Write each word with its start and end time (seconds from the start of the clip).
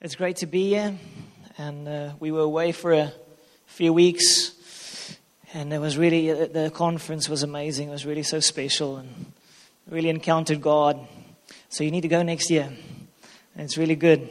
It's 0.00 0.14
great 0.14 0.36
to 0.36 0.46
be 0.46 0.68
here. 0.68 0.96
And 1.58 1.88
uh, 1.88 2.12
we 2.20 2.30
were 2.30 2.42
away 2.42 2.70
for 2.70 2.92
a 2.92 3.12
few 3.66 3.92
weeks. 3.92 4.54
And 5.52 5.72
it 5.72 5.80
was 5.80 5.98
really, 5.98 6.30
uh, 6.30 6.46
the 6.46 6.70
conference 6.70 7.28
was 7.28 7.42
amazing. 7.42 7.88
It 7.88 7.90
was 7.90 8.06
really 8.06 8.22
so 8.22 8.38
special 8.38 8.98
and 8.98 9.32
really 9.90 10.08
encountered 10.08 10.60
God. 10.60 11.04
So 11.68 11.82
you 11.82 11.90
need 11.90 12.02
to 12.02 12.08
go 12.08 12.22
next 12.22 12.48
year. 12.48 12.70
And 13.56 13.64
it's 13.64 13.76
really 13.76 13.96
good. 13.96 14.30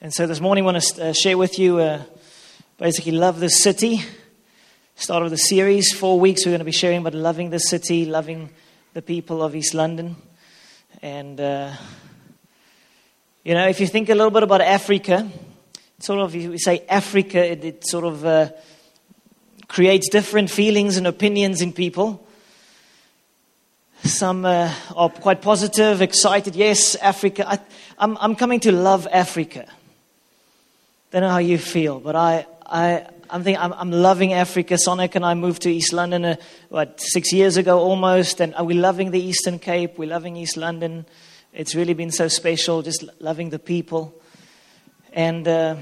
And 0.00 0.12
so 0.12 0.26
this 0.26 0.40
morning 0.40 0.64
I 0.64 0.72
want 0.72 0.82
to 0.82 1.10
uh, 1.10 1.12
share 1.12 1.38
with 1.38 1.56
you 1.60 1.78
uh, 1.78 2.02
basically 2.76 3.12
love 3.12 3.38
the 3.38 3.50
city. 3.50 4.02
Start 4.96 5.22
of 5.22 5.30
the 5.30 5.36
series, 5.36 5.92
four 5.92 6.18
weeks 6.18 6.44
we're 6.44 6.50
going 6.50 6.58
to 6.58 6.64
be 6.64 6.72
sharing 6.72 6.98
about 6.98 7.14
loving 7.14 7.50
the 7.50 7.60
city, 7.60 8.04
loving 8.04 8.50
the 8.94 9.02
people 9.02 9.44
of 9.44 9.54
East 9.54 9.74
London. 9.74 10.16
And 11.02 11.40
uh, 11.40 11.70
you 13.44 13.52
know, 13.52 13.68
if 13.68 13.78
you 13.78 13.86
think 13.86 14.08
a 14.08 14.14
little 14.14 14.30
bit 14.30 14.42
about 14.42 14.62
Africa, 14.62 15.30
sort 15.98 16.20
of, 16.20 16.34
you 16.34 16.56
say 16.56 16.82
Africa, 16.88 17.44
it, 17.44 17.62
it 17.62 17.86
sort 17.86 18.04
of 18.04 18.24
uh, 18.24 18.48
creates 19.68 20.08
different 20.08 20.48
feelings 20.48 20.96
and 20.96 21.06
opinions 21.06 21.60
in 21.60 21.74
people. 21.74 22.26
Some 24.02 24.46
uh, 24.46 24.72
are 24.96 25.10
quite 25.10 25.42
positive, 25.42 26.00
excited. 26.00 26.56
Yes, 26.56 26.94
Africa. 26.94 27.46
I, 27.46 27.58
I'm, 27.98 28.16
I'm 28.18 28.34
coming 28.34 28.60
to 28.60 28.72
love 28.72 29.06
Africa. 29.12 29.66
Don't 31.10 31.20
know 31.20 31.28
how 31.28 31.36
you 31.36 31.58
feel, 31.58 32.00
but 32.00 32.16
I, 32.16 32.46
I, 32.64 33.06
I'm, 33.28 33.44
thinking, 33.44 33.62
I'm, 33.62 33.74
I'm 33.74 33.90
loving 33.90 34.32
Africa. 34.32 34.78
Sonic 34.78 35.16
and 35.16 35.24
I 35.24 35.34
moved 35.34 35.60
to 35.62 35.70
East 35.70 35.92
London, 35.92 36.24
uh, 36.24 36.36
what, 36.70 36.98
six 36.98 37.30
years 37.30 37.58
ago 37.58 37.78
almost, 37.78 38.40
and 38.40 38.54
are 38.54 38.64
we 38.64 38.72
loving 38.72 39.10
the 39.10 39.20
Eastern 39.20 39.58
Cape? 39.58 39.98
We're 39.98 40.08
loving 40.08 40.34
East 40.34 40.56
London. 40.56 41.04
It's 41.54 41.76
really 41.76 41.94
been 41.94 42.10
so 42.10 42.26
special, 42.26 42.82
just 42.82 43.04
loving 43.20 43.50
the 43.50 43.60
people. 43.60 44.12
And, 45.12 45.46
uh, 45.46 45.76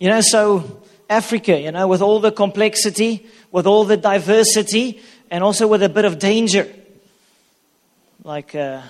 you 0.00 0.08
know, 0.08 0.20
so 0.20 0.82
Africa, 1.08 1.60
you 1.60 1.70
know, 1.70 1.86
with 1.86 2.02
all 2.02 2.18
the 2.18 2.32
complexity, 2.32 3.24
with 3.52 3.64
all 3.64 3.84
the 3.84 3.96
diversity, 3.96 5.00
and 5.30 5.44
also 5.44 5.68
with 5.68 5.84
a 5.84 5.88
bit 5.88 6.04
of 6.04 6.18
danger. 6.18 6.68
Like 8.24 8.56
uh, 8.56 8.82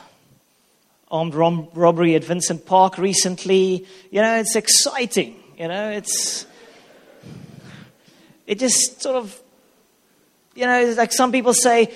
armed 1.11 1.35
rom- 1.35 1.69
robbery 1.75 2.15
at 2.15 2.25
Vincent 2.25 2.65
Park 2.65 2.97
recently. 2.97 3.87
You 4.11 4.23
know, 4.23 4.37
it's 4.37 4.57
exciting. 4.57 5.37
You 5.59 5.69
know, 5.69 5.91
it's. 5.91 6.47
It 8.47 8.59
just 8.59 9.03
sort 9.03 9.17
of. 9.17 9.39
You 10.55 10.65
know, 10.65 10.95
like 10.97 11.13
some 11.13 11.33
people 11.33 11.53
say, 11.53 11.93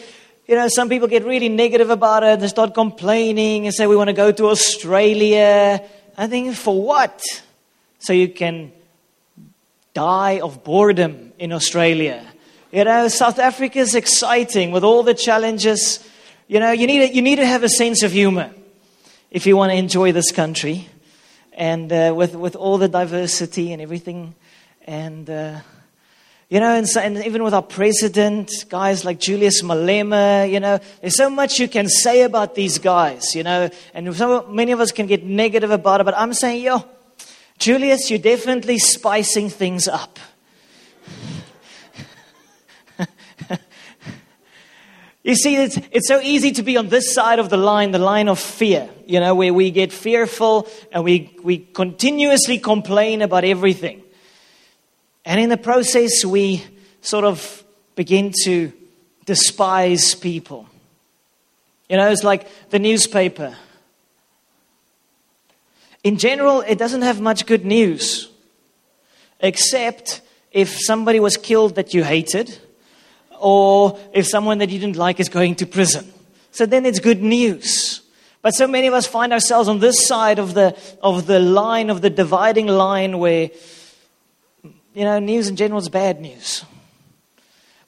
you 0.47 0.55
know, 0.55 0.69
some 0.69 0.89
people 0.89 1.09
get 1.09 1.25
really 1.25 1.49
negative 1.49 1.91
about 1.91 2.23
it. 2.23 2.39
They 2.39 2.47
start 2.47 2.73
complaining 2.73 3.67
and 3.67 3.75
say, 3.75 3.87
we 3.87 3.97
want 3.97 4.09
to 4.09 4.15
go 4.15 4.31
to 4.31 4.47
Australia. 4.47 5.83
I 6.17 6.27
think, 6.29 6.55
for 6.55 6.81
what? 6.81 7.21
So 7.99 8.13
you 8.13 8.29
can 8.29 8.71
die 9.93 10.41
of 10.41 10.63
boredom 10.63 11.33
in 11.39 11.53
Australia. 11.53 12.25
You 12.71 12.85
know, 12.85 13.09
South 13.09 13.41
Africa 13.41 13.81
is 13.81 13.97
exciting 13.97 14.71
with 14.71 14.85
all 14.85 15.03
the 15.03 15.15
challenges. 15.15 16.07
You 16.47 16.61
know, 16.61 16.71
you 16.71 16.87
need, 16.87 17.13
you 17.13 17.23
need 17.23 17.37
to 17.37 17.47
have 17.47 17.65
a 17.65 17.69
sense 17.69 18.05
of 18.05 18.13
humor 18.13 18.51
if 19.33 19.47
you 19.47 19.57
want 19.57 19.73
to 19.73 19.77
enjoy 19.77 20.13
this 20.13 20.31
country 20.31 20.89
and 21.55 21.93
uh, 21.93 22.13
with, 22.15 22.37
with 22.37 22.55
all 22.55 22.79
the 22.79 22.89
diversity 22.89 23.73
and 23.73 23.83
everything. 23.83 24.35
And. 24.87 25.29
Uh, 25.29 25.59
you 26.49 26.61
know, 26.61 26.77
and, 26.77 26.89
so, 26.89 27.01
and, 27.01 27.19
even 27.25 27.43
with 27.43 27.55
our 27.55 27.63
president, 27.63 28.53
guys 28.69 29.05
like 29.05 29.19
Julius 29.19 29.63
Malema, 29.63 30.49
you 30.49 30.61
know, 30.61 30.79
there's 31.01 31.17
so 31.17 31.29
much 31.29 31.59
you 31.59 31.67
can 31.67 31.89
say 31.89 32.23
about 32.23 32.55
these 32.55 32.79
guys, 32.79 33.35
you 33.35 33.43
know, 33.43 33.69
and 33.93 34.15
so 34.15 34.47
many 34.47 34.71
of 34.71 34.79
us 34.79 34.93
can 34.93 35.09
get 35.09 35.25
negative 35.25 35.73
about 35.73 36.01
it, 36.01 36.05
but 36.05 36.17
I'm 36.17 36.33
saying, 36.33 36.63
yo, 36.63 36.85
Julius, 37.59 38.11
you're 38.11 38.21
definitely 38.21 38.79
spicing 38.79 39.49
things 39.51 39.89
up. 39.89 40.21
you 45.25 45.35
see, 45.35 45.57
it's, 45.57 45.79
it's 45.91 46.07
so 46.07 46.21
easy 46.21 46.53
to 46.53 46.63
be 46.63 46.77
on 46.77 46.91
this 46.91 47.13
side 47.13 47.41
of 47.41 47.51
the 47.51 47.57
line, 47.57 47.91
the 47.91 47.99
line 47.99 48.29
of 48.29 48.39
fear, 48.39 48.89
you 49.05 49.19
know, 49.19 49.35
where 49.35 49.53
we 49.53 49.73
get 49.73 49.93
fearful 49.93 50.69
and 50.93 51.03
we, 51.03 51.37
we 51.43 51.59
continuously 51.59 52.59
complain 52.59 53.21
about 53.21 53.43
everything. 53.43 54.05
And 55.27 55.41
in 55.41 55.49
the 55.49 55.57
process, 55.57 56.25
we 56.25 56.65
sort 57.01 57.25
of 57.25 57.65
begin 57.97 58.33
to 58.45 58.73
despise 59.25 60.15
people. 60.15 60.69
You 61.89 61.97
know, 61.97 62.09
it's 62.11 62.23
like 62.23 62.71
the 62.71 62.79
newspaper. 62.79 63.57
In 66.05 66.17
general, 66.17 66.61
it 66.61 66.79
doesn't 66.79 67.03
have 67.03 67.21
much 67.21 67.45
good 67.45 67.65
news, 67.65 68.31
except 69.41 70.21
if 70.53 70.79
somebody 70.79 71.19
was 71.19 71.37
killed 71.37 71.75
that 71.75 71.93
you 71.93 72.05
hated, 72.05 72.57
or 73.41 73.99
if 74.15 74.29
someone 74.29 74.59
that 74.59 74.71
you 74.71 74.79
didn't 74.79 74.97
like 74.97 75.19
is 75.19 75.29
going 75.29 75.57
to 75.57 75.67
prison. 75.67 76.13
So 76.53 76.67
then 76.67 76.87
it's 76.87 77.01
good 77.01 77.21
news. 77.21 78.01
But 78.43 78.55
so 78.55 78.69
many 78.69 78.87
of 78.87 78.95
us 78.95 79.09
find 79.09 79.33
ourselves 79.33 79.69
on 79.69 79.81
this 79.81 80.07
side 80.07 80.39
of 80.39 80.55
the, 80.55 80.79
of 81.03 81.27
the 81.27 81.41
line, 81.41 81.91
of 81.91 82.01
the 82.01 82.11
dividing 82.11 82.69
line, 82.69 83.19
where 83.19 83.51
you 84.97 85.05
know, 85.05 85.19
news 85.19 85.49
in 85.49 85.57
general 85.57 85.79
is 85.79 85.91
bad 85.91 86.23
news. 86.23 86.65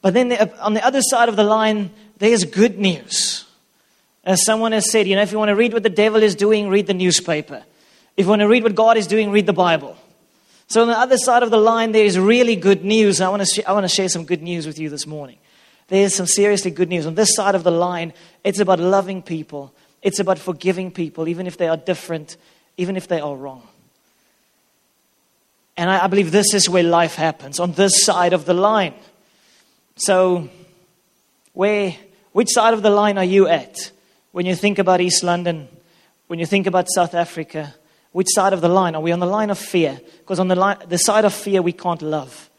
But 0.03 0.13
then 0.13 0.31
on 0.61 0.75
the 0.75 0.85
other 0.85 1.01
side 1.01 1.31
of 1.31 1.37
the 1.37 1.43
line, 1.43 1.91
there's 2.19 2.45
good 2.45 2.79
news. 2.79 3.47
As 4.25 4.45
someone 4.45 4.73
has 4.73 4.91
said, 4.93 5.09
you 5.09 5.17
know, 5.17 5.23
if 5.23 5.33
you 5.33 5.39
want 5.39 5.49
to 5.49 5.57
read 5.57 5.73
what 5.73 5.83
the 5.83 5.89
devil 5.89 6.23
is 6.23 6.35
doing, 6.35 6.69
read 6.69 6.87
the 6.87 6.93
newspaper. 6.93 7.65
If 8.19 8.27
you 8.27 8.29
want 8.29 8.43
to 8.43 8.49
read 8.49 8.63
what 8.63 8.75
God 8.75 8.99
is 8.99 9.07
doing, 9.07 9.31
read 9.31 9.47
the 9.47 9.55
Bible. 9.55 9.97
So 10.67 10.83
on 10.83 10.89
the 10.89 10.99
other 10.99 11.17
side 11.17 11.43
of 11.43 11.51
the 11.51 11.57
line, 11.57 11.93
there 11.93 12.05
is 12.05 12.19
really 12.19 12.57
good 12.57 12.85
news. 12.85 13.23
I 13.23 13.31
want, 13.31 13.41
to 13.41 13.47
sh- 13.47 13.65
I 13.67 13.73
want 13.73 13.85
to 13.85 13.95
share 13.95 14.11
some 14.11 14.27
good 14.27 14.43
news 14.43 14.67
with 14.67 14.79
you 14.79 14.91
this 14.91 15.07
morning. 15.07 15.39
There's 15.87 16.15
some 16.15 16.27
seriously 16.27 16.71
good 16.71 16.91
news. 16.91 17.07
On 17.07 17.15
this 17.15 17.35
side 17.35 17.55
of 17.55 17.65
the 17.65 17.71
line, 17.71 18.13
it's 18.45 18.61
about 18.61 18.81
loving 18.81 19.23
people. 19.23 19.73
It's 20.03 20.19
about 20.19 20.39
forgiving 20.39 20.91
people, 20.91 21.27
even 21.27 21.47
if 21.47 21.57
they 21.57 21.69
are 21.69 21.79
different, 21.79 22.37
even 22.77 22.99
if 22.99 23.09
they 23.09 23.21
are 23.21 23.35
wrong. 23.35 23.67
And 25.79 25.89
I, 25.89 26.05
I 26.05 26.07
believe 26.09 26.33
this 26.33 26.53
is 26.53 26.69
where 26.69 26.83
life 26.83 27.15
happens, 27.15 27.59
on 27.61 27.73
this 27.73 28.05
side 28.05 28.35
of 28.35 28.45
the 28.45 28.53
line. 28.53 28.95
So, 29.97 30.51
where, 31.53 31.97
which 32.33 32.49
side 32.51 32.75
of 32.75 32.83
the 32.83 32.91
line 32.91 33.17
are 33.17 33.25
you 33.25 33.49
at 33.49 33.93
when 34.33 34.45
you 34.45 34.55
think 34.55 34.79
about 34.79 35.01
East 35.01 35.23
London, 35.23 35.69
when 36.27 36.39
you 36.39 36.47
think 36.47 36.67
about 36.67 36.89
South 36.91 37.15
Africa? 37.15 37.75
Which 38.13 38.27
side 38.31 38.53
of 38.53 38.61
the 38.61 38.69
line? 38.69 38.97
Are 38.97 39.01
we 39.01 39.13
on 39.13 39.21
the 39.21 39.27
line 39.27 39.51
of 39.51 39.59
fear? 39.59 40.01
Because 40.19 40.41
on 40.41 40.49
the, 40.49 40.57
line, 40.57 40.79
the 40.89 40.99
side 40.99 41.25
of 41.25 41.33
fear, 41.33 41.63
we 41.63 41.73
can't 41.73 42.03
love. 42.03 42.51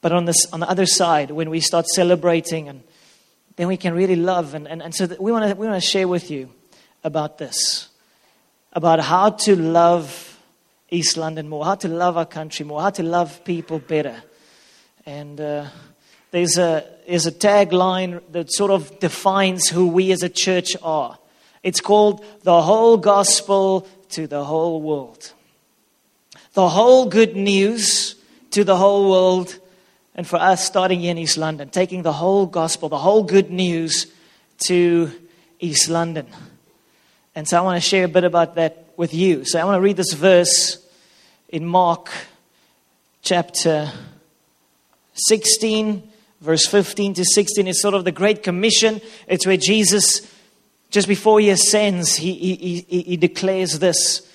But 0.00 0.12
on, 0.12 0.24
this, 0.24 0.46
on 0.52 0.60
the 0.60 0.68
other 0.68 0.86
side, 0.86 1.30
when 1.30 1.50
we 1.50 1.60
start 1.60 1.86
celebrating, 1.86 2.68
and 2.68 2.82
then 3.56 3.68
we 3.68 3.76
can 3.76 3.94
really 3.94 4.16
love. 4.16 4.54
And, 4.54 4.66
and, 4.66 4.82
and 4.82 4.94
so 4.94 5.06
we 5.20 5.30
want 5.30 5.48
to 5.50 5.54
we 5.54 5.66
wanna 5.66 5.80
share 5.80 6.08
with 6.08 6.30
you 6.30 6.50
about 7.04 7.38
this 7.38 7.88
about 8.72 9.00
how 9.00 9.30
to 9.30 9.56
love 9.56 10.27
East 10.90 11.16
London 11.16 11.48
more, 11.48 11.64
how 11.64 11.74
to 11.76 11.88
love 11.88 12.16
our 12.16 12.26
country 12.26 12.64
more, 12.64 12.80
how 12.80 12.90
to 12.90 13.02
love 13.02 13.44
people 13.44 13.78
better. 13.78 14.22
And 15.04 15.40
uh, 15.40 15.66
there's, 16.30 16.56
a, 16.58 16.84
there's 17.06 17.26
a 17.26 17.32
tagline 17.32 18.22
that 18.32 18.52
sort 18.52 18.70
of 18.70 18.98
defines 18.98 19.68
who 19.68 19.88
we 19.88 20.12
as 20.12 20.22
a 20.22 20.28
church 20.28 20.76
are. 20.82 21.18
It's 21.62 21.80
called 21.80 22.24
the 22.42 22.62
whole 22.62 22.96
gospel 22.96 23.86
to 24.10 24.26
the 24.26 24.44
whole 24.44 24.80
world. 24.80 25.32
The 26.54 26.68
whole 26.68 27.06
good 27.06 27.36
news 27.36 28.16
to 28.52 28.64
the 28.64 28.76
whole 28.76 29.10
world. 29.10 29.58
And 30.14 30.26
for 30.26 30.36
us, 30.36 30.64
starting 30.64 31.02
in 31.02 31.18
East 31.18 31.36
London, 31.36 31.68
taking 31.68 32.02
the 32.02 32.12
whole 32.12 32.46
gospel, 32.46 32.88
the 32.88 32.98
whole 32.98 33.22
good 33.22 33.50
news 33.50 34.06
to 34.66 35.10
East 35.60 35.88
London. 35.88 36.26
And 37.34 37.46
so 37.46 37.58
I 37.58 37.60
want 37.60 37.82
to 37.82 37.86
share 37.86 38.04
a 38.04 38.08
bit 38.08 38.24
about 38.24 38.54
that 38.56 38.87
with 38.98 39.14
you. 39.14 39.44
So 39.44 39.60
I 39.60 39.64
want 39.64 39.76
to 39.76 39.80
read 39.80 39.96
this 39.96 40.12
verse 40.12 40.84
in 41.48 41.64
Mark 41.64 42.10
chapter 43.22 43.92
16, 45.14 46.02
verse 46.40 46.66
15 46.66 47.14
to 47.14 47.24
16. 47.24 47.68
It's 47.68 47.80
sort 47.80 47.94
of 47.94 48.04
the 48.04 48.10
Great 48.10 48.42
Commission. 48.42 49.00
It's 49.28 49.46
where 49.46 49.56
Jesus, 49.56 50.28
just 50.90 51.06
before 51.06 51.38
he 51.38 51.48
ascends, 51.50 52.16
he, 52.16 52.34
he, 52.34 52.84
he, 52.88 53.02
he 53.02 53.16
declares 53.16 53.78
this 53.78 54.28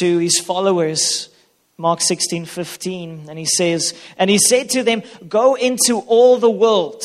to 0.00 0.18
his 0.18 0.40
followers. 0.40 1.28
Mark 1.76 2.00
16, 2.00 2.44
15. 2.44 3.26
And 3.28 3.38
he 3.38 3.44
says, 3.44 3.94
And 4.18 4.28
he 4.28 4.38
said 4.38 4.68
to 4.70 4.82
them, 4.82 5.04
Go 5.28 5.54
into 5.54 6.00
all 6.08 6.38
the 6.38 6.50
world 6.50 7.04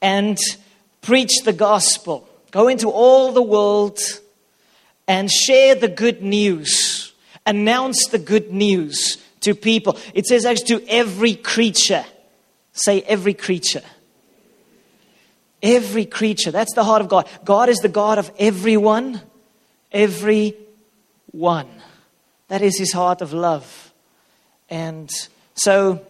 and 0.00 0.38
preach 1.02 1.42
the 1.44 1.52
gospel. 1.52 2.26
Go 2.50 2.68
into 2.68 2.88
all 2.88 3.32
the 3.32 3.42
world 3.42 4.00
and 5.12 5.30
share 5.30 5.74
the 5.74 5.88
good 5.88 6.22
news. 6.22 7.12
Announce 7.44 8.06
the 8.06 8.18
good 8.18 8.50
news 8.50 9.18
to 9.40 9.54
people. 9.54 9.98
It 10.14 10.26
says 10.26 10.46
actually 10.46 10.78
to 10.78 10.88
every 10.88 11.34
creature. 11.34 12.06
Say 12.72 13.02
every 13.02 13.34
creature. 13.34 13.82
Every 15.62 16.06
creature. 16.06 16.50
That's 16.50 16.72
the 16.72 16.82
heart 16.82 17.02
of 17.02 17.10
God. 17.10 17.28
God 17.44 17.68
is 17.68 17.76
the 17.76 17.90
God 17.90 18.18
of 18.18 18.30
everyone, 18.38 19.20
every 19.92 20.56
one. 21.30 21.68
That 22.48 22.62
is 22.62 22.78
his 22.78 22.92
heart 22.94 23.20
of 23.20 23.34
love. 23.34 23.92
And 24.70 25.10
so 25.54 26.06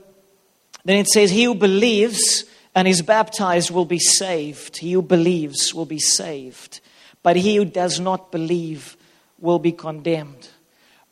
then 0.85 0.99
it 0.99 1.09
says, 1.09 1.33
He 1.33 1.43
who 1.43 1.57
believes 1.57 2.45
and 2.73 2.87
is 2.87 3.03
baptized 3.03 3.73
will 3.73 3.85
be 3.85 3.99
saved. 3.99 4.77
He 4.77 4.93
who 4.93 5.03
believes 5.03 5.75
will 5.75 5.87
be 5.87 5.99
saved. 5.99 6.81
But 7.23 7.37
he 7.37 7.57
who 7.57 7.65
does 7.65 8.01
not 8.01 8.33
believe 8.33 8.97
will 9.39 9.59
be 9.59 9.73
condemned. 9.73 10.49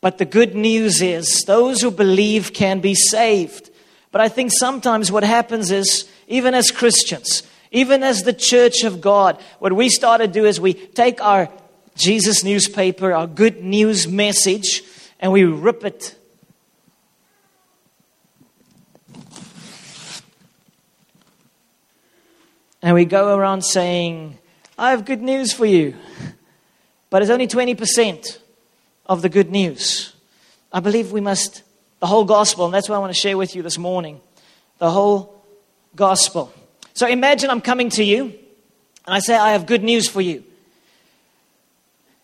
But 0.00 0.18
the 0.18 0.24
good 0.24 0.54
news 0.54 1.02
is 1.02 1.44
those 1.46 1.82
who 1.82 1.90
believe 1.90 2.52
can 2.52 2.80
be 2.80 2.94
saved. 2.94 3.70
But 4.12 4.20
I 4.20 4.28
think 4.28 4.50
sometimes 4.52 5.12
what 5.12 5.22
happens 5.22 5.70
is, 5.70 6.08
even 6.26 6.54
as 6.54 6.70
Christians, 6.70 7.42
even 7.70 8.02
as 8.02 8.22
the 8.22 8.32
church 8.32 8.82
of 8.82 9.00
God, 9.00 9.40
what 9.58 9.72
we 9.72 9.88
start 9.88 10.20
to 10.20 10.26
do 10.26 10.44
is 10.44 10.60
we 10.60 10.74
take 10.74 11.22
our 11.22 11.48
Jesus 11.94 12.42
newspaper, 12.42 13.12
our 13.12 13.26
good 13.26 13.62
news 13.62 14.08
message, 14.08 14.82
and 15.20 15.32
we 15.32 15.44
rip 15.44 15.84
it. 15.84 16.16
And 22.82 22.94
we 22.94 23.04
go 23.04 23.36
around 23.36 23.62
saying, 23.62 24.38
I 24.80 24.92
have 24.92 25.04
good 25.04 25.20
news 25.20 25.52
for 25.52 25.66
you. 25.66 25.94
But 27.10 27.20
it's 27.20 27.30
only 27.30 27.46
20% 27.46 28.38
of 29.04 29.20
the 29.20 29.28
good 29.28 29.50
news. 29.50 30.14
I 30.72 30.80
believe 30.80 31.12
we 31.12 31.20
must, 31.20 31.62
the 31.98 32.06
whole 32.06 32.24
gospel, 32.24 32.64
and 32.64 32.72
that's 32.72 32.88
what 32.88 32.96
I 32.96 32.98
want 32.98 33.12
to 33.12 33.20
share 33.20 33.36
with 33.36 33.54
you 33.54 33.60
this 33.60 33.76
morning. 33.76 34.22
The 34.78 34.90
whole 34.90 35.44
gospel. 35.94 36.50
So 36.94 37.06
imagine 37.06 37.50
I'm 37.50 37.60
coming 37.60 37.90
to 37.90 38.02
you 38.02 38.22
and 39.04 39.14
I 39.14 39.18
say, 39.18 39.36
I 39.36 39.52
have 39.52 39.66
good 39.66 39.84
news 39.84 40.08
for 40.08 40.22
you. 40.22 40.44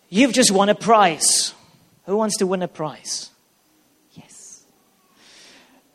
You've 0.08 0.32
just 0.32 0.50
won 0.50 0.70
a 0.70 0.74
prize. 0.74 1.52
Who 2.06 2.16
wants 2.16 2.38
to 2.38 2.46
win 2.46 2.62
a 2.62 2.68
prize? 2.68 3.28
Yes. 4.14 4.62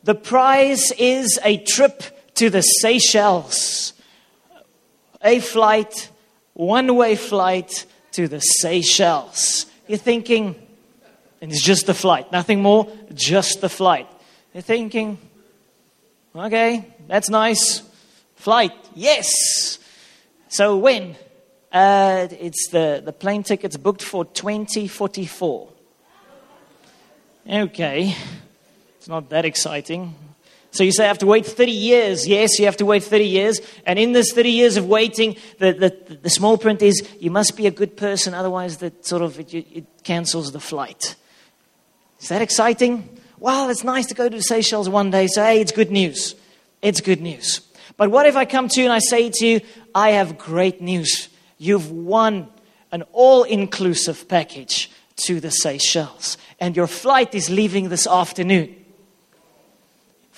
The 0.04 0.14
prize 0.14 0.92
is 0.96 1.40
a 1.42 1.56
trip 1.56 2.04
to 2.34 2.50
the 2.50 2.62
Seychelles, 2.62 3.94
a 5.24 5.40
flight, 5.40 6.11
one 6.54 6.94
way 6.94 7.16
flight 7.16 7.86
to 8.12 8.28
the 8.28 8.40
Seychelles. 8.40 9.66
You're 9.88 9.98
thinking, 9.98 10.54
and 11.40 11.50
it's 11.50 11.62
just 11.62 11.86
the 11.86 11.94
flight, 11.94 12.30
nothing 12.32 12.62
more, 12.62 12.90
just 13.14 13.60
the 13.60 13.68
flight. 13.68 14.08
You're 14.54 14.62
thinking, 14.62 15.18
okay, 16.34 16.94
that's 17.08 17.30
nice. 17.30 17.82
Flight, 18.36 18.72
yes. 18.94 19.78
So 20.48 20.76
when? 20.76 21.16
Uh, 21.72 22.28
it's 22.30 22.68
the, 22.70 23.00
the 23.02 23.12
plane 23.12 23.42
ticket's 23.42 23.78
booked 23.78 24.02
for 24.02 24.26
2044. 24.26 25.68
Okay, 27.50 28.16
it's 28.98 29.08
not 29.08 29.30
that 29.30 29.44
exciting. 29.44 30.14
So 30.72 30.84
you 30.84 30.90
say 30.90 31.04
I 31.04 31.08
have 31.08 31.18
to 31.18 31.26
wait 31.26 31.44
30 31.44 31.70
years. 31.70 32.26
Yes, 32.26 32.58
you 32.58 32.64
have 32.64 32.78
to 32.78 32.86
wait 32.86 33.04
30 33.04 33.24
years. 33.24 33.60
And 33.84 33.98
in 33.98 34.12
this 34.12 34.32
30 34.32 34.50
years 34.50 34.78
of 34.78 34.86
waiting, 34.86 35.36
the, 35.58 35.72
the, 35.74 36.16
the 36.16 36.30
small 36.30 36.56
print 36.56 36.80
is 36.80 37.06
you 37.20 37.30
must 37.30 37.58
be 37.58 37.66
a 37.66 37.70
good 37.70 37.94
person, 37.94 38.32
otherwise 38.32 38.78
that 38.78 39.06
sort 39.06 39.20
of 39.20 39.38
it, 39.38 39.52
it 39.52 39.84
cancels 40.02 40.50
the 40.52 40.60
flight. 40.60 41.14
Is 42.20 42.28
that 42.30 42.40
exciting? 42.40 43.20
Well, 43.38 43.68
it's 43.68 43.84
nice 43.84 44.06
to 44.06 44.14
go 44.14 44.30
to 44.30 44.36
the 44.36 44.42
Seychelles 44.42 44.88
one 44.88 45.10
day. 45.10 45.26
So 45.26 45.44
hey, 45.44 45.60
it's 45.60 45.72
good 45.72 45.90
news. 45.90 46.34
It's 46.80 47.02
good 47.02 47.20
news. 47.20 47.60
But 47.98 48.10
what 48.10 48.24
if 48.24 48.34
I 48.34 48.46
come 48.46 48.68
to 48.68 48.80
you 48.80 48.86
and 48.86 48.94
I 48.94 49.00
say 49.00 49.28
to 49.28 49.46
you, 49.46 49.60
I 49.94 50.12
have 50.12 50.38
great 50.38 50.80
news. 50.80 51.28
You've 51.58 51.90
won 51.90 52.48
an 52.92 53.02
all 53.12 53.42
inclusive 53.42 54.26
package 54.26 54.90
to 55.16 55.38
the 55.38 55.50
Seychelles, 55.50 56.38
and 56.58 56.74
your 56.74 56.86
flight 56.86 57.34
is 57.34 57.50
leaving 57.50 57.90
this 57.90 58.06
afternoon. 58.06 58.81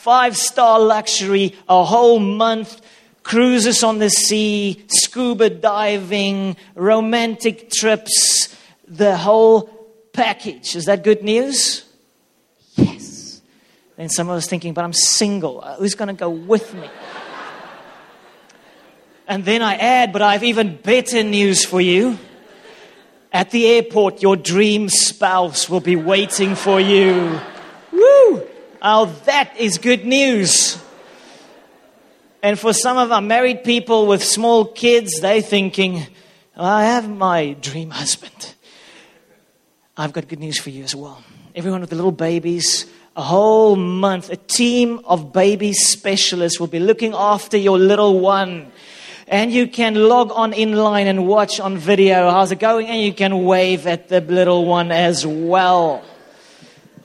Five 0.04 0.36
star 0.36 0.80
luxury, 0.80 1.54
a 1.66 1.82
whole 1.82 2.18
month, 2.18 2.82
cruises 3.22 3.82
on 3.82 4.00
the 4.00 4.10
sea, 4.10 4.84
scuba 4.88 5.48
diving, 5.48 6.58
romantic 6.74 7.70
trips, 7.70 8.54
the 8.86 9.16
whole 9.16 9.62
package. 10.12 10.76
Is 10.76 10.84
that 10.84 11.04
good 11.04 11.22
news? 11.22 11.86
Yes. 12.74 13.40
Then 13.96 14.10
some 14.10 14.28
of 14.28 14.36
us 14.36 14.46
thinking, 14.46 14.74
but 14.74 14.84
I'm 14.84 14.92
single. 14.92 15.64
Uh, 15.64 15.76
who's 15.76 15.94
going 15.94 16.08
to 16.08 16.12
go 16.12 16.28
with 16.28 16.74
me? 16.74 16.86
And 19.26 19.42
then 19.46 19.62
I 19.62 19.76
add, 19.76 20.12
but 20.12 20.20
I've 20.20 20.44
even 20.44 20.76
better 20.76 21.22
news 21.22 21.64
for 21.64 21.80
you. 21.80 22.18
At 23.32 23.52
the 23.52 23.66
airport, 23.68 24.20
your 24.20 24.36
dream 24.36 24.90
spouse 24.90 25.70
will 25.70 25.80
be 25.80 25.96
waiting 25.96 26.56
for 26.56 26.78
you. 26.78 27.40
Oh, 28.86 29.06
that 29.24 29.56
is 29.56 29.78
good 29.78 30.04
news. 30.04 30.78
And 32.42 32.58
for 32.58 32.74
some 32.74 32.98
of 32.98 33.10
our 33.12 33.22
married 33.22 33.64
people 33.64 34.06
with 34.06 34.22
small 34.22 34.66
kids, 34.66 35.20
they're 35.22 35.40
thinking, 35.40 36.06
I 36.54 36.84
have 36.84 37.08
my 37.08 37.54
dream 37.54 37.88
husband. 37.88 38.54
I've 39.96 40.12
got 40.12 40.28
good 40.28 40.38
news 40.38 40.60
for 40.60 40.68
you 40.68 40.84
as 40.84 40.94
well. 40.94 41.24
Everyone 41.54 41.80
with 41.80 41.88
the 41.88 41.96
little 41.96 42.12
babies, 42.12 42.84
a 43.16 43.22
whole 43.22 43.74
month, 43.74 44.28
a 44.28 44.36
team 44.36 45.00
of 45.06 45.32
baby 45.32 45.72
specialists 45.72 46.60
will 46.60 46.66
be 46.66 46.78
looking 46.78 47.14
after 47.14 47.56
your 47.56 47.78
little 47.78 48.20
one 48.20 48.70
and 49.26 49.50
you 49.50 49.66
can 49.66 49.94
log 49.94 50.30
on 50.30 50.52
inline 50.52 51.06
and 51.06 51.26
watch 51.26 51.58
on 51.58 51.78
video 51.78 52.30
how's 52.30 52.52
it 52.52 52.58
going, 52.58 52.86
and 52.88 53.00
you 53.00 53.14
can 53.14 53.44
wave 53.44 53.86
at 53.86 54.08
the 54.08 54.20
little 54.20 54.66
one 54.66 54.92
as 54.92 55.26
well. 55.26 56.04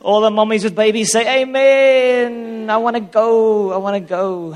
All 0.01 0.21
the 0.21 0.29
mommies 0.29 0.63
with 0.63 0.75
babies 0.75 1.11
say, 1.11 1.41
Amen. 1.41 2.69
I 2.69 2.77
want 2.77 2.95
to 2.95 3.01
go. 3.01 3.71
I 3.71 3.77
want 3.77 3.95
to 3.95 3.99
go. 3.99 4.55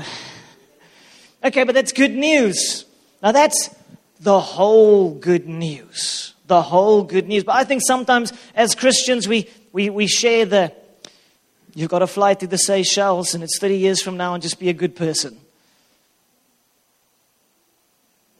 Okay, 1.44 1.64
but 1.64 1.74
that's 1.74 1.92
good 1.92 2.14
news. 2.14 2.86
Now, 3.22 3.32
that's 3.32 3.74
the 4.20 4.40
whole 4.40 5.10
good 5.14 5.46
news. 5.46 6.34
The 6.46 6.62
whole 6.62 7.04
good 7.04 7.28
news. 7.28 7.44
But 7.44 7.56
I 7.56 7.64
think 7.64 7.82
sometimes 7.86 8.32
as 8.54 8.74
Christians, 8.74 9.28
we, 9.28 9.48
we, 9.72 9.90
we 9.90 10.06
share 10.06 10.46
the, 10.46 10.72
you've 11.74 11.90
got 11.90 11.98
to 11.98 12.06
fly 12.06 12.34
to 12.34 12.46
the 12.46 12.56
Seychelles 12.56 13.34
and 13.34 13.44
it's 13.44 13.58
30 13.58 13.76
years 13.76 14.02
from 14.02 14.16
now 14.16 14.34
and 14.34 14.42
just 14.42 14.58
be 14.58 14.70
a 14.70 14.74
good 14.74 14.96
person. 14.96 15.38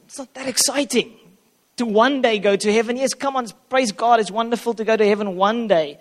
It's 0.07 0.19
not 0.19 0.33
that 0.35 0.49
exciting 0.49 1.13
to 1.77 1.85
one 1.85 2.23
day 2.23 2.39
go 2.39 2.57
to 2.57 2.73
heaven. 2.73 2.97
Yes, 2.97 3.15
come 3.15 3.37
on, 3.37 3.49
praise 3.69 3.93
God. 3.93 4.21
It's 4.21 4.31
wonderful 4.31 4.75
to 4.75 4.85
go 4.85 4.97
to 4.97 5.07
heaven 5.07 5.37
one 5.37 5.67
day. 5.67 5.99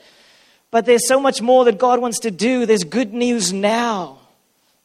But 0.73 0.87
there's 0.87 1.07
so 1.07 1.19
much 1.19 1.39
more 1.39 1.65
that 1.65 1.77
God 1.77 1.99
wants 1.99 2.21
to 2.21 2.31
do. 2.31 2.65
There's 2.65 2.83
good 2.83 3.13
news 3.13 3.53
now. 3.53 4.17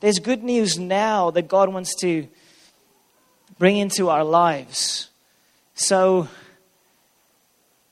There's 0.00 0.18
good 0.18 0.44
news 0.44 0.78
now 0.78 1.30
that 1.30 1.48
God 1.48 1.70
wants 1.70 1.94
to 2.02 2.28
bring 3.58 3.78
into 3.78 4.10
our 4.10 4.22
lives. 4.22 5.08
So, 5.72 6.28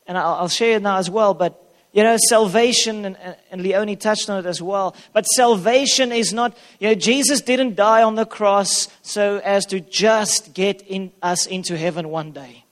and 0.06 0.18
I'll 0.18 0.50
share 0.50 0.76
it 0.76 0.82
now 0.82 0.98
as 0.98 1.08
well, 1.08 1.32
but 1.32 1.72
you 1.94 2.02
know, 2.02 2.18
salvation, 2.28 3.06
and, 3.06 3.16
and 3.50 3.62
Leonie 3.62 3.96
touched 3.96 4.28
on 4.28 4.44
it 4.44 4.46
as 4.46 4.60
well. 4.60 4.94
But 5.14 5.24
salvation 5.24 6.12
is 6.12 6.34
not, 6.34 6.54
you 6.78 6.88
know, 6.88 6.94
Jesus 6.94 7.40
didn't 7.40 7.76
die 7.76 8.02
on 8.02 8.14
the 8.14 8.26
cross 8.26 8.88
so 9.00 9.38
as 9.38 9.64
to 9.66 9.80
just 9.80 10.52
get 10.52 10.82
in, 10.82 11.12
us 11.22 11.46
into 11.46 11.78
heaven 11.78 12.10
one 12.10 12.32
day. 12.32 12.65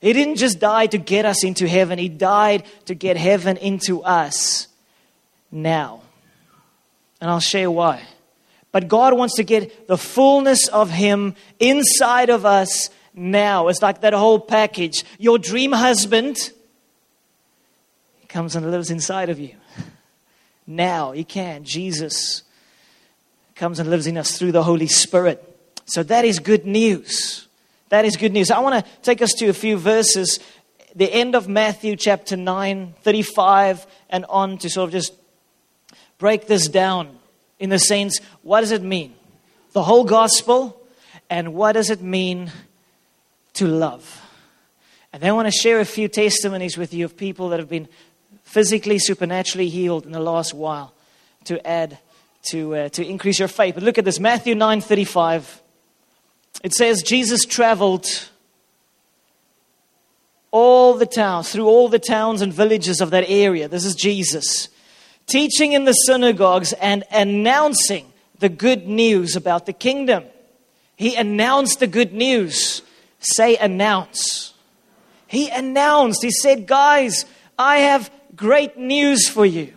He 0.00 0.12
didn't 0.12 0.36
just 0.36 0.60
die 0.60 0.86
to 0.86 0.98
get 0.98 1.24
us 1.24 1.44
into 1.44 1.66
heaven, 1.66 1.98
He 1.98 2.08
died 2.08 2.64
to 2.86 2.94
get 2.94 3.16
heaven 3.16 3.56
into 3.56 4.02
us 4.02 4.68
now. 5.50 6.02
And 7.20 7.30
I'll 7.30 7.40
share 7.40 7.70
why. 7.70 8.02
But 8.72 8.88
God 8.88 9.14
wants 9.14 9.36
to 9.36 9.42
get 9.42 9.88
the 9.88 9.96
fullness 9.96 10.68
of 10.68 10.90
Him 10.90 11.34
inside 11.58 12.28
of 12.28 12.44
us 12.44 12.90
now. 13.14 13.68
It's 13.68 13.80
like 13.80 14.02
that 14.02 14.12
whole 14.12 14.38
package. 14.38 15.04
Your 15.18 15.38
dream 15.38 15.72
husband 15.72 16.36
comes 18.28 18.54
and 18.54 18.70
lives 18.70 18.90
inside 18.90 19.30
of 19.30 19.38
you. 19.38 19.54
Now, 20.68 21.12
He 21.12 21.22
can. 21.22 21.62
Jesus 21.62 22.42
comes 23.54 23.78
and 23.78 23.88
lives 23.88 24.08
in 24.08 24.18
us 24.18 24.36
through 24.36 24.50
the 24.50 24.64
Holy 24.64 24.88
Spirit. 24.88 25.42
So 25.86 26.02
that 26.02 26.24
is 26.24 26.40
good 26.40 26.66
news. 26.66 27.45
That 27.88 28.04
is 28.04 28.16
good 28.16 28.32
news. 28.32 28.50
I 28.50 28.58
want 28.58 28.84
to 28.84 28.90
take 29.02 29.22
us 29.22 29.32
to 29.34 29.48
a 29.48 29.52
few 29.52 29.76
verses, 29.76 30.40
the 30.94 31.12
end 31.12 31.36
of 31.36 31.48
Matthew 31.48 31.94
chapter 31.94 32.36
9, 32.36 32.94
35, 33.02 33.86
and 34.10 34.24
on 34.28 34.58
to 34.58 34.68
sort 34.68 34.88
of 34.88 34.92
just 34.92 35.12
break 36.18 36.48
this 36.48 36.66
down 36.66 37.18
in 37.60 37.70
the 37.70 37.78
sense 37.78 38.20
what 38.42 38.62
does 38.62 38.72
it 38.72 38.82
mean? 38.82 39.14
The 39.72 39.84
whole 39.84 40.04
gospel, 40.04 40.80
and 41.30 41.54
what 41.54 41.72
does 41.72 41.90
it 41.90 42.00
mean 42.00 42.50
to 43.54 43.68
love? 43.68 44.22
And 45.12 45.22
then 45.22 45.30
I 45.30 45.32
want 45.34 45.46
to 45.46 45.52
share 45.52 45.78
a 45.78 45.84
few 45.84 46.08
testimonies 46.08 46.76
with 46.76 46.92
you 46.92 47.04
of 47.04 47.16
people 47.16 47.50
that 47.50 47.60
have 47.60 47.68
been 47.68 47.88
physically, 48.42 48.98
supernaturally 48.98 49.68
healed 49.68 50.06
in 50.06 50.12
the 50.12 50.20
last 50.20 50.54
while 50.54 50.92
to 51.44 51.64
add 51.64 51.98
to, 52.50 52.74
uh, 52.74 52.88
to 52.90 53.06
increase 53.06 53.38
your 53.38 53.48
faith. 53.48 53.74
But 53.74 53.84
look 53.84 53.98
at 53.98 54.04
this 54.04 54.18
Matthew 54.18 54.54
9 54.54 54.80
35. 54.80 55.62
It 56.66 56.74
says, 56.74 57.00
Jesus 57.00 57.44
traveled 57.44 58.08
all 60.50 60.94
the 60.94 61.06
towns, 61.06 61.52
through 61.52 61.68
all 61.68 61.88
the 61.88 62.00
towns 62.00 62.42
and 62.42 62.52
villages 62.52 63.00
of 63.00 63.10
that 63.10 63.24
area. 63.28 63.68
This 63.68 63.84
is 63.84 63.94
Jesus. 63.94 64.68
Teaching 65.28 65.74
in 65.74 65.84
the 65.84 65.92
synagogues 65.92 66.72
and 66.72 67.04
announcing 67.12 68.12
the 68.40 68.48
good 68.48 68.88
news 68.88 69.36
about 69.36 69.66
the 69.66 69.72
kingdom. 69.72 70.24
He 70.96 71.14
announced 71.14 71.78
the 71.78 71.86
good 71.86 72.12
news. 72.12 72.82
Say, 73.20 73.56
announce. 73.56 74.52
He 75.28 75.48
announced, 75.48 76.20
he 76.20 76.32
said, 76.32 76.66
Guys, 76.66 77.26
I 77.56 77.76
have 77.76 78.10
great 78.34 78.76
news 78.76 79.28
for 79.28 79.46
you. 79.46 79.72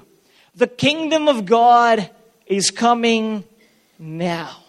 The 0.56 0.66
kingdom 0.66 1.28
of 1.28 1.46
God 1.46 2.10
is 2.48 2.72
coming 2.72 3.44
now. 4.00 4.64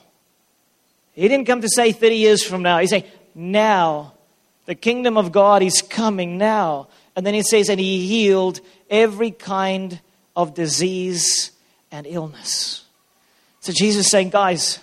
He 1.14 1.28
didn't 1.28 1.46
come 1.46 1.60
to 1.60 1.68
say 1.68 1.92
30 1.92 2.16
years 2.16 2.44
from 2.44 2.62
now. 2.62 2.78
He 2.78 2.86
said, 2.86 3.10
Now. 3.34 4.14
The 4.66 4.74
kingdom 4.76 5.16
of 5.16 5.32
God 5.32 5.62
is 5.62 5.82
coming 5.82 6.38
now. 6.38 6.86
And 7.16 7.26
then 7.26 7.34
he 7.34 7.42
says, 7.42 7.68
And 7.68 7.80
he 7.80 8.06
healed 8.06 8.60
every 8.88 9.32
kind 9.32 10.00
of 10.36 10.54
disease 10.54 11.50
and 11.90 12.06
illness. 12.06 12.84
So 13.60 13.72
Jesus 13.72 14.06
is 14.06 14.10
saying, 14.10 14.30
Guys, 14.30 14.78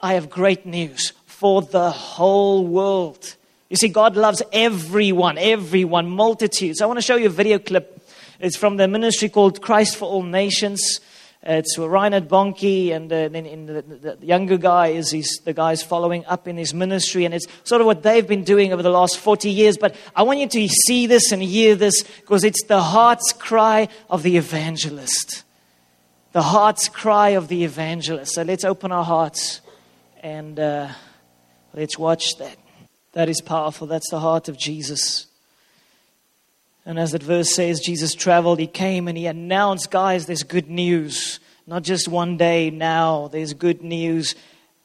I 0.00 0.14
have 0.14 0.30
great 0.30 0.64
news 0.64 1.12
for 1.26 1.62
the 1.62 1.90
whole 1.90 2.66
world. 2.66 3.36
You 3.68 3.76
see, 3.76 3.88
God 3.88 4.16
loves 4.16 4.42
everyone, 4.52 5.38
everyone, 5.38 6.10
multitudes. 6.10 6.80
I 6.80 6.86
want 6.86 6.98
to 6.98 7.02
show 7.02 7.16
you 7.16 7.26
a 7.26 7.30
video 7.30 7.58
clip. 7.58 8.00
It's 8.38 8.56
from 8.56 8.76
the 8.76 8.88
ministry 8.88 9.28
called 9.28 9.60
Christ 9.60 9.96
for 9.96 10.06
All 10.06 10.22
Nations. 10.22 11.00
It's 11.42 11.78
Reinhard 11.78 12.28
Bonnke, 12.28 12.94
and 12.94 13.10
uh, 13.10 13.28
then 13.28 13.64
the, 13.64 13.80
the, 13.80 14.16
the, 14.16 14.26
younger 14.26 14.58
guy 14.58 14.88
is 14.88 15.10
he's, 15.10 15.38
the 15.44 15.54
guy's 15.54 15.82
following 15.82 16.26
up 16.26 16.46
in 16.46 16.58
his 16.58 16.74
ministry, 16.74 17.24
and 17.24 17.32
it's 17.32 17.46
sort 17.64 17.80
of 17.80 17.86
what 17.86 18.02
they've 18.02 18.26
been 18.26 18.44
doing 18.44 18.74
over 18.74 18.82
the 18.82 18.90
last 18.90 19.18
40 19.18 19.48
years. 19.48 19.78
But 19.78 19.96
I 20.14 20.22
want 20.22 20.40
you 20.40 20.48
to 20.48 20.68
see 20.86 21.06
this 21.06 21.32
and 21.32 21.42
hear 21.42 21.74
this 21.76 22.02
because 22.02 22.44
it's 22.44 22.62
the 22.64 22.82
heart's 22.82 23.32
cry 23.32 23.88
of 24.10 24.22
the 24.22 24.36
evangelist. 24.36 25.44
The 26.32 26.42
heart's 26.42 26.90
cry 26.90 27.30
of 27.30 27.48
the 27.48 27.64
evangelist. 27.64 28.34
So 28.34 28.42
let's 28.42 28.64
open 28.64 28.92
our 28.92 29.04
hearts 29.04 29.62
and 30.22 30.60
uh, 30.60 30.90
let's 31.72 31.98
watch 31.98 32.36
that. 32.36 32.56
That 33.12 33.30
is 33.30 33.40
powerful. 33.40 33.86
That's 33.86 34.10
the 34.10 34.20
heart 34.20 34.48
of 34.48 34.58
Jesus. 34.58 35.26
And 36.86 36.98
as 36.98 37.12
that 37.12 37.22
verse 37.22 37.54
says, 37.54 37.80
Jesus 37.80 38.14
traveled, 38.14 38.58
he 38.58 38.66
came 38.66 39.06
and 39.06 39.16
he 39.16 39.26
announced, 39.26 39.90
guys, 39.90 40.26
there's 40.26 40.42
good 40.42 40.68
news. 40.68 41.40
Not 41.66 41.82
just 41.82 42.08
one 42.08 42.36
day 42.36 42.70
now, 42.70 43.28
there's 43.28 43.54
good 43.54 43.82
news 43.82 44.34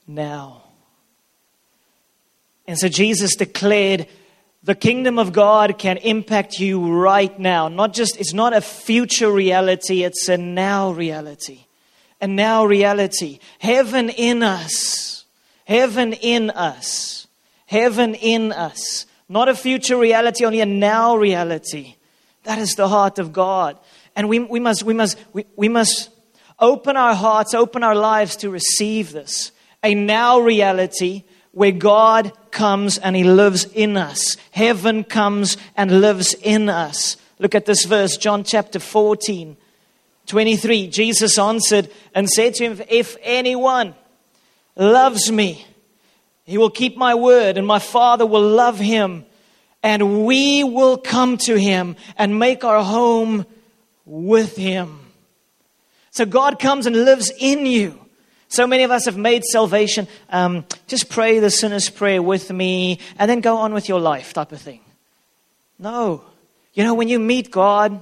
now. 0.08 0.64
And 2.68 2.78
so 2.78 2.90
Jesus 2.90 3.36
declared, 3.36 4.08
the 4.64 4.76
kingdom 4.76 5.20
of 5.20 5.32
God 5.32 5.78
can 5.78 5.98
impact 5.98 6.60
you 6.60 6.92
right 6.92 7.38
now. 7.40 7.68
Not 7.68 7.94
just, 7.94 8.20
it's 8.20 8.34
not 8.34 8.54
a 8.54 8.62
future 8.62 9.32
reality, 9.32 10.04
it's 10.04 10.28
a 10.28 10.38
now 10.38 10.92
reality. 10.92 11.66
A 12.20 12.28
now 12.28 12.66
reality. 12.66 13.40
Heaven 13.60 14.10
in 14.10 14.42
us. 14.42 15.26
Heaven 15.66 16.14
in 16.14 16.50
us. 16.50 17.28
Heaven 17.68 18.16
in 18.16 18.52
us. 18.52 19.05
Not 19.28 19.50
a 19.50 19.56
future 19.56 19.98
reality, 19.98 20.46
only 20.46 20.62
a 20.62 20.66
now 20.66 21.16
reality. 21.16 21.96
That 22.44 22.60
is 22.60 22.76
the 22.76 22.88
heart 22.88 23.20
of 23.20 23.34
God. 23.34 23.78
And 24.16 24.30
we, 24.30 24.40
we, 24.40 24.60
must, 24.60 24.84
we, 24.84 24.94
must, 24.94 25.18
we, 25.34 25.46
we 25.56 25.68
must 25.68 26.10
open 26.60 26.96
our 26.96 27.16
hearts, 27.16 27.54
open 27.54 27.84
our 27.84 27.96
lives 27.96 28.36
to 28.38 28.50
receive 28.50 29.12
this. 29.12 29.52
A 29.84 29.96
now 29.96 30.40
reality 30.40 31.24
where 31.52 31.72
God 31.72 32.32
comes 32.52 32.98
and 32.98 33.16
He 33.16 33.24
lives 33.24 33.66
in 33.66 33.98
us. 33.98 34.38
Heaven 34.52 35.04
comes 35.04 35.58
and 35.76 36.02
lives 36.02 36.34
in 36.42 36.70
us. 36.70 37.18
Look 37.40 37.56
at 37.56 37.66
this 37.66 37.86
verse, 37.86 38.18
John 38.18 38.44
chapter 38.44 38.80
14, 38.80 39.58
23. 40.28 40.88
Jesus 40.88 41.38
answered 41.38 41.90
and 42.14 42.30
said 42.30 42.56
to 42.56 42.64
him, 42.64 42.82
If 42.90 43.18
anyone 43.22 43.96
loves 44.76 45.32
me, 45.32 45.66
he 46.46 46.58
will 46.58 46.70
keep 46.70 46.96
my 46.96 47.16
word, 47.16 47.58
and 47.58 47.66
my 47.66 47.80
Father 47.80 48.26
will 48.26 48.48
love 48.48 48.80
him, 48.80 49.26
and 49.82 50.26
we 50.26 50.64
will 50.64 50.98
come 50.98 51.38
to 51.40 51.56
him 51.56 51.96
and 52.18 52.40
make 52.40 52.64
our 52.64 52.84
home 52.84 53.46
with 54.06 54.56
him. 54.56 55.00
So 56.12 56.26
God 56.26 56.60
comes 56.60 56.86
and 56.86 56.96
lives 57.04 57.32
in 57.40 57.66
you. 57.66 58.00
So 58.48 58.68
many 58.68 58.84
of 58.84 58.92
us 58.92 59.06
have 59.06 59.18
made 59.18 59.44
salvation. 59.44 60.08
Um, 60.30 60.66
just 60.88 61.10
pray 61.10 61.40
the 61.40 61.50
sinner's 61.50 61.90
prayer 61.90 62.22
with 62.22 62.52
me 62.52 63.00
and 63.18 63.30
then 63.30 63.42
go 63.42 63.58
on 63.58 63.74
with 63.74 63.90
your 63.90 64.00
life, 64.00 64.32
type 64.34 64.52
of 64.52 64.62
thing. 64.62 64.82
No. 65.80 66.24
You 66.74 66.84
know, 66.84 66.94
when 66.94 67.10
you 67.10 67.20
meet 67.20 67.52
God, 67.52 68.00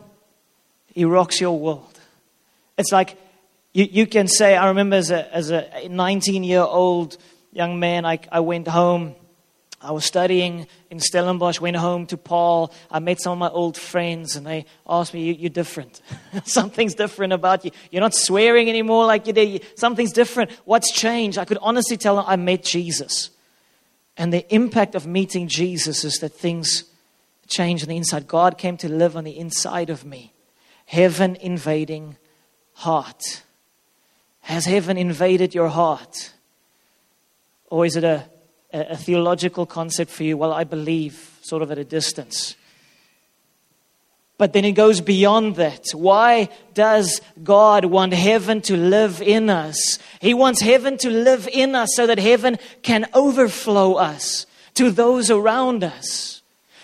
He 0.94 1.06
rocks 1.06 1.40
your 1.40 1.58
world. 1.58 2.00
It's 2.78 2.92
like 2.92 3.18
you, 3.72 3.88
you 3.90 4.06
can 4.06 4.28
say, 4.28 4.56
I 4.56 4.68
remember 4.68 4.98
as 4.98 5.10
a, 5.10 5.34
as 5.34 5.50
a 5.50 5.88
19 5.90 6.44
year 6.44 6.62
old 6.62 7.18
young 7.54 7.80
man, 7.80 8.06
I, 8.06 8.20
I 8.32 8.40
went 8.42 8.68
home. 8.68 9.16
I 9.82 9.92
was 9.92 10.06
studying 10.06 10.68
in 10.90 11.00
Stellenbosch, 11.00 11.60
went 11.60 11.76
home 11.76 12.06
to 12.08 12.18
Paarl. 12.18 12.74
I 12.90 13.00
met 13.00 13.20
some 13.22 13.34
of 13.34 13.38
my 13.38 13.50
old 13.50 13.78
friends, 13.78 14.36
and 14.38 14.48
they 14.48 14.66
asked 14.88 15.14
me, 15.14 15.34
you, 15.34 15.48
are 15.48 15.50
different. 15.50 16.02
Something's 16.46 16.96
different 16.96 17.34
about 17.34 17.66
you. 17.66 17.72
You're 17.92 18.02
not 18.02 18.14
swearing 18.14 18.70
anymore 18.70 19.06
like 19.06 19.28
you 19.28 19.34
did. 19.34 19.66
Something's 19.76 20.14
different. 20.14 20.52
What's 20.64 20.92
changed? 20.92 21.38
I 21.38 21.46
could 21.46 21.58
honestly 21.62 21.98
tell 21.98 22.16
them 22.16 22.26
I 22.28 22.38
met 22.38 22.64
Jesus. 22.64 23.30
And 24.16 24.32
the 24.32 24.54
impact 24.54 24.96
of 24.96 25.06
meeting 25.06 25.48
Jesus 25.48 26.06
is 26.06 26.16
that 26.20 26.30
things 26.30 26.86
change 27.48 27.84
on 27.84 27.90
the 27.90 27.98
inside. 27.98 28.26
God 28.26 28.58
came 28.58 28.78
to 28.78 28.90
live 28.90 29.18
on 29.18 29.26
the 29.26 29.38
inside 29.38 29.90
of 29.90 30.06
me. 30.06 30.34
Heaven 30.86 31.36
invading 31.36 32.18
heart. 32.74 33.44
Has 34.42 34.66
heaven 34.66 34.98
invaded 34.98 35.54
your 35.54 35.70
heart? 35.70 36.34
Or 37.74 37.88
is 37.88 37.96
it 37.96 38.04
a, 38.04 38.24
a, 38.72 38.96
theological 38.96 39.66
concept 39.66 40.12
for 40.12 40.24
you? 40.24 40.38
Well, 40.38 40.54
I 40.54 40.64
believe, 40.64 41.40
sort 41.42 41.64
of 41.64 41.72
at 41.72 41.80
a 41.80 41.84
distance. 41.84 42.56
But 44.38 44.54
then 44.54 44.64
it 44.64 44.74
goes 44.74 45.02
beyond 45.02 45.56
that. 45.56 45.86
Why 45.92 46.50
does 46.76 47.20
God 47.44 47.86
want 47.86 48.14
heaven 48.14 48.62
to 48.62 48.78
live 48.78 49.24
in 49.24 49.50
us? 49.50 49.98
He 50.22 50.36
wants 50.36 50.62
heaven 50.62 51.00
to 51.00 51.10
live 51.10 51.50
in 51.52 51.74
us 51.74 51.90
so 51.96 52.06
that 52.06 52.20
heaven 52.20 52.60
can 52.84 53.08
overflow 53.12 53.96
us 53.96 54.46
to 54.76 54.92
those 54.92 55.32
around 55.32 55.84
us. 55.84 56.44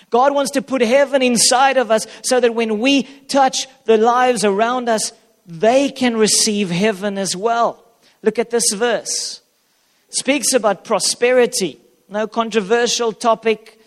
God 0.09 0.33
wants 0.33 0.49
to 0.53 0.63
put 0.63 0.81
heaven 0.81 1.21
inside 1.21 1.77
of 1.77 1.91
us 1.91 2.07
so 2.23 2.39
that 2.39 2.55
when 2.55 2.79
we 2.79 3.03
touch 3.27 3.67
the 3.85 3.97
lives 3.99 4.43
around 4.43 4.89
us, 4.89 5.11
they 5.45 5.89
can 5.89 6.17
receive 6.17 6.71
heaven 6.71 7.19
as 7.19 7.35
well. 7.35 7.85
Look 8.23 8.39
at 8.39 8.49
this 8.49 8.73
verse 8.73 9.38
speaks 10.09 10.53
about 10.53 10.83
prosperity. 10.83 11.79
No 12.07 12.27
controversial 12.27 13.13
topic. 13.13 13.79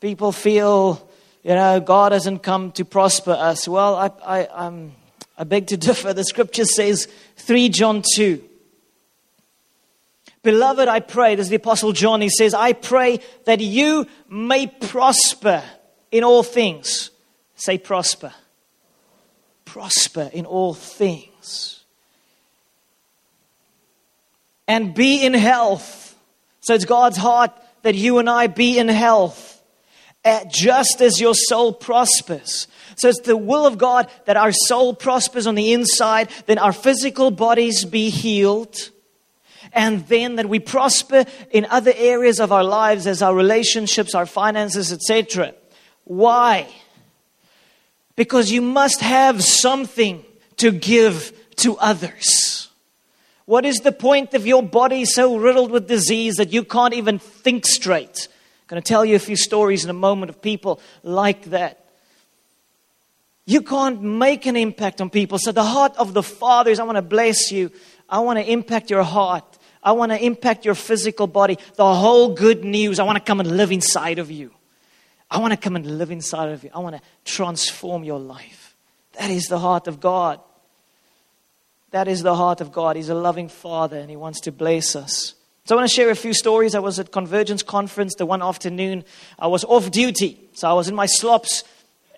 People 0.00 0.32
feel, 0.32 1.08
you 1.42 1.54
know, 1.54 1.80
God 1.80 2.12
hasn't 2.12 2.42
come 2.42 2.72
to 2.72 2.84
prosper 2.84 3.32
us. 3.32 3.66
Well, 3.66 3.96
I, 3.96 4.10
I, 4.24 4.48
I'm, 4.66 4.92
I 5.36 5.44
beg 5.44 5.68
to 5.68 5.76
differ. 5.88 6.12
The 6.12 6.24
scripture 6.24 6.64
says 6.64 7.08
3 7.36 7.68
John 7.68 8.02
2. 8.14 8.44
Beloved, 10.42 10.88
I 10.88 11.00
pray, 11.00 11.34
is 11.34 11.48
the 11.48 11.56
Apostle 11.56 11.92
John, 11.92 12.20
he 12.20 12.30
says, 12.30 12.54
I 12.54 12.72
pray 12.72 13.20
that 13.44 13.60
you 13.60 14.06
may 14.28 14.68
prosper 14.68 15.62
in 16.12 16.22
all 16.22 16.42
things. 16.42 17.10
Say 17.56 17.76
prosper. 17.76 18.32
Prosper 19.64 20.30
in 20.32 20.46
all 20.46 20.74
things 20.74 21.77
and 24.68 24.94
be 24.94 25.24
in 25.24 25.32
health. 25.32 26.14
So 26.60 26.74
it's 26.74 26.84
God's 26.84 27.16
heart 27.16 27.50
that 27.82 27.94
you 27.94 28.18
and 28.18 28.28
I 28.28 28.46
be 28.46 28.78
in 28.78 28.88
health, 28.88 29.62
eh, 30.24 30.44
just 30.50 31.00
as 31.00 31.20
your 31.20 31.34
soul 31.34 31.72
prospers. 31.72 32.68
So 32.96 33.08
it's 33.08 33.20
the 33.20 33.36
will 33.36 33.66
of 33.66 33.78
God 33.78 34.10
that 34.26 34.36
our 34.36 34.52
soul 34.52 34.94
prospers 34.94 35.46
on 35.46 35.54
the 35.54 35.72
inside, 35.72 36.28
then 36.46 36.58
our 36.58 36.72
physical 36.72 37.30
bodies 37.30 37.84
be 37.84 38.10
healed, 38.10 38.90
and 39.72 40.06
then 40.08 40.36
that 40.36 40.48
we 40.48 40.58
prosper 40.58 41.24
in 41.50 41.64
other 41.66 41.92
areas 41.96 42.38
of 42.40 42.52
our 42.52 42.64
lives 42.64 43.06
as 43.06 43.22
our 43.22 43.34
relationships, 43.34 44.14
our 44.14 44.26
finances, 44.26 44.92
etc. 44.92 45.54
Why? 46.04 46.66
Because 48.16 48.50
you 48.50 48.60
must 48.60 49.00
have 49.00 49.42
something 49.42 50.24
to 50.56 50.72
give 50.72 51.32
to 51.56 51.76
others. 51.78 52.67
What 53.48 53.64
is 53.64 53.78
the 53.78 53.92
point 53.92 54.34
of 54.34 54.46
your 54.46 54.62
body 54.62 55.06
so 55.06 55.38
riddled 55.38 55.70
with 55.70 55.88
disease 55.88 56.34
that 56.34 56.52
you 56.52 56.62
can't 56.64 56.92
even 56.92 57.18
think 57.18 57.64
straight? 57.64 58.28
I'm 58.28 58.66
going 58.66 58.82
to 58.82 58.86
tell 58.86 59.06
you 59.06 59.16
a 59.16 59.18
few 59.18 59.36
stories 59.36 59.84
in 59.84 59.88
a 59.88 59.94
moment 59.94 60.28
of 60.28 60.42
people 60.42 60.82
like 61.02 61.44
that. 61.44 61.82
You 63.46 63.62
can't 63.62 64.02
make 64.02 64.44
an 64.44 64.54
impact 64.54 65.00
on 65.00 65.08
people. 65.08 65.38
So, 65.38 65.50
the 65.50 65.64
heart 65.64 65.96
of 65.96 66.12
the 66.12 66.22
Father 66.22 66.70
is 66.70 66.78
I 66.78 66.82
want 66.82 66.96
to 66.96 67.02
bless 67.02 67.50
you. 67.50 67.72
I 68.06 68.18
want 68.18 68.38
to 68.38 68.44
impact 68.44 68.90
your 68.90 69.02
heart. 69.02 69.58
I 69.82 69.92
want 69.92 70.12
to 70.12 70.22
impact 70.22 70.66
your 70.66 70.74
physical 70.74 71.26
body. 71.26 71.56
The 71.76 71.94
whole 71.94 72.34
good 72.34 72.64
news. 72.64 72.98
I 72.98 73.04
want 73.04 73.16
to 73.16 73.24
come 73.24 73.40
and 73.40 73.56
live 73.56 73.72
inside 73.72 74.18
of 74.18 74.30
you. 74.30 74.50
I 75.30 75.38
want 75.38 75.54
to 75.54 75.56
come 75.56 75.74
and 75.74 75.96
live 75.96 76.10
inside 76.10 76.50
of 76.50 76.64
you. 76.64 76.70
I 76.74 76.80
want 76.80 76.96
to 76.96 77.02
transform 77.24 78.04
your 78.04 78.20
life. 78.20 78.76
That 79.18 79.30
is 79.30 79.46
the 79.46 79.58
heart 79.58 79.88
of 79.88 80.00
God. 80.00 80.38
That 81.90 82.08
is 82.08 82.22
the 82.22 82.34
heart 82.34 82.60
of 82.60 82.72
God. 82.72 82.96
He's 82.96 83.08
a 83.08 83.14
loving 83.14 83.48
Father 83.48 83.96
and 83.98 84.10
He 84.10 84.16
wants 84.16 84.40
to 84.42 84.52
bless 84.52 84.94
us. 84.94 85.34
So 85.64 85.74
I 85.74 85.80
want 85.80 85.90
to 85.90 85.94
share 85.94 86.10
a 86.10 86.14
few 86.14 86.32
stories. 86.32 86.74
I 86.74 86.78
was 86.78 86.98
at 86.98 87.12
Convergence 87.12 87.62
Conference 87.62 88.14
the 88.14 88.24
one 88.24 88.42
afternoon. 88.42 89.04
I 89.38 89.48
was 89.48 89.64
off 89.64 89.90
duty. 89.90 90.48
So 90.54 90.68
I 90.68 90.72
was 90.72 90.88
in 90.88 90.94
my 90.94 91.06
slops 91.06 91.64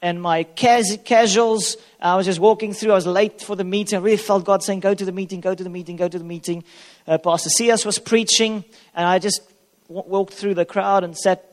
and 0.02 0.20
my 0.22 0.44
cas- 0.44 0.96
casuals. 1.04 1.76
I 2.00 2.16
was 2.16 2.26
just 2.26 2.38
walking 2.38 2.72
through. 2.72 2.92
I 2.92 2.94
was 2.94 3.06
late 3.06 3.40
for 3.40 3.56
the 3.56 3.64
meeting. 3.64 3.98
I 3.98 4.02
really 4.02 4.16
felt 4.16 4.44
God 4.44 4.62
saying, 4.62 4.80
Go 4.80 4.94
to 4.94 5.04
the 5.04 5.12
meeting, 5.12 5.40
go 5.40 5.54
to 5.54 5.64
the 5.64 5.70
meeting, 5.70 5.96
go 5.96 6.08
to 6.08 6.18
the 6.18 6.24
meeting. 6.24 6.64
Uh, 7.06 7.18
Pastor 7.18 7.50
Cias 7.50 7.84
was 7.84 7.98
preaching, 7.98 8.64
and 8.94 9.06
I 9.06 9.18
just 9.18 9.40
w- 9.88 10.08
walked 10.08 10.34
through 10.34 10.54
the 10.54 10.64
crowd 10.64 11.04
and 11.04 11.16
sat 11.16 11.44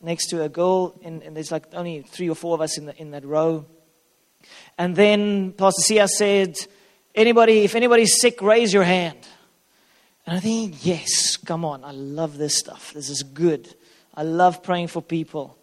next 0.00 0.26
to 0.26 0.42
a 0.42 0.48
girl, 0.48 0.98
and, 1.02 1.22
and, 1.22 1.34
there's 1.34 1.50
like 1.50 1.64
only 1.72 2.02
three 2.02 2.28
or 2.28 2.34
four 2.34 2.54
of 2.54 2.60
us 2.60 2.78
in, 2.78 2.86
the, 2.86 2.96
in 3.00 3.10
that 3.12 3.24
row. 3.24 3.64
And 4.76 4.96
then 4.96 5.52
Pastor 5.52 5.82
Cias 5.82 6.16
said, 6.16 6.56
Anybody, 7.14 7.60
if 7.60 7.74
anybody's 7.74 8.20
sick, 8.20 8.42
raise 8.42 8.72
your 8.72 8.82
hand. 8.82 9.18
And 10.26 10.36
I 10.36 10.40
think, 10.40 10.84
yes, 10.84 11.36
come 11.36 11.64
on, 11.64 11.84
I 11.84 11.92
love 11.92 12.38
this 12.38 12.58
stuff. 12.58 12.92
This 12.92 13.08
is 13.08 13.22
good. 13.22 13.72
I 14.14 14.22
love 14.22 14.62
praying 14.62 14.88
for 14.88 15.00
people. 15.00 15.56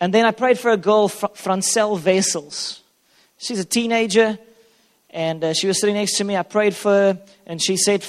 And 0.00 0.14
then 0.14 0.24
I 0.24 0.30
prayed 0.30 0.58
for 0.58 0.70
a 0.70 0.76
girl, 0.76 1.08
Fr- 1.08 1.26
Francelle 1.34 2.02
Wessels. 2.02 2.82
She's 3.38 3.58
a 3.58 3.64
teenager, 3.64 4.38
and 5.10 5.44
uh, 5.44 5.52
she 5.52 5.66
was 5.66 5.80
sitting 5.80 5.96
next 5.96 6.16
to 6.18 6.24
me. 6.24 6.36
I 6.36 6.42
prayed 6.42 6.74
for 6.74 6.90
her, 6.90 7.22
and 7.46 7.62
she 7.62 7.76
said 7.76 8.04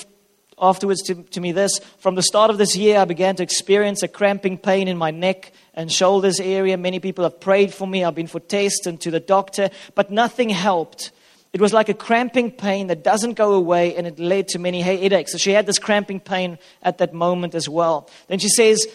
afterwards 0.60 1.02
to, 1.04 1.16
to 1.16 1.42
me 1.42 1.52
this 1.52 1.80
From 2.00 2.16
the 2.16 2.24
start 2.24 2.50
of 2.50 2.58
this 2.58 2.76
year, 2.76 3.00
I 3.00 3.06
began 3.06 3.36
to 3.38 3.44
experience 3.44 4.04
a 4.04 4.08
cramping 4.08 4.58
pain 4.58 4.88
in 4.88 4.98
my 4.98 5.12
neck 5.12 5.52
and 5.74 5.92
shoulders 5.92 6.40
area. 6.40 6.78
Many 6.78 7.00
people 7.00 7.24
have 7.24 7.40
prayed 7.40 7.74
for 7.74 7.88
me. 7.88 8.04
I've 8.04 8.16
been 8.16 8.28
for 8.28 8.40
tests 8.40 8.86
and 8.86 9.00
to 9.02 9.12
the 9.12 9.20
doctor, 9.20 9.70
but 9.94 10.12
nothing 10.12 10.50
helped. 10.50 11.12
It 11.54 11.62
was 11.62 11.72
like 11.72 11.88
a 11.88 11.94
cramping 11.94 12.52
pain 12.52 12.88
that 12.88 13.02
doesn't 13.04 13.36
go 13.36 13.54
away, 13.54 13.96
and 13.96 14.06
it 14.06 14.20
led 14.20 14.50
to 14.50 14.60
many 14.60 14.82
headaches. 14.82 15.32
So 15.32 15.38
she 15.38 15.52
had 15.52 15.66
this 15.66 15.80
cramping 15.80 16.20
pain 16.20 16.58
at 16.82 16.98
that 16.98 17.14
moment 17.14 17.56
as 17.56 17.70
well. 17.70 18.10
Then 18.28 18.40
she 18.40 18.50
says, 18.50 18.86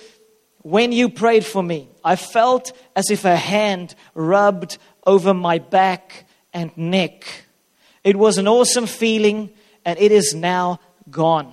when 0.63 0.93
you 0.93 1.09
prayed 1.09 1.47
for 1.47 1.63
me, 1.63 1.89
I 2.05 2.17
felt 2.17 2.73
as 2.95 3.11
if 3.11 3.25
a 3.25 3.35
hand 3.35 3.95
rubbed 4.15 4.77
over 5.07 5.33
my 5.33 5.59
back 5.59 6.27
and 6.53 6.77
neck. 6.77 7.25
It 8.05 8.17
was 8.17 8.37
an 8.37 8.47
awesome 8.47 8.87
feeling, 8.87 9.51
and 9.87 9.99
it 9.99 10.13
is 10.13 10.35
now 10.35 10.81
gone. 11.11 11.53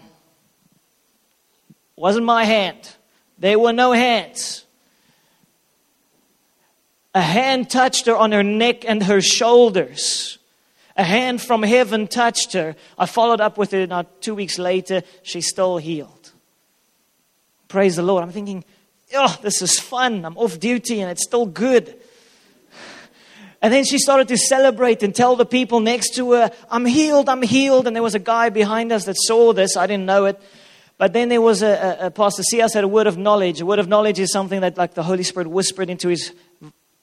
Wasn't 1.96 2.26
my 2.26 2.44
hand. 2.44 2.96
There 3.40 3.58
were 3.58 3.74
no 3.74 3.92
hands. 3.92 4.66
A 7.14 7.22
hand 7.22 7.70
touched 7.70 8.06
her 8.06 8.16
on 8.16 8.32
her 8.32 8.44
neck 8.44 8.88
and 8.88 9.04
her 9.04 9.22
shoulders. 9.22 10.38
A 10.96 11.04
hand 11.04 11.42
from 11.42 11.64
heaven 11.64 12.08
touched 12.08 12.54
her. 12.54 12.76
I 12.98 13.06
followed 13.06 13.42
up 13.42 13.58
with 13.58 13.72
her 13.72 13.86
now 13.88 14.06
two 14.22 14.36
weeks 14.36 14.60
later. 14.60 15.04
She's 15.24 15.48
still 15.48 15.78
healed. 15.78 16.32
Praise 17.68 17.96
the 17.96 18.04
Lord. 18.04 18.24
I'm 18.24 18.32
thinking, 18.32 18.64
oh, 19.16 19.38
this 19.42 19.62
is 19.62 19.80
fun. 19.80 20.26
I'm 20.26 20.38
off 20.38 20.60
duty 20.60 21.02
and 21.02 21.12
it's 21.12 21.24
still 21.24 21.46
good. 21.46 21.96
And 23.68 23.74
then 23.74 23.84
she 23.84 23.98
started 23.98 24.30
to 24.30 24.38
celebrate 24.38 25.04
and 25.04 25.14
tell 25.14 25.36
the 25.36 25.46
people 25.46 25.82
next 25.82 26.16
to 26.16 26.32
her, 26.32 26.52
I'm 26.72 26.86
healed, 26.86 27.28
I'm 27.28 27.42
healed. 27.42 27.86
And 27.86 27.94
there 27.94 28.02
was 28.02 28.16
a 28.16 28.20
guy 28.20 28.48
behind 28.48 28.94
us 28.94 29.04
that 29.08 29.18
saw 29.18 29.52
this. 29.52 29.76
I 29.76 29.88
didn't 29.88 30.06
know 30.06 30.24
it. 30.24 30.42
But 30.98 31.12
then 31.12 31.28
there 31.28 31.42
was 31.42 31.62
a, 31.62 31.98
a, 32.00 32.06
a 32.06 32.12
Pastor 32.12 32.44
had 32.56 32.86
a 32.86 32.88
word 32.88 33.08
of 33.08 33.18
knowledge. 33.18 33.60
A 33.60 33.66
word 33.66 33.80
of 33.80 33.90
knowledge 33.90 34.20
is 34.20 34.32
something 34.32 34.62
that 34.62 34.78
like 34.78 34.94
the 34.94 35.04
Holy 35.04 35.24
Spirit 35.24 35.50
whispered 35.50 35.90
into 35.90 36.08
his 36.08 36.32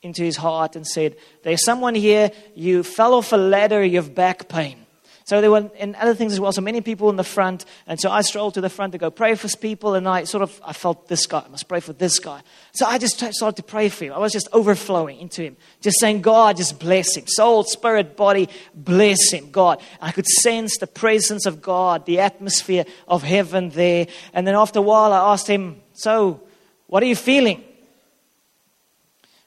into 0.01 0.23
his 0.23 0.39
heart 0.39 0.75
and 0.75 0.87
said, 0.87 1.17
There's 1.43 1.63
someone 1.63 1.95
here, 1.95 2.31
you 2.55 2.83
fell 2.83 3.13
off 3.13 3.35
a 3.35 3.37
ladder, 3.37 3.85
you 3.85 3.99
have 3.99 4.15
back 4.15 4.49
pain. 4.49 4.84
So 5.27 5.41
there 5.41 5.51
were 5.51 5.71
and 5.79 5.97
other 5.97 6.15
things 6.15 6.35
as 6.35 6.41
well. 6.41 6.53
So 6.53 6.61
many 6.61 6.83
people 6.83 7.09
in 7.09 7.17
the 7.17 7.25
front, 7.25 7.65
and 7.87 7.99
so 7.99 8.11
I 8.11 8.21
strolled 8.21 8.55
to 8.55 8.61
the 8.61 8.69
front 8.69 8.93
to 8.93 8.99
go 8.99 9.11
pray 9.11 9.35
for 9.35 9.49
people, 9.57 9.95
and 9.95 10.07
I 10.07 10.25
sort 10.25 10.43
of 10.43 10.61
I 10.63 10.75
felt 10.75 11.09
this 11.09 11.27
guy. 11.27 11.43
I 11.47 11.49
must 11.49 11.67
pray 11.67 11.81
for 11.81 11.95
this 11.95 12.19
guy. 12.19 12.43
So 12.73 12.85
I 12.85 12.99
just 12.99 13.17
started 13.17 13.57
to 13.57 13.63
pray 13.63 13.89
for 13.89 14.05
him. 14.05 14.13
I 14.13 14.19
was 14.19 14.33
just 14.33 14.49
overflowing 14.53 15.19
into 15.19 15.43
him, 15.43 15.57
just 15.81 15.99
saying, 15.99 16.21
God, 16.21 16.59
just 16.59 16.79
bless 16.79 17.17
him, 17.17 17.27
soul, 17.27 17.65
spirit, 17.65 18.19
body, 18.19 18.51
bless 18.75 19.31
him, 19.33 19.51
God. 19.51 19.81
I 19.99 20.13
could 20.13 20.27
sense 20.27 20.77
the 20.77 20.87
presence 20.87 21.47
of 21.47 21.63
God, 21.63 22.05
the 22.05 22.21
atmosphere 22.21 22.85
of 23.09 23.23
heaven 23.23 23.71
there. 23.71 24.07
And 24.35 24.47
then 24.47 24.55
after 24.55 24.81
a 24.81 24.83
while, 24.83 25.15
I 25.15 25.33
asked 25.33 25.47
him, 25.47 25.81
So, 25.95 26.43
what 26.87 27.03
are 27.03 27.07
you 27.07 27.17
feeling? 27.17 27.65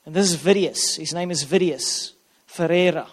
And 0.07 0.15
this 0.15 0.31
is 0.31 0.37
Vidius. 0.37 0.97
His 0.97 1.13
name 1.13 1.29
is 1.29 1.43
Vidius 1.43 2.13
Ferreira. 2.47 3.07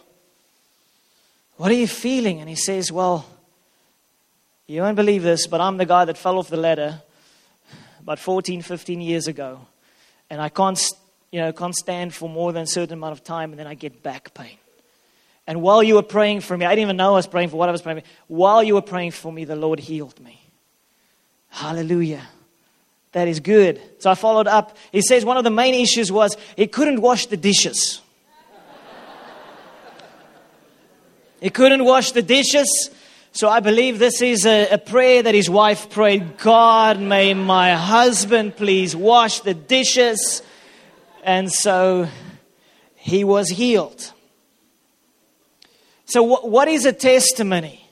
What 1.57 1.71
are 1.71 1.75
you 1.75 1.87
feeling? 1.87 2.41
And 2.41 2.49
he 2.49 2.57
says, 2.57 2.91
Well, 2.91 3.27
you 4.67 4.81
won't 4.81 4.97
believe 4.97 5.23
this, 5.23 5.47
but 5.47 5.61
I'm 5.61 5.77
the 5.77 5.87
guy 5.87 6.05
that 6.05 6.19
fell 6.19 6.39
off 6.39 6.49
the 6.49 6.57
ladder 6.57 7.03
about 8.01 8.19
14, 8.19 8.63
15 8.63 9.01
years 9.01 9.29
ago. 9.29 9.61
And 10.31 10.41
I 10.41 10.49
can't, 10.49 10.81
you 11.31 11.41
know, 11.41 11.53
can't 11.53 11.75
stand 11.75 12.15
for 12.15 12.29
more 12.29 12.53
than 12.53 12.63
a 12.63 12.67
certain 12.67 12.95
amount 12.95 13.13
of 13.13 13.23
time, 13.23 13.51
and 13.51 13.59
then 13.59 13.67
I 13.67 13.75
get 13.75 14.03
back 14.03 14.35
pain. 14.35 14.57
And 15.47 15.61
while 15.61 15.83
you 15.83 15.97
were 15.97 16.03
praying 16.03 16.41
for 16.41 16.57
me, 16.57 16.65
I 16.65 16.71
didn't 16.71 16.87
even 16.89 16.97
know 16.97 17.13
I 17.13 17.17
was 17.17 17.27
praying 17.27 17.51
for 17.51 17.57
what 17.57 17.69
I 17.69 17.73
was 17.73 17.83
praying 17.83 18.01
for. 18.01 18.07
While 18.29 18.63
you 18.63 18.75
were 18.75 18.83
praying 18.83 19.11
for 19.11 19.31
me, 19.31 19.45
the 19.45 19.57
Lord 19.57 19.79
healed 19.79 20.19
me. 20.21 20.41
Hallelujah. 21.51 22.27
That 23.13 23.29
is 23.29 23.41
good. 23.41 23.81
So 23.99 24.11
I 24.11 24.15
followed 24.15 24.49
up. 24.49 24.77
He 24.91 25.03
says 25.03 25.25
one 25.25 25.37
of 25.37 25.45
the 25.45 25.51
main 25.51 25.75
issues 25.75 26.11
was 26.11 26.37
he 26.57 26.67
couldn't 26.67 27.01
wash 27.01 27.27
the 27.27 27.37
dishes. 27.37 28.01
He 31.45 31.51
couldn't 31.51 31.85
wash 31.85 32.13
the 32.13 32.23
dishes. 32.23 32.89
So 33.33 33.51
I 33.51 33.61
believe 33.61 33.99
this 33.99 34.23
is 34.23 34.47
a, 34.47 34.71
a, 34.71 34.79
prayer 34.79 35.23
that 35.23 35.35
his 35.35 35.51
wife 35.51 35.91
prayed 35.91 36.39
God, 36.39 36.99
may 36.99 37.35
my 37.35 37.75
husband 37.75 38.57
please 38.57 38.97
wash 38.97 39.41
the 39.41 39.53
dishes. 39.53 40.43
And 41.23 41.53
so 41.53 42.09
he 42.97 43.25
was 43.25 43.51
healed. 43.51 44.11
So, 46.07 46.27
wh- 46.27 46.47
what 46.47 46.67
is 46.67 46.87
a 46.87 46.95
testimony? 46.95 47.91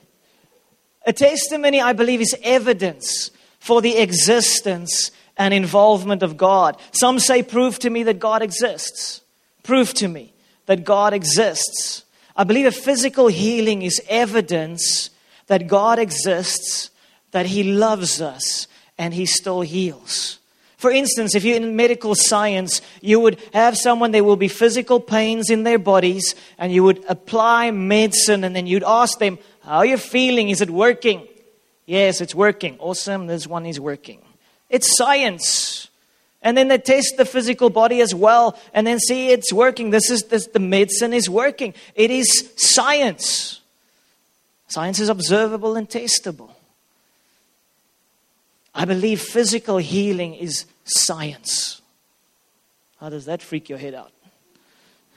A 1.05 1.13
testimony, 1.13 1.79
I 1.79 1.93
believe, 1.93 2.21
is 2.21 2.35
evidence 2.41 3.29
for 3.59 3.83
the 3.83 3.99
existence 3.99 5.11
and 5.37 5.53
involvement 5.53 6.23
of 6.23 6.37
God. 6.37 6.75
Some 6.91 7.19
say, 7.19 7.43
Prove 7.43 7.77
to 7.79 7.91
me 7.91 8.01
that 8.01 8.17
God 8.17 8.41
exists. 8.41 9.21
Prove 9.61 9.93
to 9.93 10.07
me 10.07 10.33
that 10.65 10.83
God 10.83 11.13
exists. 11.13 12.02
I 12.35 12.43
believe 12.43 12.65
a 12.65 12.71
physical 12.71 13.27
healing 13.27 13.81
is 13.81 14.01
evidence 14.09 15.09
that 15.47 15.67
God 15.67 15.99
exists, 15.99 16.89
that 17.31 17.45
He 17.45 17.63
loves 17.63 18.21
us, 18.21 18.67
and 18.97 19.13
He 19.13 19.25
still 19.25 19.61
heals. 19.61 20.39
For 20.77 20.91
instance, 20.91 21.33
if 21.33 21.45
you're 21.45 21.55
in 21.55 21.77
medical 21.77 22.13
science, 22.13 22.81
you 23.01 23.19
would 23.19 23.39
have 23.53 23.77
someone, 23.77 24.11
there 24.11 24.23
will 24.23 24.35
be 24.35 24.49
physical 24.49 24.99
pains 24.99 25.49
in 25.49 25.63
their 25.63 25.79
bodies, 25.79 26.35
and 26.57 26.73
you 26.73 26.83
would 26.83 27.03
apply 27.07 27.71
medicine, 27.71 28.43
and 28.43 28.55
then 28.55 28.67
you'd 28.67 28.83
ask 28.83 29.17
them, 29.19 29.39
How 29.63 29.77
are 29.77 29.85
you 29.85 29.97
feeling? 29.97 30.49
Is 30.49 30.59
it 30.61 30.69
working? 30.69 31.27
Yes, 31.85 32.19
it's 32.19 32.35
working. 32.35 32.77
Awesome, 32.79 33.27
this 33.27 33.47
one 33.47 33.65
is 33.65 33.79
working. 33.79 34.21
It's 34.69 34.97
science. 34.97 35.87
And 36.43 36.57
then 36.57 36.67
they 36.67 36.77
test 36.77 37.15
the 37.17 37.25
physical 37.25 37.69
body 37.69 38.01
as 38.01 38.13
well 38.13 38.59
and 38.73 38.85
then 38.85 38.99
see 38.99 39.29
it's 39.29 39.53
working. 39.53 39.89
This 39.89 40.11
is 40.11 40.23
this, 40.23 40.47
the 40.47 40.59
medicine 40.59 41.13
is 41.13 41.29
working. 41.29 41.73
It 41.95 42.11
is 42.11 42.51
science. 42.57 43.61
Science 44.67 44.99
is 44.99 45.07
observable 45.07 45.75
and 45.77 45.89
testable. 45.89 46.51
I 48.75 48.85
believe 48.85 49.21
physical 49.21 49.77
healing 49.77 50.33
is 50.33 50.65
science. 50.83 51.81
How 52.99 53.09
does 53.09 53.25
that 53.25 53.41
freak 53.41 53.69
your 53.69 53.77
head 53.77 53.93
out? 53.93 54.11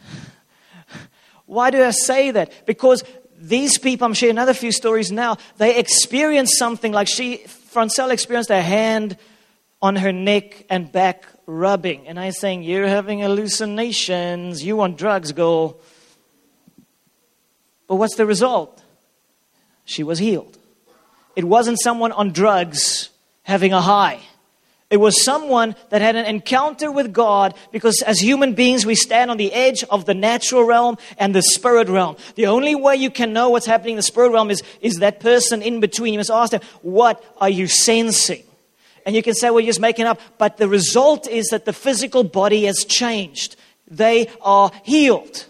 Why 1.46 1.70
do 1.70 1.82
I 1.82 1.90
say 1.90 2.30
that? 2.30 2.66
Because 2.66 3.02
these 3.38 3.78
people, 3.78 4.06
I'm 4.06 4.14
sharing 4.14 4.36
another 4.36 4.54
few 4.54 4.72
stories 4.72 5.10
now, 5.10 5.38
they 5.56 5.78
experience 5.78 6.56
something 6.56 6.92
like 6.92 7.08
she, 7.08 7.38
Francelle 7.72 8.10
experienced 8.10 8.50
a 8.50 8.60
hand 8.60 9.16
on 9.82 9.96
her 9.96 10.12
neck 10.12 10.64
and 10.70 10.90
back 10.90 11.26
rubbing. 11.46 12.06
And 12.08 12.18
I 12.18 12.30
saying, 12.30 12.62
You're 12.62 12.88
having 12.88 13.20
hallucinations. 13.20 14.64
You 14.64 14.76
want 14.76 14.98
drugs, 14.98 15.32
girl. 15.32 15.78
But 17.86 17.96
what's 17.96 18.16
the 18.16 18.26
result? 18.26 18.82
She 19.84 20.02
was 20.02 20.18
healed. 20.18 20.58
It 21.36 21.44
wasn't 21.44 21.80
someone 21.80 22.12
on 22.12 22.32
drugs 22.32 23.10
having 23.42 23.72
a 23.72 23.80
high. 23.80 24.20
It 24.88 24.98
was 24.98 25.24
someone 25.24 25.74
that 25.90 26.00
had 26.00 26.14
an 26.14 26.26
encounter 26.26 26.92
with 26.92 27.12
God 27.12 27.54
because 27.72 28.02
as 28.02 28.20
human 28.20 28.54
beings, 28.54 28.86
we 28.86 28.94
stand 28.94 29.32
on 29.32 29.36
the 29.36 29.52
edge 29.52 29.82
of 29.84 30.04
the 30.04 30.14
natural 30.14 30.62
realm 30.62 30.96
and 31.18 31.34
the 31.34 31.42
spirit 31.42 31.88
realm. 31.88 32.16
The 32.36 32.46
only 32.46 32.76
way 32.76 32.94
you 32.94 33.10
can 33.10 33.32
know 33.32 33.50
what's 33.50 33.66
happening 33.66 33.94
in 33.94 33.96
the 33.96 34.02
spirit 34.02 34.30
realm 34.30 34.48
is, 34.50 34.62
is 34.80 34.96
that 34.96 35.18
person 35.18 35.60
in 35.60 35.80
between. 35.80 36.14
You 36.14 36.20
must 36.20 36.30
ask 36.30 36.52
them, 36.52 36.60
What 36.82 37.22
are 37.38 37.50
you 37.50 37.66
sensing? 37.66 38.44
And 39.06 39.14
you 39.14 39.22
can 39.22 39.34
say, 39.34 39.48
well, 39.50 39.60
you're 39.60 39.70
just 39.70 39.80
making 39.80 40.04
up. 40.04 40.20
But 40.36 40.56
the 40.56 40.68
result 40.68 41.28
is 41.28 41.46
that 41.46 41.64
the 41.64 41.72
physical 41.72 42.24
body 42.24 42.64
has 42.64 42.84
changed. 42.84 43.56
They 43.88 44.28
are 44.42 44.72
healed. 44.82 45.46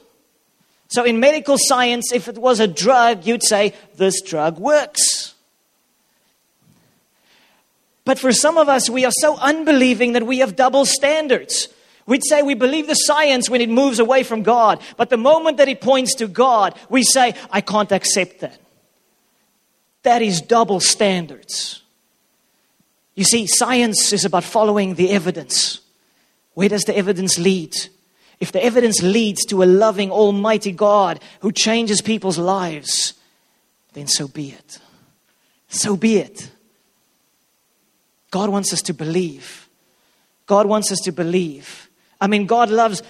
So 0.89 1.05
in 1.05 1.19
medical 1.19 1.57
science, 1.59 2.13
if 2.13 2.29
it 2.29 2.39
was 2.39 2.61
a 2.61 2.69
drug, 2.69 3.27
you'd 3.27 3.43
say, 3.43 3.75
this 3.97 4.21
drug 4.21 4.59
works. 4.59 5.35
But 8.05 8.19
for 8.19 8.31
some 8.33 8.57
of 8.59 8.69
us, 8.69 8.89
we 8.89 9.05
are 9.05 9.13
so 9.21 9.37
unbelieving 9.39 10.13
that 10.13 10.25
we 10.25 10.39
have 10.39 10.55
double 10.55 10.85
standards. 10.85 11.69
We'd 12.07 12.25
say 12.25 12.43
we 12.43 12.55
believe 12.55 12.87
the 12.87 12.95
science 12.95 13.51
when 13.51 13.61
it 13.61 13.69
moves 13.69 13.99
away 13.99 14.23
from 14.23 14.43
God, 14.43 14.81
but 14.97 15.11
the 15.11 15.17
moment 15.17 15.57
that 15.57 15.69
it 15.69 15.81
points 15.81 16.15
to 16.17 16.29
God, 16.29 16.79
we 16.89 17.03
say, 17.03 17.35
I 17.51 17.63
can't 17.63 17.91
accept 17.91 18.41
that. 18.41 18.61
That 20.05 20.23
is 20.23 20.41
double 20.41 20.79
standards. 20.79 21.83
You 23.17 23.25
see, 23.25 23.47
science 23.47 24.13
is 24.13 24.25
about 24.25 24.45
following 24.45 24.95
the 24.95 25.11
evidence. 25.11 25.81
Where 26.55 26.69
does 26.69 26.85
the 26.85 26.97
evidence 26.97 27.39
lead? 27.39 27.75
If 28.39 28.53
the 28.53 28.63
evidence 28.63 29.03
leads 29.03 29.45
to 29.47 29.63
a 29.63 29.65
loving, 29.65 30.11
almighty 30.11 30.71
God 30.71 31.21
who 31.41 31.51
changes 31.51 32.03
people's 32.03 32.39
lives, 32.39 33.15
then 33.95 34.07
so 34.07 34.29
be 34.29 34.51
it. 34.51 34.79
So 35.69 35.97
be 35.97 36.19
it. 36.19 36.51
God 38.31 38.51
wants 38.51 38.73
us 38.75 38.83
to 38.83 38.93
believe. 38.93 39.67
God 40.45 40.67
wants 40.67 40.93
us 40.93 41.01
to 41.01 41.13
believe. 41.13 41.89
I 42.21 42.27
mean, 42.27 42.47
God 42.47 42.71
loves 42.71 43.03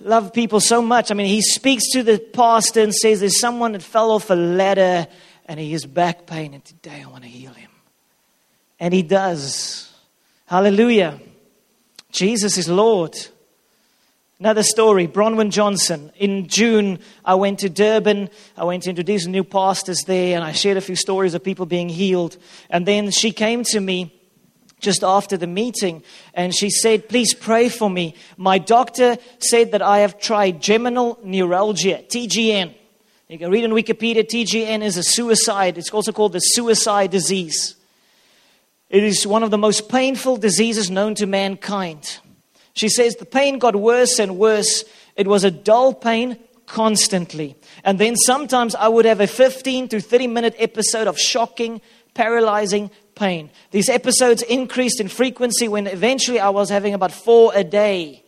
love 0.00 0.32
people 0.32 0.60
so 0.60 0.80
much. 0.80 1.10
I 1.10 1.14
mean, 1.14 1.26
he 1.26 1.42
speaks 1.42 1.90
to 1.92 2.04
the 2.04 2.18
pastor 2.18 2.82
and 2.82 2.94
says, 2.94 3.20
There's 3.20 3.40
someone 3.40 3.72
that 3.72 3.82
fell 3.82 4.12
off 4.12 4.30
a 4.30 4.34
ladder 4.34 5.08
and 5.46 5.58
he 5.58 5.72
has 5.72 5.86
back 5.86 6.26
pain, 6.26 6.54
and 6.54 6.64
today 6.64 7.02
I 7.04 7.08
want 7.08 7.24
to 7.24 7.28
heal 7.28 7.52
him. 7.52 7.65
And 8.78 8.92
he 8.92 9.02
does. 9.02 9.92
Hallelujah. 10.46 11.20
Jesus 12.12 12.58
is 12.58 12.68
Lord. 12.68 13.16
Another 14.38 14.62
story, 14.62 15.08
Bronwyn 15.08 15.50
Johnson. 15.50 16.12
In 16.16 16.46
June, 16.46 16.98
I 17.24 17.36
went 17.36 17.60
to 17.60 17.70
Durban. 17.70 18.28
I 18.56 18.64
went 18.64 18.82
to 18.82 18.90
introduce 18.90 19.26
new 19.26 19.44
pastors 19.44 20.02
there, 20.06 20.36
and 20.36 20.44
I 20.44 20.52
shared 20.52 20.76
a 20.76 20.82
few 20.82 20.96
stories 20.96 21.32
of 21.32 21.42
people 21.42 21.64
being 21.64 21.88
healed. 21.88 22.36
And 22.68 22.84
then 22.84 23.10
she 23.10 23.32
came 23.32 23.64
to 23.64 23.80
me 23.80 24.12
just 24.78 25.02
after 25.02 25.38
the 25.38 25.46
meeting, 25.46 26.02
and 26.34 26.54
she 26.54 26.68
said, 26.68 27.08
Please 27.08 27.32
pray 27.32 27.70
for 27.70 27.88
me. 27.88 28.14
My 28.36 28.58
doctor 28.58 29.16
said 29.38 29.72
that 29.72 29.80
I 29.80 30.00
have 30.00 30.20
trigeminal 30.20 31.18
neuralgia, 31.24 32.04
TGN. 32.06 32.74
You 33.28 33.38
can 33.38 33.50
read 33.50 33.64
on 33.64 33.70
Wikipedia, 33.70 34.22
TGN 34.22 34.82
is 34.82 34.98
a 34.98 35.02
suicide. 35.02 35.78
It's 35.78 35.90
also 35.90 36.12
called 36.12 36.34
the 36.34 36.40
suicide 36.40 37.10
disease. 37.10 37.74
It 38.88 39.02
is 39.02 39.26
one 39.26 39.42
of 39.42 39.50
the 39.50 39.58
most 39.58 39.88
painful 39.88 40.36
diseases 40.36 40.90
known 40.90 41.14
to 41.16 41.26
mankind. 41.26 42.18
She 42.74 42.88
says 42.88 43.16
the 43.16 43.24
pain 43.24 43.58
got 43.58 43.74
worse 43.74 44.18
and 44.18 44.38
worse. 44.38 44.84
It 45.16 45.26
was 45.26 45.44
a 45.44 45.50
dull 45.50 45.94
pain 45.94 46.38
constantly. 46.66 47.56
And 47.84 47.98
then 47.98 48.16
sometimes 48.16 48.74
I 48.74 48.88
would 48.88 49.04
have 49.04 49.20
a 49.20 49.26
15 49.26 49.88
to 49.88 50.00
30 50.00 50.26
minute 50.26 50.54
episode 50.58 51.06
of 51.06 51.18
shocking, 51.18 51.80
paralyzing 52.14 52.90
pain. 53.14 53.50
These 53.70 53.88
episodes 53.88 54.42
increased 54.42 55.00
in 55.00 55.08
frequency 55.08 55.68
when 55.68 55.86
eventually 55.86 56.38
I 56.38 56.50
was 56.50 56.68
having 56.68 56.94
about 56.94 57.12
four 57.12 57.52
a 57.54 57.64
day. 57.64 58.25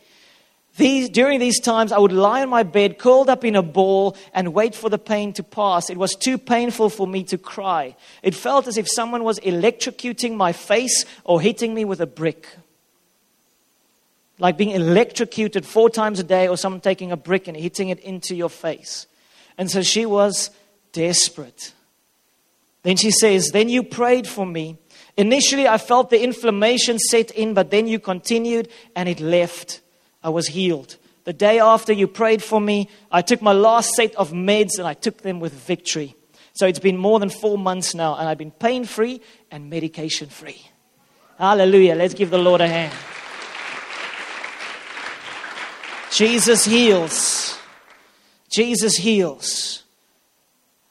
These, 0.78 1.10
during 1.10 1.40
these 1.40 1.60
times, 1.60 1.92
I 1.92 1.98
would 1.98 2.12
lie 2.12 2.42
on 2.42 2.48
my 2.48 2.62
bed, 2.62 2.98
curled 2.98 3.28
up 3.28 3.44
in 3.44 3.54
a 3.56 3.62
ball, 3.62 4.16
and 4.32 4.54
wait 4.54 4.74
for 4.74 4.88
the 4.88 4.98
pain 4.98 5.34
to 5.34 5.42
pass. 5.42 5.90
It 5.90 5.98
was 5.98 6.14
too 6.14 6.38
painful 6.38 6.88
for 6.88 7.06
me 7.06 7.24
to 7.24 7.36
cry. 7.36 7.96
It 8.22 8.34
felt 8.34 8.66
as 8.66 8.78
if 8.78 8.88
someone 8.88 9.24
was 9.24 9.38
electrocuting 9.40 10.36
my 10.36 10.52
face 10.52 11.04
or 11.24 11.40
hitting 11.40 11.74
me 11.74 11.84
with 11.84 12.00
a 12.00 12.06
brick 12.06 12.48
like 14.38 14.56
being 14.56 14.70
electrocuted 14.70 15.66
four 15.66 15.90
times 15.90 16.20
a 16.20 16.24
day 16.24 16.48
or 16.48 16.56
someone 16.56 16.80
taking 16.80 17.12
a 17.12 17.16
brick 17.16 17.48
and 17.48 17.56
hitting 17.56 17.88
it 17.88 17.98
into 18.00 18.34
your 18.34 18.48
face. 18.48 19.06
And 19.56 19.70
so 19.70 19.82
she 19.82 20.06
was 20.06 20.50
desperate. 20.92 21.72
Then 22.82 22.96
she 22.96 23.10
says, 23.10 23.50
Then 23.50 23.68
you 23.68 23.82
prayed 23.82 24.26
for 24.26 24.46
me. 24.46 24.78
Initially, 25.16 25.66
I 25.66 25.78
felt 25.78 26.10
the 26.10 26.22
inflammation 26.22 26.98
set 26.98 27.32
in, 27.32 27.54
but 27.54 27.70
then 27.70 27.88
you 27.88 27.98
continued 27.98 28.68
and 28.94 29.08
it 29.08 29.18
left. 29.18 29.80
I 30.22 30.30
was 30.30 30.48
healed. 30.48 30.96
The 31.24 31.32
day 31.32 31.58
after 31.58 31.92
you 31.92 32.06
prayed 32.06 32.42
for 32.42 32.60
me, 32.60 32.88
I 33.12 33.22
took 33.22 33.42
my 33.42 33.52
last 33.52 33.92
set 33.94 34.14
of 34.16 34.32
meds 34.32 34.78
and 34.78 34.86
I 34.86 34.94
took 34.94 35.22
them 35.22 35.40
with 35.40 35.52
victory. 35.52 36.14
So 36.54 36.66
it's 36.66 36.78
been 36.78 36.96
more 36.96 37.20
than 37.20 37.30
four 37.30 37.56
months 37.56 37.94
now, 37.94 38.16
and 38.16 38.28
I've 38.28 38.38
been 38.38 38.50
pain 38.50 38.84
free 38.84 39.20
and 39.50 39.70
medication 39.70 40.28
free. 40.28 40.60
Hallelujah. 41.38 41.94
Let's 41.94 42.14
give 42.14 42.30
the 42.30 42.38
Lord 42.38 42.60
a 42.60 42.66
hand. 42.66 42.92
Jesus 46.10 46.64
heals. 46.64 47.56
Jesus 48.50 48.96
heals. 48.96 49.84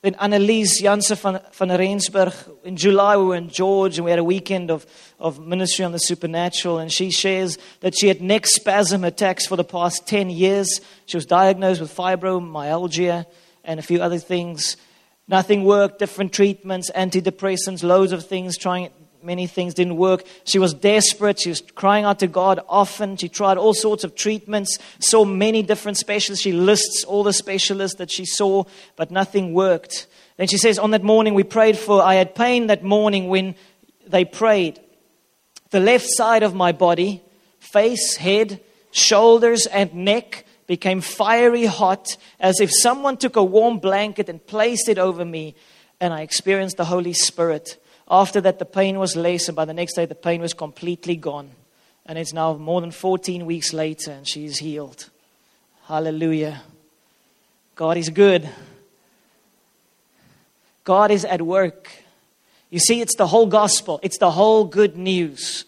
Then 0.01 0.13
Annelies 0.15 0.79
Jansen 0.79 1.17
van, 1.17 1.41
van 1.53 1.69
Rensburg, 1.69 2.33
in 2.63 2.77
July 2.77 3.17
we 3.17 3.25
were 3.25 3.36
in 3.36 3.49
George 3.49 3.97
and 3.97 4.05
we 4.05 4.12
had 4.12 4.19
a 4.19 4.23
weekend 4.23 4.69
of, 4.69 4.86
of 5.19 5.39
ministry 5.39 5.83
on 5.83 5.91
the 5.91 5.97
supernatural 5.97 6.77
and 6.77 6.91
she 6.91 7.10
shares 7.10 7.57
that 7.79 7.97
she 7.97 8.07
had 8.07 8.21
neck 8.21 8.45
spasm 8.45 9.03
attacks 9.03 9.47
for 9.47 9.55
the 9.55 9.63
past 9.63 10.07
10 10.07 10.29
years. 10.29 10.81
She 11.07 11.17
was 11.17 11.25
diagnosed 11.25 11.81
with 11.81 11.95
fibromyalgia 11.95 13.25
and 13.63 13.79
a 13.79 13.83
few 13.83 13.99
other 13.99 14.19
things. 14.19 14.77
Nothing 15.27 15.63
worked, 15.63 15.97
different 15.97 16.31
treatments, 16.31 16.91
antidepressants, 16.91 17.83
loads 17.83 18.12
of 18.12 18.25
things, 18.25 18.55
trying 18.55 18.91
Many 19.23 19.47
things 19.47 19.73
didn't 19.73 19.97
work. 19.97 20.23
She 20.43 20.60
was 20.60 20.73
desperate. 20.73 21.41
She 21.41 21.49
was 21.49 21.62
crying 21.62 22.06
out 22.06 22.19
to 22.19 22.27
God 22.27 22.60
often. 22.69 23.17
She 23.17 23.27
tried 23.27 23.58
all 23.58 23.73
sorts 23.73 24.03
of 24.03 24.15
treatments, 24.15 24.77
saw 24.99 25.25
many 25.25 25.63
different 25.63 25.97
specialists. 25.97 26.43
She 26.43 26.51
lists 26.51 27.03
all 27.03 27.23
the 27.23 27.34
specialists 27.34 27.97
that 27.97 28.12
she 28.12 28.25
saw, 28.25 28.63
but 28.95 29.12
nothing 29.12 29.53
worked. 29.53 30.08
Then 30.38 30.47
she 30.47 30.58
says, 30.58 30.77
On 30.80 30.91
that 30.91 31.03
morning 31.03 31.34
we 31.34 31.43
prayed 31.43 31.77
for, 31.77 32.01
I 32.01 32.15
had 32.15 32.36
pain 32.36 32.67
that 32.67 32.84
morning 32.84 33.27
when 33.27 33.56
they 34.06 34.23
prayed. 34.23 34.80
The 35.71 35.80
left 35.80 36.06
side 36.08 36.43
of 36.43 36.53
my 36.53 36.71
body, 36.71 37.21
face, 37.60 38.15
head, 38.15 38.62
shoulders, 38.91 39.65
and 39.65 39.93
neck 39.93 40.45
became 40.67 41.01
fiery 41.01 41.65
hot 41.65 42.17
as 42.39 42.60
if 42.60 42.69
someone 42.71 43.17
took 43.17 43.36
a 43.36 43.43
warm 43.43 43.80
blanket 43.80 44.30
and 44.30 44.45
placed 44.45 44.88
it 44.89 44.97
over 44.97 45.25
me, 45.25 45.56
and 45.99 46.13
I 46.13 46.21
experienced 46.21 46.77
the 46.77 46.86
Holy 46.86 47.13
Spirit. 47.13 47.82
After 48.09 48.39
that, 48.41 48.59
the 48.59 48.65
pain 48.65 48.99
was 48.99 49.15
less, 49.15 49.47
and 49.47 49.55
by 49.55 49.65
the 49.65 49.73
next 49.73 49.95
day, 49.95 50.05
the 50.05 50.15
pain 50.15 50.41
was 50.41 50.53
completely 50.53 51.15
gone. 51.15 51.51
And 52.05 52.17
it's 52.17 52.33
now 52.33 52.53
more 52.53 52.79
than 52.79 52.91
14 52.91 53.45
weeks 53.45 53.73
later, 53.73 54.11
and 54.11 54.27
she's 54.27 54.59
healed. 54.59 55.09
Hallelujah. 55.85 56.61
God 57.75 57.97
is 57.97 58.09
good. 58.09 58.49
God 60.85 61.11
is 61.11 61.25
at 61.25 61.41
work. 61.41 61.91
You 62.69 62.79
see, 62.79 63.01
it's 63.01 63.15
the 63.15 63.27
whole 63.27 63.45
gospel, 63.45 63.99
it's 64.03 64.17
the 64.17 64.31
whole 64.31 64.65
good 64.65 64.97
news. 64.97 65.65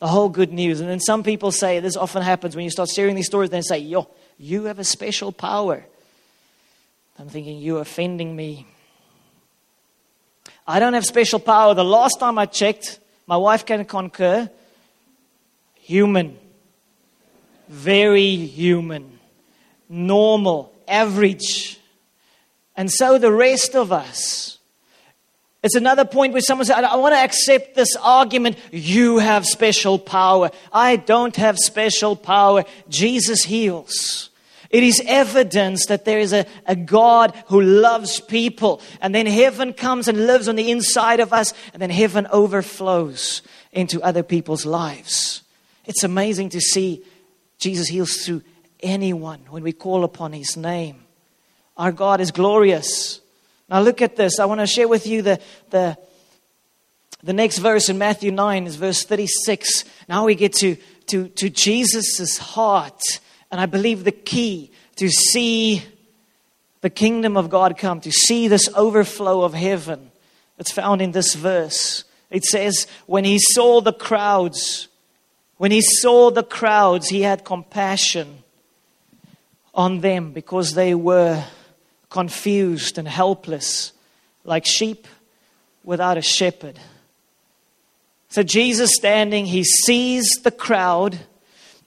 The 0.00 0.06
whole 0.06 0.28
good 0.28 0.52
news. 0.52 0.78
And 0.78 0.88
then 0.88 1.00
some 1.00 1.24
people 1.24 1.50
say, 1.50 1.80
this 1.80 1.96
often 1.96 2.22
happens 2.22 2.54
when 2.54 2.64
you 2.64 2.70
start 2.70 2.88
sharing 2.88 3.16
these 3.16 3.26
stories, 3.26 3.50
they 3.50 3.60
say, 3.62 3.78
Yo, 3.78 4.08
you 4.38 4.64
have 4.64 4.78
a 4.78 4.84
special 4.84 5.32
power. 5.32 5.84
I'm 7.18 7.28
thinking, 7.28 7.58
You're 7.58 7.80
offending 7.80 8.36
me. 8.36 8.66
I 10.68 10.80
don't 10.80 10.92
have 10.92 11.06
special 11.06 11.38
power. 11.38 11.72
The 11.72 11.82
last 11.82 12.20
time 12.20 12.38
I 12.38 12.44
checked, 12.44 13.00
my 13.26 13.38
wife 13.38 13.64
can 13.64 13.86
concur, 13.86 14.50
human. 15.76 16.36
Very 17.70 18.36
human. 18.36 19.18
Normal. 19.88 20.70
Average. 20.86 21.80
And 22.76 22.92
so 22.92 23.16
the 23.16 23.32
rest 23.32 23.74
of 23.74 23.92
us. 23.92 24.58
It's 25.62 25.74
another 25.74 26.04
point 26.04 26.34
where 26.34 26.42
someone 26.42 26.66
said, 26.66 26.84
I 26.84 26.96
want 26.96 27.14
to 27.14 27.18
accept 27.18 27.74
this 27.74 27.96
argument. 27.96 28.58
You 28.70 29.18
have 29.18 29.46
special 29.46 29.98
power. 29.98 30.50
I 30.70 30.96
don't 30.96 31.34
have 31.36 31.56
special 31.58 32.14
power. 32.14 32.64
Jesus 32.90 33.42
heals. 33.42 34.28
It 34.70 34.82
is 34.82 35.02
evidence 35.06 35.86
that 35.86 36.04
there 36.04 36.18
is 36.18 36.32
a, 36.32 36.44
a 36.66 36.76
God 36.76 37.34
who 37.46 37.60
loves 37.60 38.20
people. 38.20 38.82
And 39.00 39.14
then 39.14 39.26
heaven 39.26 39.72
comes 39.72 40.08
and 40.08 40.26
lives 40.26 40.46
on 40.48 40.56
the 40.56 40.70
inside 40.70 41.20
of 41.20 41.32
us, 41.32 41.54
and 41.72 41.80
then 41.80 41.90
heaven 41.90 42.26
overflows 42.30 43.42
into 43.72 44.02
other 44.02 44.22
people's 44.22 44.66
lives. 44.66 45.42
It's 45.86 46.04
amazing 46.04 46.50
to 46.50 46.60
see 46.60 47.02
Jesus 47.58 47.88
heals 47.88 48.16
through 48.16 48.42
anyone 48.80 49.40
when 49.48 49.62
we 49.62 49.72
call 49.72 50.04
upon 50.04 50.32
his 50.32 50.56
name. 50.56 51.04
Our 51.76 51.92
God 51.92 52.20
is 52.20 52.30
glorious. 52.30 53.20
Now, 53.70 53.80
look 53.80 54.02
at 54.02 54.16
this. 54.16 54.38
I 54.38 54.44
want 54.44 54.60
to 54.60 54.66
share 54.66 54.88
with 54.88 55.06
you 55.06 55.22
the, 55.22 55.40
the, 55.70 55.96
the 57.22 57.32
next 57.32 57.58
verse 57.58 57.88
in 57.88 57.96
Matthew 57.96 58.32
9 58.32 58.66
is 58.66 58.76
verse 58.76 59.04
36. 59.04 59.84
Now 60.08 60.26
we 60.26 60.34
get 60.34 60.52
to, 60.54 60.76
to, 61.06 61.28
to 61.28 61.48
Jesus' 61.48 62.36
heart 62.36 63.02
and 63.50 63.60
I 63.60 63.66
believe 63.66 64.04
the 64.04 64.12
key 64.12 64.70
to 64.96 65.08
see 65.08 65.82
the 66.80 66.90
kingdom 66.90 67.36
of 67.36 67.50
God 67.50 67.76
come, 67.78 68.00
to 68.02 68.12
see 68.12 68.48
this 68.48 68.68
overflow 68.74 69.42
of 69.42 69.54
heaven 69.54 70.10
that's 70.56 70.72
found 70.72 71.02
in 71.02 71.12
this 71.12 71.34
verse. 71.34 72.04
It 72.30 72.44
says, 72.44 72.86
when 73.06 73.24
he 73.24 73.38
saw 73.38 73.80
the 73.80 73.92
crowds, 73.92 74.88
when 75.56 75.70
he 75.70 75.80
saw 75.80 76.30
the 76.30 76.42
crowds, 76.42 77.08
he 77.08 77.22
had 77.22 77.44
compassion 77.44 78.42
on 79.74 80.00
them 80.00 80.32
because 80.32 80.74
they 80.74 80.94
were 80.94 81.44
confused 82.10 82.98
and 82.98 83.08
helpless, 83.08 83.92
like 84.44 84.66
sheep 84.66 85.06
without 85.84 86.18
a 86.18 86.22
shepherd. 86.22 86.78
So 88.28 88.42
Jesus 88.42 88.90
standing, 88.94 89.46
he 89.46 89.64
sees 89.64 90.28
the 90.42 90.50
crowd 90.50 91.18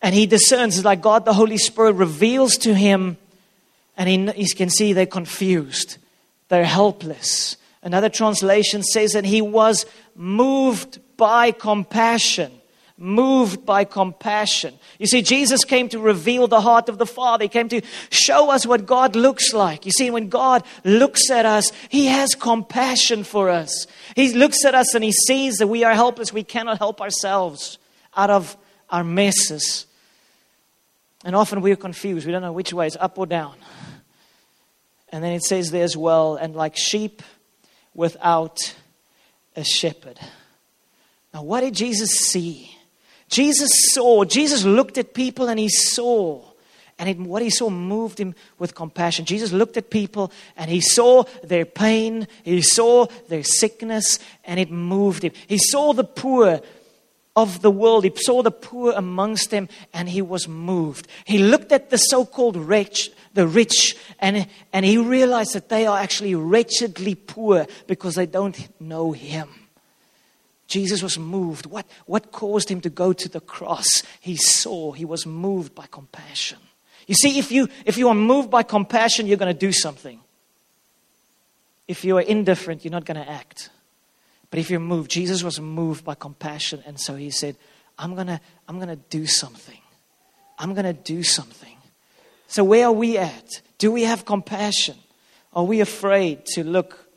and 0.02 0.16
he 0.16 0.26
discerns. 0.26 0.84
Like 0.84 1.02
God, 1.02 1.26
the 1.26 1.34
Holy 1.34 1.58
Spirit, 1.58 1.94
reveals 1.94 2.58
to 2.58 2.74
him, 2.74 3.18
and 3.98 4.10
he, 4.10 4.44
he 4.44 4.54
can 4.54 4.70
see 4.70 4.94
they're 4.94 5.06
confused, 5.06 5.98
they're 6.50 6.66
helpless. 6.66 7.58
Another 7.84 8.10
translation 8.10 8.84
says 8.84 9.14
that 9.14 9.26
he 9.26 9.42
was 9.42 9.86
moved 10.16 11.00
by 11.18 11.52
compassion 11.52 12.52
moved 13.02 13.66
by 13.66 13.84
compassion. 13.84 14.76
You 15.00 15.08
see, 15.08 15.24
Jesus 15.24 15.66
came 15.66 15.90
to 15.90 16.00
reveal 16.00 16.48
the 16.48 16.62
heart 16.62 16.88
of 16.88 17.00
the 17.00 17.06
Father. 17.06 17.46
He 17.46 17.50
came 17.50 17.68
to 17.70 17.82
show 18.12 18.52
us 18.52 18.66
what 18.66 18.86
God 18.86 19.16
looks 19.16 19.54
like. 19.54 19.86
You 19.86 19.92
see, 19.92 20.12
when 20.12 20.30
God 20.30 20.64
looks 20.84 21.30
at 21.32 21.46
us, 21.46 21.72
He 21.90 22.06
has 22.06 22.36
compassion 22.36 23.24
for 23.24 23.50
us. 23.50 23.88
He 24.16 24.34
looks 24.34 24.64
at 24.64 24.76
us 24.76 24.94
and 24.94 25.04
He 25.04 25.12
sees 25.12 25.58
that 25.58 25.68
we 25.68 25.84
are 25.84 25.96
helpless. 25.96 26.32
We 26.32 26.44
cannot 26.44 26.78
help 26.78 27.02
ourselves 27.02 27.80
out 28.16 28.30
of 28.30 28.56
our 28.90 29.04
messes. 29.04 29.88
And 31.24 31.36
often 31.36 31.62
we're 31.62 31.76
confused. 31.76 32.26
We 32.26 32.32
don't 32.32 32.42
know 32.42 32.52
which 32.52 32.74
way 32.74 32.88
is 32.88 32.98
up 33.00 33.18
or 33.18 33.26
down. 33.26 33.56
And 35.10 35.24
then 35.24 35.34
it 35.34 35.44
says 35.44 35.72
there 35.72 35.84
as 35.84 35.98
well, 35.98 36.36
and 36.36 36.56
like 36.56 36.78
sheep 36.78 37.22
without 37.94 38.74
a 39.56 39.64
shepherd. 39.64 40.20
Now, 41.34 41.44
what 41.44 41.62
did 41.62 41.76
Jesus 41.76 42.12
see? 42.12 42.76
Jesus 43.30 43.72
saw, 43.94 44.24
Jesus 44.24 44.64
looked 44.64 44.98
at 44.98 45.14
people 45.14 45.48
and 45.48 45.60
he 45.60 45.70
saw. 45.70 46.44
And 47.00 47.10
it, 47.10 47.18
what 47.18 47.42
he 47.42 47.50
saw 47.50 47.70
moved 47.70 48.20
him 48.20 48.36
with 48.60 48.76
compassion. 48.76 49.26
Jesus 49.26 49.52
looked 49.52 49.76
at 49.76 49.90
people 49.90 50.32
and 50.56 50.70
he 50.70 50.82
saw 50.82 51.24
their 51.44 51.66
pain, 51.66 52.28
he 52.44 52.62
saw 52.62 53.08
their 53.28 53.44
sickness, 53.44 54.20
and 54.44 54.60
it 54.60 54.70
moved 54.70 55.24
him. 55.24 55.32
He 55.48 55.58
saw 55.58 55.94
the 55.94 56.04
poor 56.04 56.62
of 57.36 57.62
the 57.62 57.72
world, 57.72 58.04
he 58.04 58.12
saw 58.16 58.42
the 58.42 58.52
poor 58.52 58.94
amongst 58.94 59.52
them, 59.52 59.70
and 59.94 60.10
he 60.10 60.22
was 60.22 60.48
moved. 60.48 61.08
He 61.26 61.38
looked 61.38 61.72
at 61.72 61.90
the 61.90 61.98
so 61.98 62.26
called 62.26 62.58
rich, 62.58 63.12
the 63.34 63.48
rich, 63.48 63.96
and, 64.20 64.48
and 64.74 64.86
he 64.86 64.98
realized 64.98 65.54
that 65.54 65.70
they 65.70 65.86
are 65.86 65.98
actually 65.98 66.36
wretchedly 66.36 67.16
poor 67.16 67.68
because 67.88 68.16
they 68.16 68.26
don't 68.26 68.70
know 68.82 69.14
him. 69.14 69.48
Jesus 70.68 71.04
was 71.04 71.20
moved. 71.20 71.66
What, 71.66 71.86
what 72.06 72.32
caused 72.32 72.70
him 72.70 72.82
to 72.82 72.90
go 72.90 73.12
to 73.14 73.30
the 73.30 73.42
cross? 73.42 73.88
He 74.20 74.38
saw, 74.38 74.92
he 74.94 75.06
was 75.06 75.26
moved 75.26 75.76
by 75.76 75.86
compassion. 75.88 76.60
You 77.08 77.16
see, 77.16 77.40
if 77.40 77.52
you, 77.52 77.68
if 77.86 77.98
you 77.98 78.08
are 78.10 78.16
moved 78.16 78.50
by 78.50 78.64
compassion, 78.64 79.28
you're 79.28 79.38
going 79.38 79.54
to 79.54 79.60
do 79.60 79.74
something. 79.74 80.20
If 81.88 82.06
you 82.06 82.18
are 82.18 82.22
indifferent, 82.22 82.86
you're 82.86 82.92
not 82.92 83.06
going 83.06 83.22
to 83.22 83.30
act. 83.30 83.70
But 84.52 84.60
if 84.60 84.70
you're 84.70 84.80
moved, 84.80 85.10
Jesus 85.10 85.42
was 85.42 85.60
moved 85.60 86.06
by 86.06 86.14
compassion, 86.14 86.84
and 86.86 87.00
so 87.00 87.16
he 87.16 87.32
said, 87.32 87.56
I'm 87.98 88.16
to 88.16 88.40
I'm 88.68 88.80
to 88.80 88.96
do 88.96 89.26
something. 89.26 89.80
I'm 90.60 90.76
to 90.76 90.94
do 90.94 91.24
something. 91.24 91.78
So, 92.48 92.64
where 92.64 92.86
are 92.86 92.92
we 92.92 93.18
at? 93.18 93.62
Do 93.80 93.92
we 93.92 94.04
have 94.04 94.26
compassion? 94.26 94.98
Are 95.54 95.64
we 95.64 95.82
afraid 95.82 96.46
to 96.54 96.64
look 96.64 97.12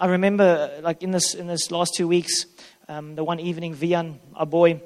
I 0.00 0.06
remember, 0.06 0.70
like 0.80 1.02
in 1.02 1.10
this 1.10 1.34
in 1.34 1.48
this 1.48 1.72
last 1.72 1.94
two 1.96 2.06
weeks, 2.06 2.46
um, 2.88 3.16
the 3.16 3.24
one 3.24 3.40
evening, 3.40 3.74
Vian, 3.74 4.18
our 4.36 4.46
boy, 4.46 4.80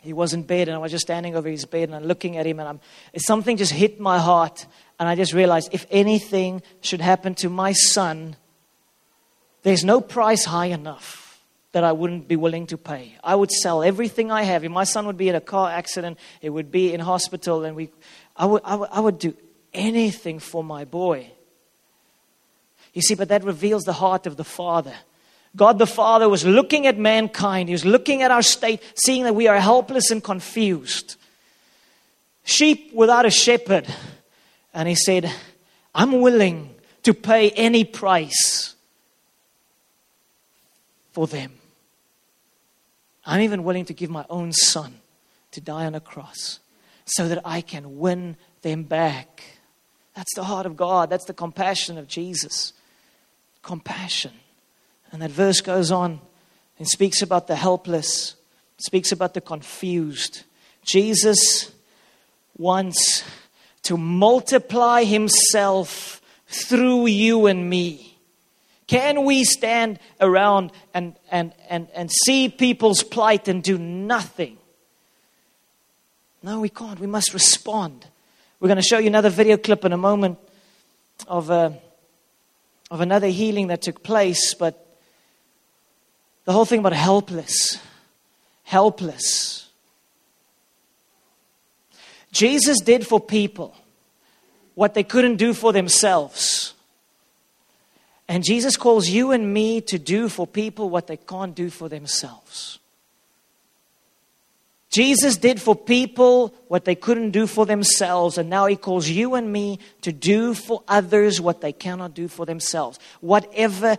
he 0.00 0.12
was 0.12 0.32
in 0.32 0.44
bed, 0.44 0.68
and 0.68 0.76
I 0.76 0.78
was 0.78 0.92
just 0.92 1.06
standing 1.06 1.34
over 1.34 1.48
his 1.48 1.64
bed 1.64 1.88
and 1.88 1.96
I'm 1.96 2.04
looking 2.04 2.36
at 2.36 2.46
him, 2.46 2.60
and 2.60 2.68
I'm, 2.68 2.80
something 3.16 3.56
just 3.56 3.72
hit 3.72 3.98
my 3.98 4.20
heart, 4.20 4.64
and 5.00 5.08
I 5.08 5.16
just 5.16 5.32
realized 5.32 5.70
if 5.72 5.86
anything 5.90 6.62
should 6.82 7.00
happen 7.00 7.34
to 7.36 7.48
my 7.48 7.72
son, 7.72 8.36
there's 9.64 9.82
no 9.82 10.00
price 10.00 10.44
high 10.44 10.66
enough 10.66 11.40
that 11.72 11.82
I 11.82 11.90
wouldn't 11.90 12.28
be 12.28 12.36
willing 12.36 12.68
to 12.68 12.78
pay. 12.78 13.14
I 13.24 13.34
would 13.34 13.50
sell 13.50 13.82
everything 13.82 14.30
I 14.30 14.44
have. 14.44 14.62
If 14.62 14.70
my 14.70 14.84
son 14.84 15.06
would 15.06 15.16
be 15.16 15.28
in 15.28 15.34
a 15.34 15.40
car 15.40 15.70
accident, 15.70 16.18
it 16.40 16.50
would 16.50 16.70
be 16.70 16.94
in 16.94 17.00
hospital, 17.00 17.64
and 17.64 17.74
we, 17.74 17.90
I 18.36 18.46
would, 18.46 18.62
I 18.64 18.76
would, 18.76 18.88
I 18.92 19.00
would 19.00 19.18
do 19.18 19.34
anything 19.72 20.38
for 20.38 20.62
my 20.62 20.84
boy. 20.84 21.30
You 22.92 23.02
see, 23.02 23.14
but 23.14 23.28
that 23.30 23.42
reveals 23.42 23.82
the 23.82 23.94
heart 23.94 24.26
of 24.26 24.36
the 24.36 24.44
Father. 24.44 24.94
God 25.56 25.78
the 25.78 25.86
Father 25.86 26.28
was 26.28 26.44
looking 26.44 26.86
at 26.86 26.98
mankind, 26.98 27.70
He 27.70 27.74
was 27.74 27.86
looking 27.86 28.22
at 28.22 28.30
our 28.30 28.42
state, 28.42 28.82
seeing 28.94 29.24
that 29.24 29.34
we 29.34 29.48
are 29.48 29.58
helpless 29.58 30.10
and 30.10 30.22
confused. 30.22 31.16
Sheep 32.44 32.92
without 32.92 33.24
a 33.24 33.30
shepherd. 33.30 33.86
And 34.74 34.88
He 34.88 34.94
said, 34.94 35.32
I'm 35.94 36.20
willing 36.20 36.74
to 37.04 37.14
pay 37.14 37.50
any 37.50 37.84
price 37.84 38.73
for 41.14 41.26
them. 41.26 41.52
I'm 43.24 43.40
even 43.40 43.64
willing 43.64 43.86
to 43.86 43.94
give 43.94 44.10
my 44.10 44.26
own 44.28 44.52
son 44.52 45.00
to 45.52 45.60
die 45.60 45.86
on 45.86 45.94
a 45.94 46.00
cross 46.00 46.60
so 47.06 47.28
that 47.28 47.40
I 47.44 47.62
can 47.62 47.98
win 47.98 48.36
them 48.60 48.82
back. 48.82 49.42
That's 50.14 50.34
the 50.34 50.44
heart 50.44 50.66
of 50.66 50.76
God. 50.76 51.08
That's 51.08 51.24
the 51.24 51.32
compassion 51.32 51.96
of 51.96 52.06
Jesus 52.06 52.74
compassion. 53.64 54.32
And 55.10 55.20
that 55.22 55.30
verse 55.30 55.60
goes 55.60 55.90
on 55.90 56.20
and 56.78 56.86
speaks 56.86 57.22
about 57.22 57.46
the 57.48 57.56
helpless, 57.56 58.36
speaks 58.78 59.10
about 59.10 59.34
the 59.34 59.40
confused. 59.40 60.44
Jesus 60.84 61.72
wants 62.56 63.24
to 63.84 63.96
multiply 63.96 65.04
himself 65.04 66.20
through 66.46 67.06
you 67.06 67.46
and 67.46 67.68
me. 67.68 68.13
Can 68.86 69.24
we 69.24 69.44
stand 69.44 69.98
around 70.20 70.72
and, 70.92 71.14
and, 71.30 71.52
and, 71.68 71.88
and 71.94 72.10
see 72.10 72.48
people's 72.48 73.02
plight 73.02 73.48
and 73.48 73.62
do 73.62 73.78
nothing? 73.78 74.58
No, 76.42 76.60
we 76.60 76.68
can't. 76.68 77.00
We 77.00 77.06
must 77.06 77.32
respond. 77.32 78.06
We're 78.60 78.68
going 78.68 78.76
to 78.76 78.82
show 78.82 78.98
you 78.98 79.06
another 79.06 79.30
video 79.30 79.56
clip 79.56 79.84
in 79.84 79.92
a 79.92 79.96
moment 79.96 80.38
of 81.26 81.48
a, 81.48 81.78
of 82.90 83.00
another 83.00 83.28
healing 83.28 83.68
that 83.68 83.80
took 83.80 84.02
place, 84.02 84.52
but 84.52 84.86
the 86.44 86.52
whole 86.52 86.66
thing 86.66 86.80
about 86.80 86.92
helpless. 86.92 87.78
Helpless. 88.64 89.68
Jesus 92.32 92.80
did 92.80 93.06
for 93.06 93.20
people 93.20 93.74
what 94.74 94.92
they 94.92 95.04
couldn't 95.04 95.36
do 95.36 95.54
for 95.54 95.72
themselves. 95.72 96.73
And 98.28 98.42
Jesus 98.42 98.76
calls 98.76 99.08
you 99.08 99.32
and 99.32 99.52
me 99.52 99.80
to 99.82 99.98
do 99.98 100.28
for 100.28 100.46
people 100.46 100.88
what 100.88 101.06
they 101.06 101.16
can't 101.16 101.54
do 101.54 101.70
for 101.70 101.88
themselves. 101.88 102.78
Jesus 104.90 105.36
did 105.36 105.60
for 105.60 105.74
people 105.74 106.54
what 106.68 106.84
they 106.84 106.94
couldn't 106.94 107.32
do 107.32 107.48
for 107.48 107.66
themselves, 107.66 108.38
and 108.38 108.48
now 108.48 108.66
He 108.66 108.76
calls 108.76 109.08
you 109.08 109.34
and 109.34 109.52
me 109.52 109.80
to 110.02 110.12
do 110.12 110.54
for 110.54 110.84
others 110.86 111.40
what 111.40 111.60
they 111.60 111.72
cannot 111.72 112.14
do 112.14 112.28
for 112.28 112.46
themselves. 112.46 113.00
Whatever 113.20 113.96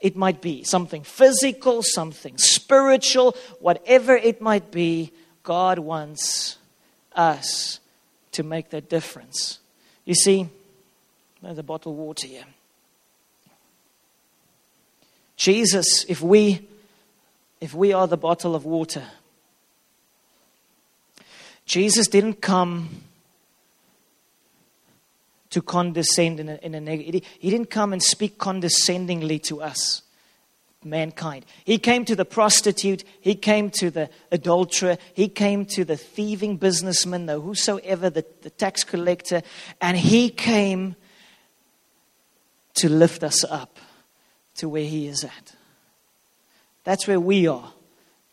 it 0.00 0.16
might 0.16 0.40
be 0.40 0.64
something 0.64 1.04
physical, 1.04 1.82
something 1.82 2.38
spiritual, 2.38 3.36
whatever 3.60 4.16
it 4.16 4.40
might 4.40 4.70
be, 4.70 5.12
God 5.42 5.78
wants 5.78 6.56
us 7.14 7.78
to 8.32 8.42
make 8.42 8.70
that 8.70 8.88
difference. 8.88 9.58
You 10.06 10.14
see, 10.14 10.48
there's 11.42 11.58
a 11.58 11.62
bottle 11.62 11.92
of 11.92 11.98
water 11.98 12.26
here. 12.26 12.44
Jesus, 15.42 16.06
if 16.08 16.22
we 16.22 16.68
if 17.60 17.74
we 17.74 17.92
are 17.92 18.06
the 18.06 18.16
bottle 18.16 18.54
of 18.54 18.64
water, 18.64 19.02
Jesus 21.66 22.06
didn't 22.06 22.40
come 22.40 23.02
to 25.50 25.60
condescend 25.60 26.38
in 26.38 26.48
a, 26.48 26.54
in 26.62 26.76
a 26.76 26.80
negative. 26.80 27.22
He 27.40 27.50
didn't 27.50 27.70
come 27.70 27.92
and 27.92 28.00
speak 28.00 28.38
condescendingly 28.38 29.40
to 29.40 29.60
us, 29.60 30.02
mankind. 30.84 31.44
He 31.64 31.76
came 31.76 32.04
to 32.04 32.14
the 32.14 32.24
prostitute. 32.24 33.02
He 33.20 33.34
came 33.34 33.70
to 33.70 33.90
the 33.90 34.10
adulterer. 34.30 34.96
He 35.12 35.28
came 35.28 35.66
to 35.74 35.84
the 35.84 35.96
thieving 35.96 36.56
businessman, 36.56 37.26
the 37.26 37.40
whosoever, 37.40 38.10
the, 38.10 38.24
the 38.42 38.50
tax 38.50 38.84
collector, 38.84 39.42
and 39.80 39.96
he 39.96 40.30
came 40.30 40.94
to 42.74 42.88
lift 42.88 43.24
us 43.24 43.42
up 43.42 43.71
to 44.62 44.68
where 44.68 44.84
he 44.84 45.08
is 45.08 45.24
at. 45.24 45.56
That's 46.84 47.08
where 47.08 47.18
we 47.18 47.48
are, 47.48 47.72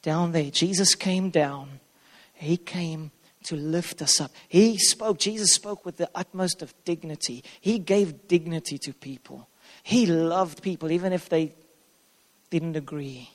down 0.04 0.32
there. 0.32 0.52
Jesus 0.52 0.94
came 0.94 1.32
down. 1.32 1.80
He 2.36 2.56
came 2.56 3.10
to 3.46 3.56
lift 3.56 4.00
us 4.04 4.22
up. 4.22 4.30
He 4.48 4.78
spoke, 4.78 5.18
Jesus 5.18 5.56
spoke 5.56 5.88
with 5.88 5.98
the 5.98 6.08
utmost 6.13 6.62
of 6.62 6.72
dignity. 6.86 7.44
He 7.60 7.80
gave 7.80 8.28
dignity 8.28 8.78
to 8.78 8.94
people. 8.94 9.50
He 9.82 10.06
loved 10.06 10.62
people, 10.62 10.92
even 10.92 11.13
if 11.13 11.30
they 11.30 11.56
didn't 12.52 12.76
agree. 12.76 13.32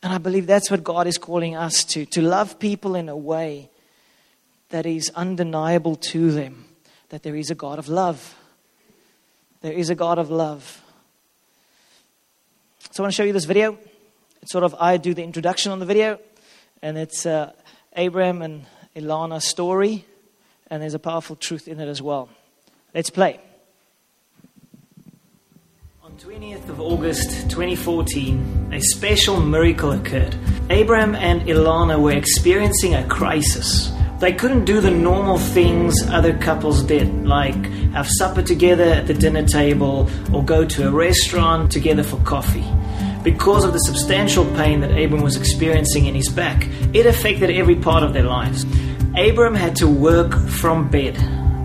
And 0.00 0.12
I 0.12 0.18
believe 0.18 0.46
that's 0.46 0.70
what 0.70 0.84
God 0.84 1.08
is 1.08 1.18
calling 1.18 1.56
us 1.56 1.82
to 1.86 2.06
to 2.06 2.22
love 2.22 2.60
people 2.60 2.94
in 2.94 3.08
a 3.08 3.16
way 3.16 3.70
that 4.68 4.86
is 4.86 5.10
undeniable 5.16 5.96
to 5.96 6.30
them 6.30 6.66
that 7.08 7.24
there 7.24 7.34
is 7.34 7.50
a 7.50 7.56
God 7.56 7.80
of 7.80 7.88
love. 7.88 8.36
There 9.62 9.72
is 9.72 9.90
a 9.90 9.96
God 9.96 10.20
of 10.20 10.30
love. 10.30 10.80
So 12.98 13.04
I 13.04 13.06
want 13.06 13.14
to 13.14 13.16
show 13.16 13.26
you 13.26 13.32
this 13.32 13.44
video. 13.44 13.78
It's 14.42 14.50
sort 14.50 14.64
of, 14.64 14.74
I 14.74 14.96
do 14.96 15.14
the 15.14 15.22
introduction 15.22 15.70
on 15.70 15.78
the 15.78 15.86
video, 15.86 16.18
and 16.82 16.98
it's 16.98 17.26
uh, 17.26 17.52
Abraham 17.94 18.42
and 18.42 18.66
Ilana's 18.96 19.44
story, 19.44 20.04
and 20.68 20.82
there's 20.82 20.94
a 20.94 20.98
powerful 20.98 21.36
truth 21.36 21.68
in 21.68 21.78
it 21.78 21.86
as 21.86 22.02
well. 22.02 22.28
Let's 22.92 23.08
play. 23.08 23.38
On 26.02 26.10
20th 26.16 26.68
of 26.68 26.80
August 26.80 27.48
2014, 27.48 28.70
a 28.72 28.80
special 28.80 29.38
miracle 29.38 29.92
occurred. 29.92 30.34
Abraham 30.68 31.14
and 31.14 31.42
Ilana 31.42 32.02
were 32.02 32.16
experiencing 32.16 32.96
a 32.96 33.06
crisis. 33.06 33.92
They 34.18 34.32
couldn't 34.32 34.64
do 34.64 34.80
the 34.80 34.90
normal 34.90 35.38
things 35.38 35.94
other 36.08 36.36
couples 36.36 36.82
did, 36.82 37.24
like 37.24 37.64
have 37.92 38.08
supper 38.08 38.42
together 38.42 38.82
at 38.82 39.06
the 39.06 39.14
dinner 39.14 39.46
table 39.46 40.10
or 40.34 40.44
go 40.44 40.64
to 40.64 40.88
a 40.88 40.90
restaurant 40.90 41.70
together 41.70 42.02
for 42.02 42.16
coffee. 42.24 42.64
Because 43.22 43.64
of 43.64 43.72
the 43.72 43.80
substantial 43.80 44.44
pain 44.54 44.80
that 44.80 44.90
Abram 44.90 45.22
was 45.22 45.36
experiencing 45.36 46.06
in 46.06 46.14
his 46.14 46.28
back, 46.28 46.68
it 46.94 47.04
affected 47.04 47.50
every 47.50 47.74
part 47.74 48.02
of 48.02 48.12
their 48.12 48.22
lives. 48.22 48.64
Abram 49.16 49.54
had 49.54 49.74
to 49.76 49.88
work 49.88 50.38
from 50.48 50.88
bed 50.88 51.16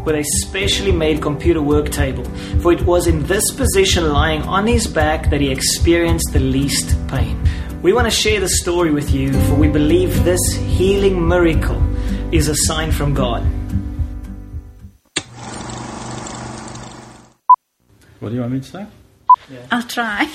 with 0.04 0.16
a 0.16 0.24
specially 0.42 0.92
made 0.92 1.22
computer 1.22 1.62
work 1.62 1.90
table, 1.90 2.26
for 2.62 2.74
it 2.74 2.82
was 2.82 3.08
in 3.08 3.24
this 3.28 3.52
position 3.52 4.12
lying 4.12 4.42
on 4.44 4.66
his 4.68 4.88
back 4.88 5.30
that 5.30 5.40
he 5.40 5.52
experienced 5.52 6.34
the 6.34 6.40
least 6.40 6.98
pain. 7.08 7.40
We 7.82 7.94
want 7.94 8.06
to 8.06 8.12
share 8.12 8.40
the 8.40 8.50
story 8.50 8.92
with 8.92 9.12
you, 9.12 9.32
for 9.44 9.56
we 9.56 9.68
believe 9.68 10.24
this 10.24 10.54
healing 10.54 11.28
miracle 11.28 11.82
is 12.34 12.48
a 12.48 12.56
sign 12.56 12.92
from 12.92 13.14
God. 13.14 13.44
What 18.20 18.30
do 18.30 18.36
you 18.36 18.42
want 18.42 18.54
me 18.54 18.60
to 18.60 18.66
say? 18.66 18.88
I'll 19.72 19.84
try. 19.84 20.30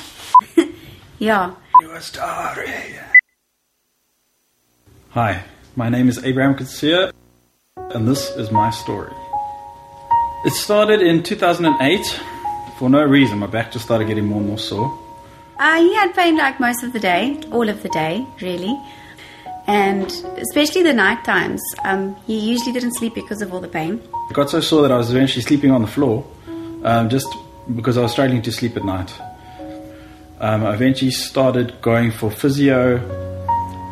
yeah. 1.18 1.54
Your 1.80 2.00
story. 2.00 2.98
Hi, 5.10 5.42
my 5.74 5.88
name 5.88 6.08
is 6.08 6.22
Abraham 6.24 6.54
Katsia, 6.54 7.12
and 7.76 8.06
this 8.06 8.30
is 8.36 8.50
my 8.50 8.70
story. 8.70 9.12
It 10.44 10.52
started 10.52 11.00
in 11.00 11.22
2008. 11.22 12.20
For 12.78 12.88
no 12.88 13.02
reason, 13.02 13.38
my 13.38 13.48
back 13.48 13.72
just 13.72 13.84
started 13.84 14.06
getting 14.06 14.26
more 14.26 14.38
and 14.38 14.48
more 14.48 14.58
sore. 14.58 14.96
Uh, 15.58 15.80
he 15.80 15.92
had 15.94 16.14
pain 16.14 16.36
like 16.36 16.60
most 16.60 16.84
of 16.84 16.92
the 16.92 17.00
day, 17.00 17.40
all 17.50 17.68
of 17.68 17.82
the 17.82 17.88
day, 17.88 18.24
really. 18.40 18.80
And 19.66 20.06
especially 20.38 20.84
the 20.84 20.92
night 20.92 21.24
times. 21.24 21.60
Um, 21.84 22.14
he 22.26 22.38
usually 22.38 22.72
didn't 22.72 22.94
sleep 22.94 23.14
because 23.14 23.42
of 23.42 23.52
all 23.52 23.60
the 23.60 23.68
pain. 23.68 24.00
It 24.30 24.34
got 24.34 24.50
so 24.50 24.60
sore 24.60 24.82
that 24.82 24.92
I 24.92 24.96
was 24.96 25.10
eventually 25.10 25.42
sleeping 25.42 25.72
on 25.72 25.82
the 25.82 25.88
floor, 25.88 26.24
um, 26.84 27.08
just 27.08 27.26
because 27.74 27.98
I 27.98 28.02
was 28.02 28.12
struggling 28.12 28.42
to 28.42 28.52
sleep 28.52 28.76
at 28.76 28.84
night. 28.84 29.12
Um, 30.40 30.64
I 30.64 30.74
eventually 30.74 31.10
started 31.10 31.80
going 31.82 32.12
for 32.12 32.30
physio, 32.30 32.98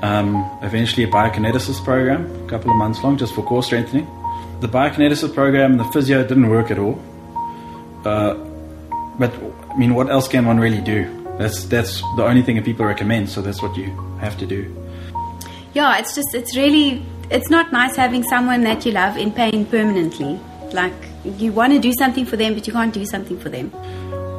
um, 0.03 0.49
eventually 0.63 1.05
a 1.05 1.09
biokineticist 1.09 1.85
program, 1.85 2.25
a 2.45 2.49
couple 2.49 2.71
of 2.71 2.77
months 2.77 3.03
long, 3.03 3.19
just 3.19 3.35
for 3.35 3.43
core 3.43 3.63
strengthening. 3.63 4.07
The 4.61 4.69
biokineticist 4.69 5.35
program 5.35 5.73
and 5.73 5.81
the 5.81 5.91
physio 5.93 6.23
didn't 6.23 6.49
work 6.49 6.71
at 6.71 6.79
all. 6.79 7.03
Uh, 8.05 8.35
but 9.19 9.35
I 9.71 9.77
mean, 9.77 9.95
what 9.95 10.09
else 10.09 10.29
can 10.29 10.47
one 10.47 10.59
really 10.61 10.81
do? 10.81 11.05
That's 11.39 11.65
that's 11.65 12.01
the 12.17 12.25
only 12.25 12.43
thing 12.43 12.57
that 12.57 12.65
people 12.65 12.87
recommend. 12.87 13.29
So 13.29 13.43
that's 13.43 13.61
what 13.61 13.77
you 13.77 13.91
have 14.21 14.39
to 14.39 14.47
do. 14.47 14.75
Yeah, 15.75 15.99
it's 15.99 16.15
just, 16.15 16.35
it's 16.35 16.57
really, 16.57 17.05
it's 17.29 17.51
not 17.51 17.71
nice 17.71 17.97
having 17.97 18.23
someone 18.23 18.63
that 18.63 18.87
you 18.87 18.93
love 18.93 19.19
in 19.19 19.31
pain 19.31 19.67
permanently. 19.67 20.41
Like, 20.73 20.95
you 21.25 21.53
want 21.53 21.75
to 21.75 21.79
do 21.79 21.93
something 21.99 22.25
for 22.25 22.39
them, 22.39 22.55
but 22.55 22.67
you 22.67 22.73
can't 22.73 22.95
do 22.95 23.05
something 23.05 23.39
for 23.39 23.51
them. 23.51 23.71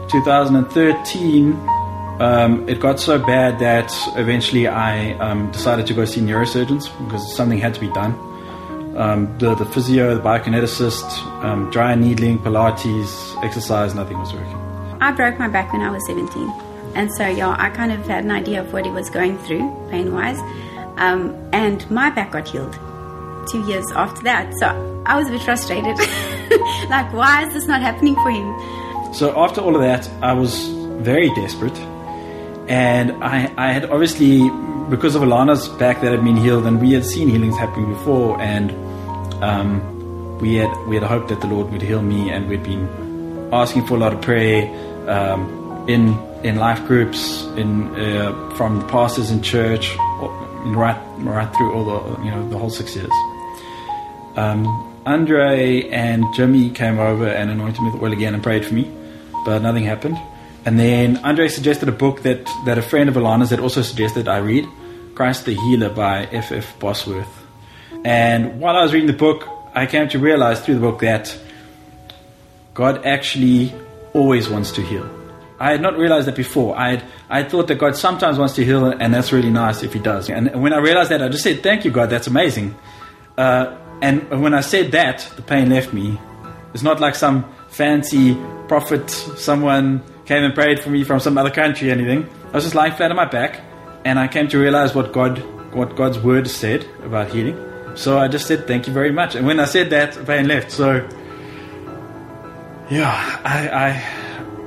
2013, 0.10 1.52
um, 2.20 2.68
it 2.68 2.80
got 2.80 3.00
so 3.00 3.20
bad 3.20 3.60
that 3.60 3.92
eventually 4.16 4.68
I 4.68 5.14
um, 5.20 5.52
decided 5.52 5.86
to 5.88 5.94
go 5.94 6.06
see 6.06 6.22
neurosurgeons 6.22 6.86
because 7.06 7.36
something 7.36 7.60
had 7.60 7.74
to 7.76 7.80
be 7.80 7.90
done. 7.90 8.14
Um, 8.98 9.38
the, 9.38 9.54
the 9.54 9.66
physio, 9.66 10.16
the 10.16 10.22
biokineticist, 10.22 11.04
um, 11.44 11.70
dry 11.70 11.94
needling, 11.94 12.40
Pilates, 12.40 13.44
exercise, 13.44 13.94
nothing 13.94 14.18
was 14.18 14.34
working. 14.34 14.56
I 15.00 15.12
broke 15.12 15.38
my 15.38 15.48
back 15.48 15.72
when 15.72 15.84
I 15.84 15.92
was 15.92 16.04
17. 16.08 16.50
And 16.96 17.14
so, 17.14 17.28
yeah, 17.28 17.56
I 17.60 17.70
kind 17.70 17.92
of 17.92 18.04
had 18.08 18.24
an 18.24 18.32
idea 18.32 18.62
of 18.62 18.74
what 18.74 18.86
he 18.86 18.92
was 18.92 19.12
going 19.12 19.38
through, 19.40 19.72
pain 19.92 20.12
wise. 20.12 20.40
Um, 20.98 21.36
and 21.54 21.90
my 21.92 22.10
back 22.10 22.32
got 22.32 22.48
healed 22.48 22.74
two 23.52 23.64
years 23.68 23.86
after 23.92 24.24
that. 24.24 24.52
So 24.58 25.04
I 25.06 25.16
was 25.16 25.28
a 25.28 25.32
bit 25.32 25.44
frustrated. 25.44 25.98
like, 26.90 27.14
why 27.14 27.46
is 27.48 27.54
this 27.54 27.68
not 27.68 27.82
happening 27.82 28.16
for 28.16 28.32
him? 28.32 29.14
So 29.14 29.40
after 29.40 29.62
all 29.62 29.76
of 29.76 29.82
that, 29.82 30.10
I 30.24 30.34
was 30.34 30.70
very 31.02 31.30
desperate. 31.36 31.78
And 32.68 33.24
I, 33.24 33.52
I 33.58 33.72
had 33.72 33.90
obviously, 33.90 34.50
because 34.90 35.16
of 35.16 35.22
Alana's 35.22 35.70
back 35.70 36.02
that 36.02 36.12
had 36.12 36.24
been 36.24 36.36
healed, 36.36 36.66
and 36.66 36.82
we 36.82 36.92
had 36.92 37.06
seen 37.06 37.30
healings 37.30 37.58
happening 37.58 37.94
before, 37.94 38.40
and 38.42 38.72
um, 39.44 40.40
we 40.40 40.56
had 40.56 40.76
we 40.88 40.96
had 40.96 41.04
hoped 41.04 41.30
that 41.30 41.42
the 41.42 41.48
Lord 41.48 41.72
would 41.72 41.82
heal 41.82 42.02
me, 42.02 42.30
and 42.30 42.50
we'd 42.50 42.64
been 42.64 42.88
asking 43.54 43.86
for 43.86 43.96
a 43.96 43.98
lot 43.98 44.14
of 44.14 44.22
prayer 44.22 44.68
um, 45.10 45.86
in 45.88 46.18
in 46.44 46.58
life 46.58 46.86
groups, 46.86 47.44
in 47.56 47.96
uh, 47.96 48.54
from 48.56 48.80
the 48.80 48.86
pastors 48.88 49.32
in 49.32 49.42
church, 49.42 49.96
right 50.66 51.00
right 51.20 51.56
through 51.56 51.74
all 51.74 51.86
the 51.86 52.24
you 52.24 52.32
know 52.32 52.50
the 52.50 52.58
whole 52.58 52.70
six 52.70 52.96
years. 52.96 53.12
Um, 54.36 54.66
Andre 55.06 55.88
and 55.90 56.26
Jimmy 56.34 56.70
came 56.70 57.00
over 57.00 57.28
and 57.28 57.50
anointed 57.50 57.82
me 57.82 57.92
with 57.92 58.02
oil 58.04 58.12
again 58.12 58.34
and 58.34 58.44
prayed 58.44 58.66
for 58.66 58.74
me, 58.74 58.92
but 59.46 59.62
nothing 59.62 59.86
happened. 59.86 60.18
And 60.68 60.78
then 60.78 61.16
Andre 61.24 61.48
suggested 61.48 61.88
a 61.88 61.94
book 61.94 62.24
that, 62.24 62.46
that 62.66 62.78
a 62.78 62.82
friend 62.82 63.08
of 63.08 63.16
Alana's 63.16 63.52
had 63.52 63.62
also 63.62 63.82
suggested 63.82 64.28
I 64.28 64.40
read, 64.40 64.68
Christ 65.16 65.46
the 65.46 65.54
Healer 65.54 65.88
by 65.88 66.26
F. 66.26 66.52
F. 66.52 66.78
Bosworth. 66.78 67.46
And 68.04 68.60
while 68.60 68.76
I 68.76 68.82
was 68.84 68.92
reading 68.92 69.08
the 69.08 69.14
book, 69.14 69.48
I 69.74 69.86
came 69.86 70.10
to 70.10 70.20
realize 70.20 70.60
through 70.60 70.74
the 70.76 70.82
book 70.82 71.00
that 71.00 71.34
God 72.74 73.06
actually 73.06 73.74
always 74.12 74.50
wants 74.50 74.74
to 74.74 74.82
heal. 74.82 75.10
I 75.58 75.72
had 75.72 75.82
not 75.82 75.98
realized 75.98 76.28
that 76.28 76.36
before. 76.36 76.78
I 76.78 76.98
had, 76.98 77.04
I 77.30 77.44
thought 77.44 77.68
that 77.68 77.76
God 77.76 77.96
sometimes 77.96 78.38
wants 78.38 78.56
to 78.56 78.66
heal, 78.66 78.88
and 78.88 79.14
that's 79.14 79.32
really 79.32 79.50
nice 79.50 79.84
if 79.84 79.94
He 79.94 80.00
does. 80.00 80.30
And 80.30 80.62
when 80.62 80.74
I 80.74 80.80
realized 80.80 81.12
that, 81.12 81.22
I 81.22 81.30
just 81.30 81.46
said, 81.46 81.64
Thank 81.64 81.86
you, 81.86 81.92
God, 81.92 82.10
that's 82.10 82.28
amazing. 82.28 82.76
Uh, 83.38 83.78
and 84.02 84.42
when 84.42 84.54
I 84.54 84.60
said 84.60 84.92
that, 84.92 85.32
the 85.38 85.44
pain 85.44 85.70
left 85.70 85.94
me. 85.94 86.20
It's 86.74 86.84
not 86.84 87.00
like 87.00 87.16
some 87.16 87.46
fancy 87.70 88.36
prophet, 88.68 89.10
someone 89.10 90.04
came 90.28 90.44
and 90.44 90.54
prayed 90.54 90.80
for 90.82 90.90
me 90.90 91.04
from 91.04 91.20
some 91.20 91.38
other 91.38 91.50
country 91.50 91.90
anything. 91.90 92.30
I 92.50 92.52
was 92.52 92.66
just 92.66 92.76
lying 92.76 92.94
flat 92.94 93.10
on 93.10 93.18
my 93.18 93.26
back, 93.26 93.62
and 94.06 94.20
I 94.20 94.28
came 94.28 94.48
to 94.50 94.60
realize 94.60 94.94
what 94.94 95.14
God, 95.14 95.40
what 95.74 95.96
God's 95.96 96.20
word 96.20 96.48
said 96.48 96.86
about 97.04 97.30
healing. 97.30 97.58
So 97.96 98.20
I 98.20 98.28
just 98.28 98.46
said, 98.46 98.68
Thank 98.68 98.88
you 98.88 98.94
very 98.94 99.12
much. 99.12 99.36
And 99.36 99.48
when 99.48 99.60
I 99.60 99.66
said 99.66 99.90
that, 99.90 100.26
pain 100.26 100.48
left. 100.48 100.72
So, 100.72 101.08
yeah, 102.90 103.42
I, 103.44 103.70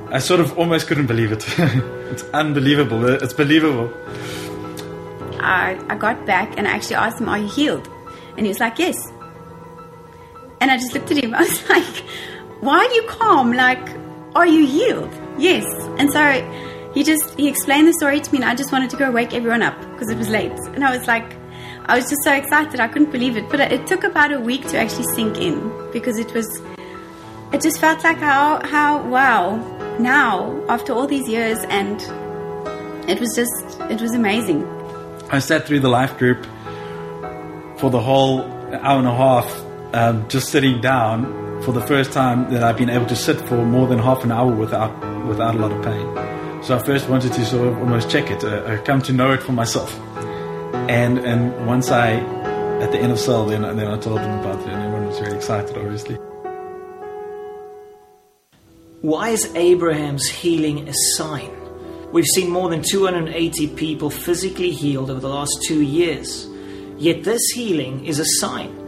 I, 0.09 0.15
I 0.15 0.19
sort 0.19 0.39
of 0.39 0.57
almost 0.57 0.87
couldn't 0.87 1.07
believe 1.07 1.31
it. 1.31 1.45
it's 2.11 2.23
unbelievable. 2.33 3.07
It's 3.07 3.33
believable. 3.33 3.93
I, 5.39 5.79
I 5.89 5.95
got 5.95 6.25
back 6.25 6.57
and 6.57 6.67
I 6.67 6.71
actually 6.71 6.95
asked 6.95 7.21
him, 7.21 7.29
Are 7.29 7.37
you 7.37 7.47
healed? 7.47 7.87
And 8.35 8.45
he 8.45 8.49
was 8.49 8.59
like, 8.59 8.79
Yes. 8.79 8.97
And 10.59 10.69
I 10.69 10.77
just 10.77 10.93
looked 10.93 11.11
at 11.11 11.23
him. 11.23 11.33
I 11.35 11.41
was 11.41 11.69
like, 11.69 12.03
Why 12.61 12.79
are 12.79 12.93
you 12.93 13.03
calm? 13.07 13.53
Like, 13.53 13.87
are 14.35 14.47
you 14.47 14.65
healed? 14.65 15.20
Yes. 15.37 15.65
And 15.97 16.11
so 16.11 16.91
he 16.93 17.03
just 17.03 17.37
he 17.37 17.47
explained 17.47 17.87
the 17.87 17.93
story 17.93 18.19
to 18.19 18.31
me, 18.31 18.39
and 18.39 18.45
I 18.45 18.55
just 18.55 18.71
wanted 18.71 18.89
to 18.91 18.97
go 18.97 19.11
wake 19.11 19.33
everyone 19.33 19.61
up 19.61 19.79
because 19.91 20.09
it 20.09 20.17
was 20.17 20.29
late. 20.29 20.51
And 20.73 20.83
I 20.83 20.95
was 20.95 21.07
like, 21.07 21.35
I 21.85 21.95
was 21.95 22.09
just 22.09 22.23
so 22.23 22.33
excited. 22.33 22.79
I 22.79 22.87
couldn't 22.87 23.11
believe 23.11 23.37
it. 23.37 23.49
But 23.49 23.59
it 23.59 23.87
took 23.87 24.03
about 24.03 24.31
a 24.31 24.39
week 24.39 24.67
to 24.69 24.77
actually 24.77 25.07
sink 25.15 25.37
in 25.37 25.71
because 25.91 26.17
it 26.17 26.33
was. 26.33 26.47
It 27.53 27.61
just 27.61 27.79
felt 27.79 28.03
like 28.03 28.17
how 28.17 28.65
how 28.65 29.07
wow 29.09 29.57
now 29.99 30.63
after 30.69 30.93
all 30.93 31.05
these 31.05 31.27
years 31.27 31.59
and 31.69 31.99
it 33.09 33.19
was 33.19 33.35
just 33.35 33.79
it 33.91 34.01
was 34.01 34.13
amazing. 34.13 34.65
I 35.29 35.39
sat 35.39 35.65
through 35.65 35.81
the 35.81 35.89
life 35.89 36.17
group 36.17 36.45
for 37.77 37.89
the 37.89 37.99
whole 37.99 38.41
hour 38.41 38.99
and 38.99 39.07
a 39.07 39.15
half, 39.15 39.65
um, 39.93 40.27
just 40.29 40.49
sitting 40.49 40.81
down 40.81 41.40
for 41.63 41.71
the 41.71 41.81
first 41.81 42.11
time 42.11 42.51
that 42.51 42.63
I've 42.63 42.77
been 42.77 42.89
able 42.89 43.05
to 43.05 43.15
sit 43.15 43.39
for 43.41 43.63
more 43.65 43.87
than 43.87 43.99
half 43.99 44.23
an 44.23 44.31
hour 44.31 44.51
without 44.51 44.91
without 45.25 45.55
a 45.55 45.57
lot 45.57 45.71
of 45.71 45.83
pain. 45.83 46.63
So 46.63 46.75
I 46.75 46.79
first 46.83 47.07
wanted 47.09 47.33
to 47.33 47.45
sort 47.45 47.67
of 47.67 47.77
almost 47.77 48.09
check 48.09 48.29
it, 48.29 48.43
uh, 48.43 48.47
uh, 48.47 48.83
come 48.83 49.01
to 49.03 49.13
know 49.13 49.31
it 49.31 49.41
for 49.43 49.51
myself. 49.51 49.97
And 50.89 51.19
and 51.19 51.67
once 51.67 51.91
I, 51.91 52.13
at 52.81 52.91
the 52.91 52.99
end 52.99 53.11
of 53.11 53.19
cell, 53.19 53.45
then 53.45 53.61
then 53.61 53.87
I 53.87 53.97
told 53.97 54.19
them 54.19 54.39
about 54.39 54.59
it, 54.61 54.73
and 54.73 54.81
everyone 54.83 55.07
was 55.07 55.19
very 55.19 55.35
excited, 55.35 55.77
obviously. 55.77 56.15
Why 59.01 59.29
is 59.29 59.53
Abraham's 59.55 60.27
healing 60.29 60.87
a 60.87 60.93
sign? 61.15 61.51
We've 62.11 62.31
seen 62.35 62.49
more 62.49 62.69
than 62.69 62.83
280 62.83 63.67
people 63.69 64.09
physically 64.09 64.71
healed 64.71 65.09
over 65.09 65.19
the 65.19 65.29
last 65.29 65.63
two 65.65 65.81
years. 65.81 66.47
Yet 66.97 67.23
this 67.23 67.41
healing 67.55 68.05
is 68.05 68.19
a 68.19 68.25
sign. 68.39 68.80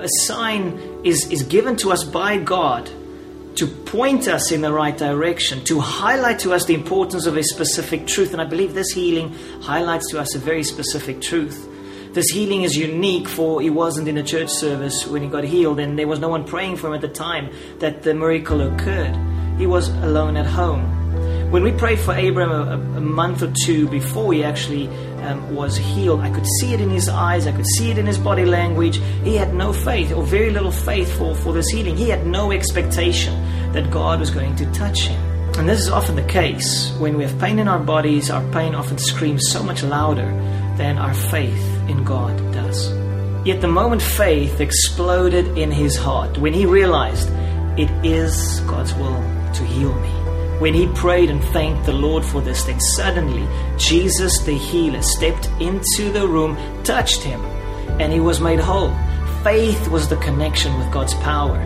A 0.00 0.08
sign 0.26 1.02
is, 1.04 1.30
is 1.30 1.42
given 1.42 1.76
to 1.76 1.92
us 1.92 2.04
by 2.04 2.38
God 2.38 2.90
to 3.56 3.66
point 3.66 4.28
us 4.28 4.52
in 4.52 4.62
the 4.62 4.72
right 4.72 4.96
direction, 4.96 5.62
to 5.64 5.80
highlight 5.80 6.38
to 6.40 6.52
us 6.52 6.64
the 6.64 6.74
importance 6.74 7.26
of 7.26 7.36
a 7.36 7.42
specific 7.42 8.06
truth. 8.06 8.32
And 8.32 8.40
I 8.40 8.46
believe 8.46 8.74
this 8.74 8.90
healing 8.90 9.34
highlights 9.60 10.08
to 10.10 10.20
us 10.20 10.34
a 10.34 10.38
very 10.38 10.62
specific 10.62 11.20
truth. 11.20 11.68
This 12.12 12.28
healing 12.30 12.62
is 12.62 12.76
unique, 12.76 13.28
for 13.28 13.60
he 13.60 13.70
wasn't 13.70 14.08
in 14.08 14.16
a 14.18 14.22
church 14.22 14.48
service 14.48 15.06
when 15.06 15.22
he 15.22 15.28
got 15.28 15.44
healed, 15.44 15.78
and 15.78 15.98
there 15.98 16.08
was 16.08 16.18
no 16.18 16.28
one 16.28 16.44
praying 16.44 16.76
for 16.76 16.88
him 16.88 16.94
at 16.94 17.02
the 17.02 17.08
time 17.08 17.50
that 17.78 18.02
the 18.02 18.14
miracle 18.14 18.60
occurred. 18.62 19.16
He 19.58 19.66
was 19.66 19.88
alone 19.88 20.36
at 20.36 20.46
home. 20.46 21.50
When 21.50 21.62
we 21.62 21.72
prayed 21.72 21.98
for 21.98 22.14
Abraham 22.14 22.52
a, 22.52 22.98
a 22.98 23.00
month 23.00 23.42
or 23.42 23.52
two 23.64 23.88
before 23.88 24.32
he 24.32 24.42
actually 24.42 24.88
um, 25.22 25.54
was 25.54 25.76
healed, 25.76 26.20
I 26.20 26.30
could 26.30 26.46
see 26.58 26.74
it 26.74 26.80
in 26.80 26.90
his 26.90 27.08
eyes, 27.08 27.46
I 27.46 27.52
could 27.52 27.66
see 27.66 27.90
it 27.90 27.98
in 27.98 28.06
his 28.06 28.18
body 28.18 28.44
language. 28.44 28.98
He 29.24 29.36
had 29.36 29.54
no 29.54 29.72
faith, 29.72 30.12
or 30.12 30.22
very 30.22 30.50
little 30.50 30.70
faith 30.70 31.16
for, 31.18 31.34
for 31.34 31.52
this 31.52 31.68
healing. 31.68 31.96
He 31.96 32.08
had 32.08 32.26
no 32.26 32.52
expectation 32.52 33.34
that 33.72 33.90
God 33.90 34.20
was 34.20 34.30
going 34.30 34.56
to 34.56 34.70
touch 34.72 35.02
him. 35.02 35.20
And 35.58 35.68
this 35.68 35.80
is 35.80 35.90
often 35.90 36.16
the 36.16 36.22
case. 36.22 36.90
When 36.98 37.16
we 37.16 37.24
have 37.24 37.38
pain 37.38 37.58
in 37.58 37.68
our 37.68 37.78
bodies, 37.78 38.30
our 38.30 38.42
pain 38.52 38.74
often 38.74 38.98
screams 38.98 39.50
so 39.50 39.62
much 39.62 39.82
louder 39.82 40.26
than 40.76 40.96
our 40.96 41.12
faith 41.12 41.66
in 41.88 42.04
God 42.04 42.36
does. 42.52 42.90
Yet 43.44 43.60
the 43.60 43.68
moment 43.68 44.02
faith 44.02 44.60
exploded 44.60 45.58
in 45.58 45.70
his 45.70 45.96
heart, 45.96 46.38
when 46.38 46.52
he 46.52 46.66
realized 46.66 47.28
it 47.78 47.90
is 48.04 48.60
God's 48.60 48.94
will 48.94 49.20
to 49.54 49.64
heal 49.64 49.92
me, 49.94 50.19
when 50.60 50.74
he 50.74 50.86
prayed 50.88 51.30
and 51.30 51.42
thanked 51.42 51.86
the 51.86 51.92
Lord 51.94 52.22
for 52.22 52.42
this, 52.42 52.64
then 52.64 52.78
suddenly 52.78 53.48
Jesus 53.78 54.42
the 54.42 54.52
healer 54.52 55.00
stepped 55.00 55.46
into 55.58 56.12
the 56.12 56.28
room, 56.28 56.54
touched 56.84 57.22
him, 57.22 57.40
and 57.98 58.12
he 58.12 58.20
was 58.20 58.42
made 58.42 58.60
whole. 58.60 58.94
Faith 59.42 59.88
was 59.88 60.06
the 60.06 60.18
connection 60.18 60.78
with 60.78 60.92
God's 60.92 61.14
power. 61.14 61.56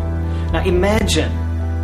Now 0.53 0.65
imagine 0.65 1.33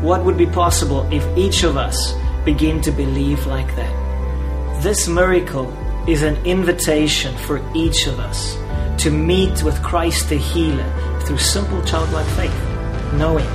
what 0.03 0.25
would 0.25 0.39
be 0.39 0.47
possible 0.47 1.03
if 1.13 1.27
each 1.37 1.65
of 1.65 1.77
us 1.77 2.15
begin 2.45 2.81
to 2.83 2.93
believe 2.93 3.45
like 3.47 3.75
that. 3.75 4.81
This 4.81 5.09
miracle 5.09 5.69
is 6.09 6.23
an 6.23 6.37
invitation 6.47 7.37
for 7.39 7.61
each 7.75 8.07
of 8.07 8.21
us 8.21 8.55
to 9.03 9.11
meet 9.11 9.65
with 9.65 9.83
Christ 9.83 10.29
the 10.29 10.37
healer 10.37 11.21
through 11.23 11.39
simple 11.39 11.83
childlike 11.83 12.27
faith, 12.37 13.15
knowing 13.15 13.49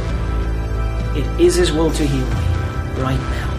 it 1.16 1.40
is 1.40 1.56
his 1.56 1.72
will 1.72 1.92
to 1.92 2.06
heal 2.06 2.28
me 2.28 2.45
right 2.98 3.20
now. 3.20 3.56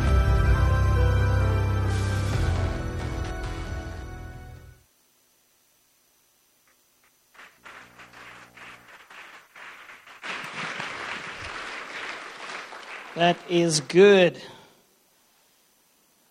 That 13.14 13.38
is 13.48 13.80
good. 13.80 14.40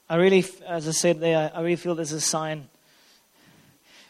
I 0.08 0.18
really, 0.18 0.46
as 0.68 0.88
I 0.88 0.92
said 0.92 1.20
there, 1.20 1.52
I 1.54 1.62
really 1.62 1.76
feel 1.78 1.96
there's 1.96 2.12
a 2.12 2.22
sign. 2.22 2.70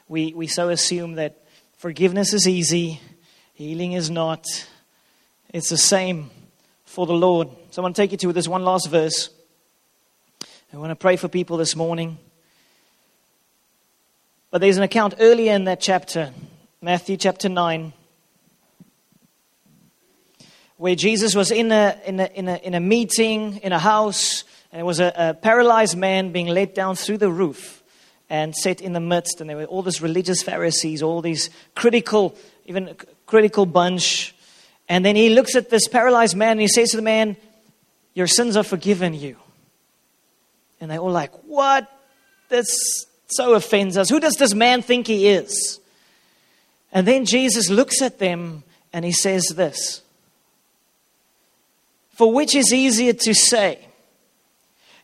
We, 0.09 0.33
we 0.33 0.47
so 0.47 0.69
assume 0.69 1.15
that 1.15 1.37
forgiveness 1.77 2.33
is 2.33 2.47
easy, 2.47 2.99
healing 3.53 3.93
is 3.93 4.09
not. 4.09 4.45
It's 5.53 5.69
the 5.69 5.77
same 5.77 6.29
for 6.95 7.05
the 7.05 7.13
Lord. 7.13 7.49
So 7.71 7.81
I 7.81 7.83
want 7.83 7.93
to 7.97 8.01
take 8.01 8.13
you 8.13 8.17
to 8.19 8.31
this 8.31 8.47
one 8.47 8.63
last 8.63 8.89
verse. 8.89 9.29
I 10.73 10.77
want 10.77 10.91
to 10.91 10.95
pray 10.95 11.17
for 11.17 11.27
people 11.27 11.57
this 11.57 11.75
morning. 11.75 12.17
But 14.49 14.61
there's 14.61 14.77
an 14.77 14.83
account 14.83 15.15
earlier 15.19 15.53
in 15.53 15.65
that 15.65 15.81
chapter, 15.81 16.31
Matthew 16.81 17.17
chapter 17.17 17.49
9, 17.49 17.91
where 20.77 20.95
Jesus 20.95 21.35
was 21.35 21.51
in 21.51 21.69
a, 21.73 21.99
in 22.05 22.21
a, 22.21 22.29
in 22.33 22.47
a, 22.47 22.55
in 22.59 22.73
a 22.75 22.79
meeting, 22.79 23.57
in 23.57 23.73
a 23.73 23.79
house, 23.79 24.45
and 24.71 24.79
there 24.79 24.85
was 24.85 25.01
a, 25.01 25.11
a 25.17 25.33
paralyzed 25.33 25.97
man 25.97 26.31
being 26.31 26.47
led 26.47 26.73
down 26.73 26.95
through 26.95 27.17
the 27.17 27.29
roof 27.29 27.83
and 28.29 28.55
set 28.55 28.79
in 28.79 28.93
the 28.93 29.01
midst. 29.01 29.41
And 29.41 29.49
there 29.49 29.57
were 29.57 29.65
all 29.65 29.81
these 29.81 30.01
religious 30.01 30.41
Pharisees, 30.41 31.03
all 31.03 31.21
these 31.21 31.49
critical, 31.75 32.37
even 32.65 32.95
critical 33.25 33.65
bunch 33.65 34.33
and 34.88 35.03
then 35.03 35.15
he 35.15 35.29
looks 35.29 35.55
at 35.55 35.69
this 35.69 35.88
paralyzed 35.88 36.36
man 36.36 36.51
and 36.51 36.61
he 36.61 36.67
says 36.67 36.89
to 36.89 36.97
the 36.97 37.03
man, 37.03 37.38
Your 38.13 38.27
sins 38.27 38.55
are 38.55 38.63
forgiven 38.63 39.13
you. 39.13 39.38
And 40.79 40.91
they're 40.91 40.99
all 40.99 41.11
like, 41.11 41.31
What? 41.45 41.91
This 42.49 42.67
so 43.27 43.55
offends 43.55 43.97
us. 43.97 44.09
Who 44.09 44.19
does 44.19 44.36
this 44.36 44.53
man 44.53 44.81
think 44.81 45.07
he 45.07 45.27
is? 45.27 45.79
And 46.91 47.07
then 47.07 47.25
Jesus 47.25 47.69
looks 47.69 48.01
at 48.01 48.19
them 48.19 48.63
and 48.93 49.03
he 49.03 49.11
says 49.11 49.47
this 49.55 50.01
For 52.13 52.31
which 52.31 52.55
is 52.55 52.71
easier 52.71 53.13
to 53.13 53.33
say, 53.33 53.79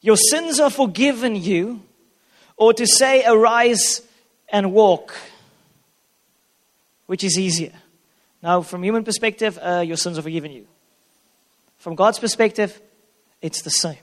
Your 0.02 0.18
sins 0.18 0.60
are 0.60 0.70
forgiven 0.70 1.36
you, 1.36 1.82
or 2.56 2.74
to 2.74 2.86
say, 2.86 3.24
Arise 3.26 4.02
and 4.50 4.72
walk? 4.72 5.16
Which 7.08 7.24
is 7.24 7.38
easier? 7.38 7.74
Now, 8.42 8.62
from 8.62 8.84
human 8.84 9.04
perspective, 9.04 9.60
uh, 9.62 9.84
your 9.86 9.98
sins 9.98 10.18
are 10.18 10.22
forgiven 10.22 10.52
you. 10.52 10.68
From 11.78 11.96
God's 11.96 12.20
perspective, 12.20 12.80
it's 13.42 13.62
the 13.62 13.70
same. 13.70 13.98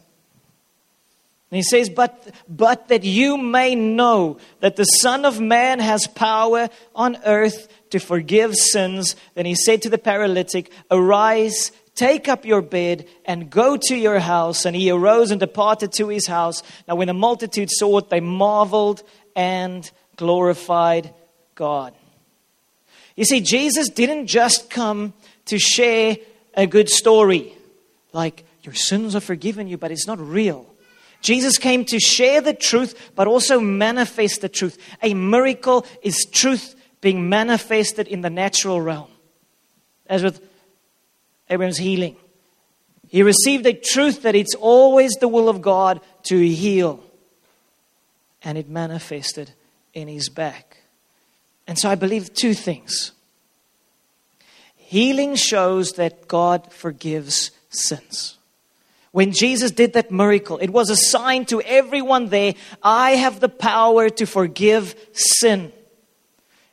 And 1.51 1.57
he 1.57 1.62
says, 1.62 1.89
but, 1.89 2.28
but 2.49 2.89
that 2.89 3.05
you 3.05 3.39
may 3.39 3.74
know 3.74 4.39
that 4.61 4.76
the 4.76 4.84
Son 4.84 5.24
of 5.24 5.41
Man 5.41 5.78
has 5.78 6.07
power 6.07 6.68
on 6.95 7.16
earth 7.24 7.68
to 7.91 7.99
forgive 7.99 8.55
sins. 8.55 9.16
Then 9.34 9.47
he 9.47 9.55
said 9.55 9.82
to 9.82 9.91
the 9.91 9.97
paralytic, 9.97 10.70
Arise, 10.91 11.72
take 11.95 12.28
up 12.28 12.45
your 12.45 12.61
bed, 12.61 13.07
and 13.24 13.49
go 13.49 13.78
to 13.78 13.97
your 13.97 14.18
house. 14.18 14.66
And 14.66 14.76
he 14.76 14.91
arose 14.91 15.30
and 15.30 15.41
departed 15.41 15.93
to 15.95 16.09
his 16.09 16.26
house. 16.26 16.62
Now, 16.86 16.97
when 16.97 17.09
the 17.09 17.14
multitude 17.14 17.70
saw 17.70 17.99
it, 17.99 18.11
they 18.11 18.20
marveled 18.20 19.03
and 19.34 19.91
glorified 20.16 21.14
God. 21.55 21.95
You 23.19 23.25
see, 23.25 23.41
Jesus 23.41 23.89
didn't 23.89 24.29
just 24.29 24.71
come 24.71 25.12
to 25.47 25.59
share 25.59 26.19
a 26.55 26.69
good 26.69 26.89
story, 26.89 27.53
like 28.12 28.45
your 28.62 28.75
sins 28.75 29.16
are 29.16 29.21
forgiven 29.21 29.66
you, 29.66 29.77
but 29.77 29.91
it's 29.91 30.07
not 30.07 30.21
real. 30.21 30.73
Jesus 31.21 31.59
came 31.59 31.85
to 31.87 31.99
share 31.99 32.41
the 32.41 32.55
truth, 32.55 33.11
but 33.16 33.27
also 33.27 33.59
manifest 33.59 34.41
the 34.41 34.49
truth. 34.49 34.79
A 35.03 35.14
miracle 35.14 35.85
is 36.01 36.29
truth 36.31 36.77
being 37.01 37.29
manifested 37.29 38.07
in 38.07 38.21
the 38.21 38.31
natural 38.31 38.81
realm. 38.81 39.11
As 40.07 40.23
with 40.23 40.41
Abraham's 41.51 41.79
healing, 41.79 42.14
he 43.09 43.25
received 43.25 43.66
a 43.66 43.73
truth 43.73 44.23
that 44.23 44.37
it's 44.37 44.55
always 44.55 45.11
the 45.14 45.27
will 45.27 45.49
of 45.49 45.61
God 45.61 46.01
to 46.27 46.39
heal, 46.39 47.03
and 48.45 48.57
it 48.57 48.69
manifested 48.69 49.51
in 49.93 50.07
his 50.07 50.29
back. 50.29 50.78
And 51.69 51.79
so 51.79 51.91
I 51.91 51.95
believe 51.95 52.33
two 52.33 52.55
things. 52.55 53.12
Healing 54.75 55.37
shows 55.37 55.93
that 55.93 56.27
God 56.27 56.73
forgives 56.73 57.51
sins. 57.69 58.39
When 59.12 59.33
Jesus 59.33 59.71
did 59.71 59.93
that 59.93 60.11
miracle, 60.11 60.57
it 60.59 60.71
was 60.71 60.89
a 60.89 60.97
sign 60.97 61.45
to 61.47 61.61
everyone 61.61 62.29
there 62.29 62.55
I 62.83 63.12
have 63.12 63.41
the 63.41 63.51
power 63.51 64.09
to 64.09 64.27
forgive 64.27 64.95
sin. 65.12 65.73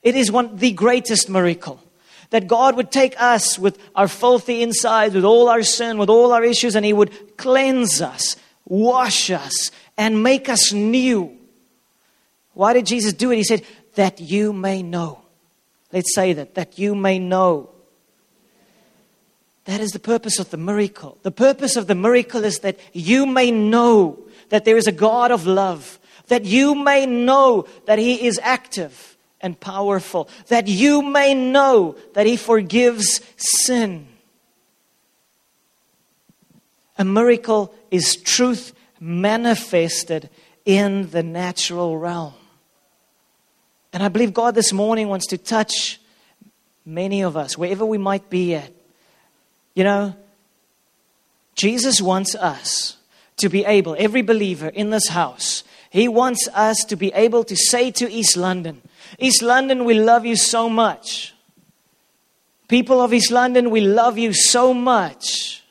It 0.01 0.15
is 0.15 0.31
one 0.31 0.55
the 0.55 0.71
greatest 0.71 1.29
miracle 1.29 1.81
that 2.29 2.47
God 2.47 2.77
would 2.77 2.91
take 2.91 3.19
us 3.21 3.59
with 3.59 3.77
our 3.95 4.07
filthy 4.07 4.61
insides, 4.61 5.13
with 5.13 5.25
all 5.25 5.49
our 5.49 5.63
sin, 5.63 5.97
with 5.97 6.09
all 6.09 6.31
our 6.31 6.43
issues, 6.43 6.75
and 6.75 6.85
He 6.85 6.93
would 6.93 7.37
cleanse 7.37 8.01
us, 8.01 8.37
wash 8.65 9.29
us, 9.29 9.71
and 9.97 10.23
make 10.23 10.47
us 10.47 10.71
new. 10.71 11.37
Why 12.53 12.71
did 12.71 12.85
Jesus 12.85 13.13
do 13.13 13.31
it? 13.31 13.35
He 13.35 13.43
said, 13.43 13.63
That 13.95 14.21
you 14.21 14.53
may 14.53 14.83
know. 14.83 15.21
Let's 15.91 16.13
say 16.13 16.33
that, 16.33 16.55
that 16.55 16.77
you 16.77 16.95
may 16.95 17.19
know. 17.19 17.69
That 19.65 19.81
is 19.81 19.91
the 19.91 19.99
purpose 19.99 20.39
of 20.39 20.51
the 20.51 20.57
miracle. 20.57 21.17
The 21.23 21.31
purpose 21.31 21.75
of 21.75 21.87
the 21.87 21.95
miracle 21.95 22.43
is 22.43 22.59
that 22.59 22.79
you 22.93 23.25
may 23.25 23.51
know 23.51 24.19
that 24.49 24.65
there 24.65 24.77
is 24.77 24.87
a 24.87 24.91
God 24.91 25.31
of 25.31 25.47
love, 25.47 25.99
that 26.27 26.45
you 26.45 26.75
may 26.75 27.05
know 27.05 27.67
that 27.85 27.97
He 27.97 28.27
is 28.27 28.39
active 28.43 29.17
and 29.41 29.59
powerful, 29.59 30.29
that 30.47 30.67
you 30.67 31.01
may 31.01 31.33
know 31.33 31.95
that 32.13 32.27
He 32.27 32.37
forgives 32.37 33.21
sin. 33.37 34.07
A 36.97 37.05
miracle 37.05 37.73
is 37.91 38.15
truth 38.15 38.73
manifested 38.99 40.29
in 40.63 41.09
the 41.09 41.23
natural 41.23 41.97
realm. 41.97 42.33
And 43.95 44.03
I 44.03 44.09
believe 44.09 44.33
God 44.33 44.55
this 44.55 44.73
morning 44.73 45.07
wants 45.07 45.27
to 45.27 45.37
touch 45.37 46.01
many 46.85 47.23
of 47.23 47.37
us, 47.37 47.57
wherever 47.57 47.85
we 47.85 47.97
might 47.97 48.29
be 48.29 48.53
at. 48.53 48.69
You 49.73 49.85
know, 49.85 50.15
Jesus 51.55 52.01
wants 52.01 52.35
us 52.35 52.97
to 53.37 53.47
be 53.47 53.63
able, 53.63 53.95
every 53.97 54.21
believer 54.21 54.67
in 54.67 54.89
this 54.89 55.07
house, 55.07 55.63
He 55.89 56.09
wants 56.09 56.49
us 56.53 56.83
to 56.89 56.97
be 56.97 57.13
able 57.13 57.45
to 57.45 57.55
say 57.55 57.89
to 57.91 58.11
East 58.11 58.35
London, 58.35 58.81
East 59.17 59.41
London, 59.41 59.85
we 59.85 59.93
love 59.93 60.25
you 60.25 60.35
so 60.35 60.67
much. 60.67 61.33
People 62.67 62.99
of 62.99 63.13
East 63.13 63.31
London, 63.31 63.69
we 63.69 63.79
love 63.79 64.17
you 64.17 64.33
so 64.33 64.73
much 64.73 65.63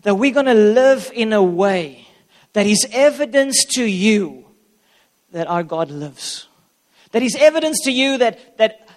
that 0.00 0.14
we're 0.14 0.32
going 0.32 0.46
to 0.46 0.54
live 0.54 1.12
in 1.14 1.34
a 1.34 1.42
way 1.42 2.08
that 2.54 2.64
is 2.64 2.86
evidence 2.90 3.66
to 3.66 3.84
you 3.84 4.46
that 5.32 5.46
our 5.46 5.62
God 5.62 5.90
lives. 5.90 6.47
That 7.12 7.22
is 7.22 7.36
evidence 7.36 7.80
to 7.84 7.92
you 7.92 8.18
that, 8.18 8.58
that 8.58 8.88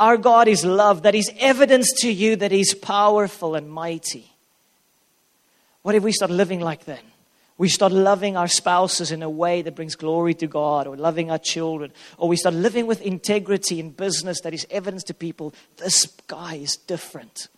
our 0.00 0.16
God 0.16 0.48
is 0.48 0.64
love. 0.64 1.02
That 1.02 1.14
is 1.14 1.30
evidence 1.38 1.92
to 2.00 2.12
you 2.12 2.36
that 2.36 2.50
He's 2.50 2.74
powerful 2.74 3.54
and 3.54 3.70
mighty. 3.70 4.32
What 5.82 5.94
if 5.94 6.02
we 6.02 6.12
start 6.12 6.30
living 6.30 6.60
like 6.60 6.84
that? 6.86 7.02
We 7.58 7.68
start 7.68 7.92
loving 7.92 8.36
our 8.36 8.48
spouses 8.48 9.12
in 9.12 9.22
a 9.22 9.30
way 9.30 9.62
that 9.62 9.76
brings 9.76 9.94
glory 9.94 10.34
to 10.34 10.46
God, 10.46 10.86
or 10.86 10.96
loving 10.96 11.30
our 11.30 11.38
children, 11.38 11.92
or 12.16 12.28
we 12.28 12.36
start 12.36 12.54
living 12.54 12.86
with 12.86 13.02
integrity 13.02 13.78
in 13.78 13.90
business 13.90 14.40
that 14.40 14.54
is 14.54 14.66
evidence 14.70 15.04
to 15.04 15.14
people 15.14 15.54
this 15.76 16.06
guy 16.26 16.56
is 16.56 16.76
different. 16.76 17.48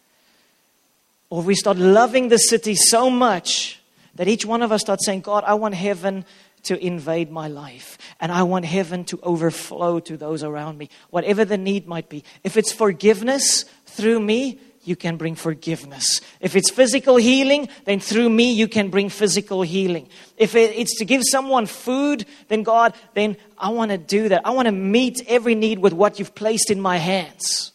Or 1.31 1.43
we 1.43 1.55
start 1.55 1.79
loving 1.79 2.29
the 2.29 2.39
city 2.39 2.75
so 2.75 3.09
much 3.09 3.81
that 4.17 4.29
each 4.29 4.45
one 4.45 4.63
of 4.63 4.73
us 4.73 4.83
starts 4.83 5.07
saying, 5.07 5.23
God, 5.23 5.45
I 5.47 5.55
want 5.55 5.75
heaven 5.75 6.25
to 6.65 6.85
invade 6.85 7.31
my 7.31 7.49
life. 7.49 7.99
And 8.21 8.33
I 8.33 8.43
want 8.43 8.65
heaven 8.65 9.05
to 9.07 9.21
overflow 9.23 10.01
to 10.01 10.17
those 10.17 10.43
around 10.43 10.79
me, 10.79 10.91
whatever 11.11 11.45
the 11.45 11.59
need 11.59 11.87
might 11.87 12.09
be. 12.09 12.25
If 12.43 12.57
it's 12.57 12.73
forgiveness 12.73 13.65
through 13.87 14.21
me, 14.21 14.59
you 14.85 14.97
can 14.97 15.17
bring 15.17 15.35
forgiveness. 15.35 16.21
If 16.41 16.57
it's 16.57 16.71
physical 16.71 17.17
healing, 17.17 17.69
then 17.87 18.01
through 18.01 18.29
me 18.29 18.53
you 18.53 18.69
can 18.69 18.91
bring 18.91 19.09
physical 19.09 19.63
healing. 19.63 20.09
If 20.37 20.55
it's 20.55 20.99
to 20.99 21.05
give 21.05 21.23
someone 21.25 21.67
food, 21.67 22.27
then 22.49 22.63
God, 22.63 22.95
then 23.15 23.37
I 23.57 23.71
want 23.71 23.93
to 23.93 23.99
do 23.99 24.29
that. 24.29 24.43
I 24.47 24.51
want 24.51 24.67
to 24.67 24.73
meet 24.73 25.25
every 25.27 25.55
need 25.55 25.79
with 25.79 25.95
what 25.95 26.19
you've 26.19 26.35
placed 26.35 26.71
in 26.71 26.81
my 26.81 26.99
hands. 26.99 27.73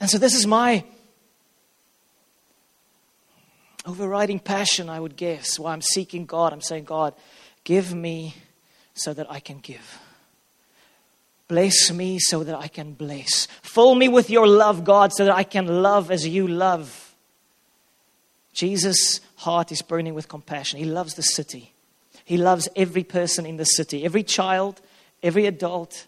And 0.00 0.10
so 0.10 0.18
this 0.18 0.34
is 0.34 0.46
my 0.46 0.84
overriding 3.88 4.38
passion, 4.38 4.88
I 4.88 5.00
would 5.00 5.16
guess, 5.16 5.58
why 5.58 5.72
I'm 5.72 5.82
seeking 5.82 6.26
God. 6.26 6.52
I'm 6.52 6.60
saying, 6.60 6.84
God, 6.84 7.14
give 7.64 7.94
me 7.94 8.34
so 8.94 9.12
that 9.14 9.30
I 9.30 9.40
can 9.40 9.58
give. 9.58 9.98
Bless 11.48 11.90
me 11.90 12.18
so 12.18 12.44
that 12.44 12.54
I 12.54 12.68
can 12.68 12.92
bless. 12.92 13.46
Fill 13.62 13.94
me 13.94 14.08
with 14.08 14.28
your 14.28 14.46
love, 14.46 14.84
God, 14.84 15.12
so 15.12 15.24
that 15.24 15.34
I 15.34 15.44
can 15.44 15.82
love 15.82 16.10
as 16.10 16.28
you 16.28 16.46
love. 16.46 17.14
Jesus' 18.52 19.20
heart 19.36 19.72
is 19.72 19.80
burning 19.80 20.14
with 20.14 20.28
compassion. 20.28 20.78
He 20.78 20.84
loves 20.84 21.14
the 21.14 21.22
city. 21.22 21.72
He 22.24 22.36
loves 22.36 22.68
every 22.76 23.04
person 23.04 23.46
in 23.46 23.56
the 23.56 23.64
city, 23.64 24.04
every 24.04 24.22
child, 24.22 24.82
every 25.22 25.46
adult, 25.46 26.06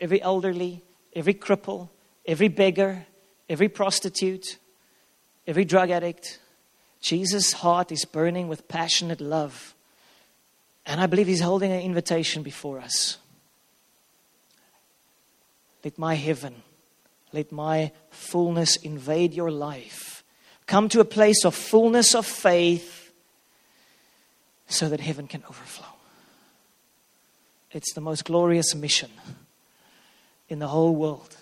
every 0.00 0.22
elderly, 0.22 0.82
every 1.16 1.34
cripple, 1.34 1.88
every 2.24 2.48
beggar, 2.48 3.06
every 3.48 3.68
prostitute, 3.68 4.58
every 5.46 5.64
drug 5.64 5.90
addict. 5.90 6.38
Jesus' 7.00 7.52
heart 7.52 7.92
is 7.92 8.04
burning 8.04 8.48
with 8.48 8.68
passionate 8.68 9.20
love. 9.20 9.74
And 10.86 11.00
I 11.00 11.06
believe 11.06 11.26
he's 11.26 11.40
holding 11.40 11.70
an 11.70 11.80
invitation 11.80 12.42
before 12.42 12.80
us. 12.80 13.18
Let 15.84 15.98
my 15.98 16.14
heaven, 16.14 16.62
let 17.32 17.52
my 17.52 17.92
fullness 18.10 18.76
invade 18.76 19.34
your 19.34 19.50
life. 19.50 20.24
Come 20.66 20.88
to 20.90 21.00
a 21.00 21.04
place 21.04 21.44
of 21.44 21.54
fullness 21.54 22.14
of 22.14 22.26
faith 22.26 23.12
so 24.66 24.88
that 24.88 25.00
heaven 25.00 25.26
can 25.26 25.42
overflow. 25.44 25.86
It's 27.70 27.92
the 27.94 28.00
most 28.00 28.24
glorious 28.24 28.74
mission 28.74 29.10
in 30.48 30.58
the 30.58 30.68
whole 30.68 30.94
world 30.94 31.36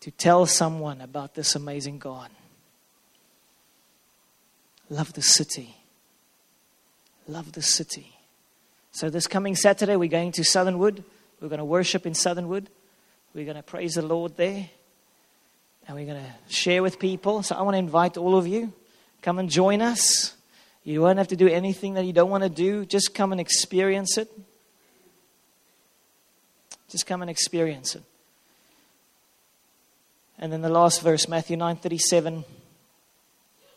to 0.00 0.10
tell 0.10 0.46
someone 0.46 1.00
about 1.00 1.34
this 1.34 1.54
amazing 1.54 1.98
God. 1.98 2.30
Love 4.88 5.12
the 5.14 5.22
city. 5.22 5.76
Love 7.26 7.52
the 7.52 7.62
city. 7.62 8.12
So, 8.92 9.10
this 9.10 9.26
coming 9.26 9.56
Saturday, 9.56 9.96
we're 9.96 10.08
going 10.08 10.32
to 10.32 10.44
Southernwood. 10.44 11.02
We're 11.40 11.48
going 11.48 11.58
to 11.58 11.64
worship 11.64 12.06
in 12.06 12.14
Southernwood. 12.14 12.68
We're 13.34 13.44
going 13.44 13.56
to 13.56 13.62
praise 13.62 13.94
the 13.94 14.02
Lord 14.02 14.36
there. 14.36 14.70
And 15.86 15.96
we're 15.96 16.06
going 16.06 16.24
to 16.24 16.54
share 16.54 16.82
with 16.82 16.98
people. 16.98 17.42
So, 17.42 17.56
I 17.56 17.62
want 17.62 17.74
to 17.74 17.78
invite 17.78 18.16
all 18.16 18.36
of 18.36 18.46
you. 18.46 18.72
Come 19.22 19.38
and 19.38 19.50
join 19.50 19.82
us. 19.82 20.34
You 20.84 21.02
won't 21.02 21.18
have 21.18 21.28
to 21.28 21.36
do 21.36 21.48
anything 21.48 21.94
that 21.94 22.04
you 22.04 22.12
don't 22.12 22.30
want 22.30 22.44
to 22.44 22.48
do. 22.48 22.86
Just 22.86 23.12
come 23.12 23.32
and 23.32 23.40
experience 23.40 24.16
it. 24.16 24.30
Just 26.88 27.06
come 27.06 27.22
and 27.22 27.30
experience 27.30 27.96
it. 27.96 28.02
And 30.38 30.52
then 30.52 30.60
the 30.60 30.68
last 30.68 31.02
verse, 31.02 31.28
Matthew 31.28 31.56
9 31.56 31.76
37 31.76 32.44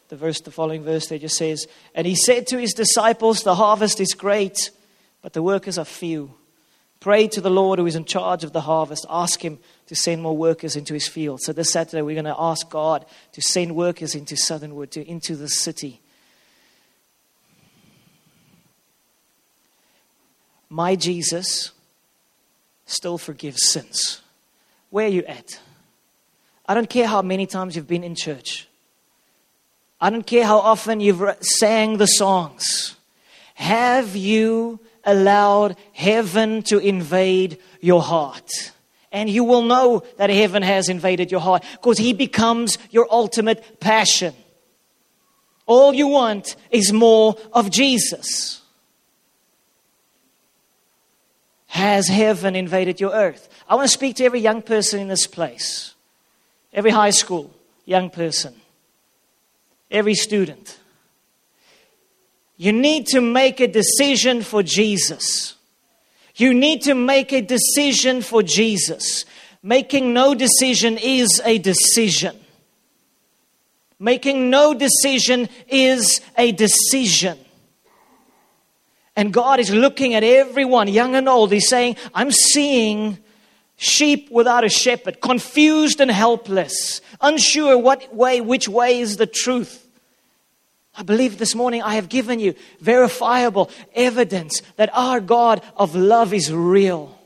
the 0.10 0.16
verse, 0.16 0.42
the 0.42 0.52
following 0.52 0.84
verse 0.84 1.08
there 1.08 1.20
just 1.20 1.38
says, 1.38 1.68
And 1.96 2.06
he 2.06 2.16
said 2.16 2.48
to 2.48 2.58
his 2.58 2.74
disciples, 2.74 3.44
The 3.44 3.56
harvest 3.56 4.00
is 4.00 4.14
great, 4.14 4.72
but 5.22 5.34
the 5.34 5.44
workers 5.44 5.78
are 5.78 5.86
few. 5.86 6.34
Pray 7.00 7.28
to 7.30 7.40
the 7.40 7.50
Lord 7.50 7.80
who 7.80 7.86
is 7.86 7.96
in 7.96 8.06
charge 8.06 8.44
of 8.44 8.52
the 8.52 8.62
harvest. 8.62 9.06
Ask 9.10 9.44
him 9.44 9.60
to 9.88 9.96
send 9.96 10.22
more 10.22 10.36
workers 10.36 10.76
into 10.76 10.94
his 10.94 11.08
field. 11.08 11.40
So 11.42 11.54
this 11.54 11.72
Saturday 11.72 12.02
we're 12.02 12.16
going 12.16 12.26
to 12.26 12.36
ask 12.38 12.70
God 12.70 13.06
to 13.32 13.42
send 13.42 13.76
workers 13.76 14.16
into 14.16 14.36
Southernwood, 14.36 14.92
to, 14.92 15.08
into 15.08 15.36
the 15.36 15.48
city. 15.48 16.02
My 20.70 20.96
Jesus 20.96 21.72
still 22.86 23.18
forgives 23.18 23.70
sins. 23.70 24.22
Where 24.90 25.06
are 25.06 25.10
you 25.10 25.24
at? 25.24 25.60
I 26.68 26.74
don't 26.74 26.90
care 26.90 27.08
how 27.08 27.22
many 27.22 27.46
times 27.46 27.76
you've 27.76 27.88
been 27.88 28.04
in 28.04 28.16
church. 28.16 28.69
I 30.02 30.10
don't 30.10 30.26
care 30.26 30.46
how 30.46 30.60
often 30.60 31.02
you've 31.02 31.22
sang 31.42 31.98
the 31.98 32.06
songs. 32.06 32.96
Have 33.56 34.16
you 34.16 34.80
allowed 35.04 35.76
heaven 35.92 36.62
to 36.64 36.78
invade 36.78 37.60
your 37.82 38.02
heart? 38.02 38.50
And 39.12 39.30
you 39.30 39.44
will 39.44 39.64
know 39.64 40.04
that 40.18 40.30
heaven 40.30 40.64
has 40.64 40.88
invaded 40.88 41.32
your 41.32 41.42
heart 41.42 41.64
because 41.74 41.98
He 41.98 42.14
becomes 42.14 42.78
your 42.92 43.08
ultimate 43.12 43.80
passion. 43.82 44.34
All 45.66 45.94
you 45.94 46.08
want 46.08 46.56
is 46.72 46.94
more 46.94 47.36
of 47.52 47.70
Jesus. 47.70 48.62
Has 51.68 52.08
heaven 52.08 52.56
invaded 52.56 53.02
your 53.02 53.12
earth? 53.12 53.50
I 53.68 53.76
want 53.76 53.88
to 53.88 53.94
speak 53.94 54.16
to 54.18 54.24
every 54.24 54.40
young 54.40 54.62
person 54.62 55.00
in 55.00 55.10
this 55.10 55.28
place, 55.28 55.94
every 56.74 56.92
high 56.92 57.12
school 57.12 57.52
young 57.86 58.10
person 58.10 58.56
every 59.92 60.16
student. 60.16 60.80
You 62.58 62.74
need 62.74 63.08
to 63.08 63.22
make 63.22 63.60
a 63.62 63.68
decision 63.68 64.42
for 64.42 64.62
Jesus. 64.62 65.56
You 66.36 66.54
need 66.54 66.82
to 66.84 66.94
make 66.94 67.32
a 67.32 67.42
decision 67.42 68.22
for 68.22 68.44
Jesus. 68.44 69.26
Making 69.62 70.14
no 70.14 70.34
decision 70.34 70.98
is 70.98 71.42
a 71.46 71.58
decision. 71.58 72.38
Making 74.00 74.50
no 74.50 74.74
decision 74.74 75.50
is 75.68 76.22
a 76.38 76.52
decision. 76.54 77.38
And 79.16 79.34
God 79.34 79.60
is 79.60 79.70
looking 79.70 80.14
at 80.14 80.24
everyone, 80.24 80.88
young 80.88 81.16
and 81.16 81.28
old. 81.28 81.52
He's 81.52 81.68
saying, 81.68 81.98
I'm 82.14 82.32
seeing 82.32 83.18
sheep 83.76 84.30
without 84.32 84.64
a 84.64 84.70
shepherd, 84.70 85.20
confused 85.20 86.00
and 86.00 86.10
helpless, 86.10 87.02
unsure 87.20 87.78
what 87.78 88.16
way, 88.16 88.40
which 88.40 88.70
way 88.70 89.00
is 89.00 89.18
the 89.18 89.28
truth. 89.28 89.79
I 91.00 91.04
believe 91.04 91.38
this 91.38 91.56
morning 91.56 91.82
I 91.82 91.96
have 91.96 92.10
given 92.10 92.42
you 92.42 92.56
verifiable 92.82 93.72
evidence 93.96 94.62
that 94.76 94.90
our 94.92 95.22
God 95.22 95.64
of 95.78 95.96
love 95.96 96.34
is 96.34 96.52
real. 96.52 97.18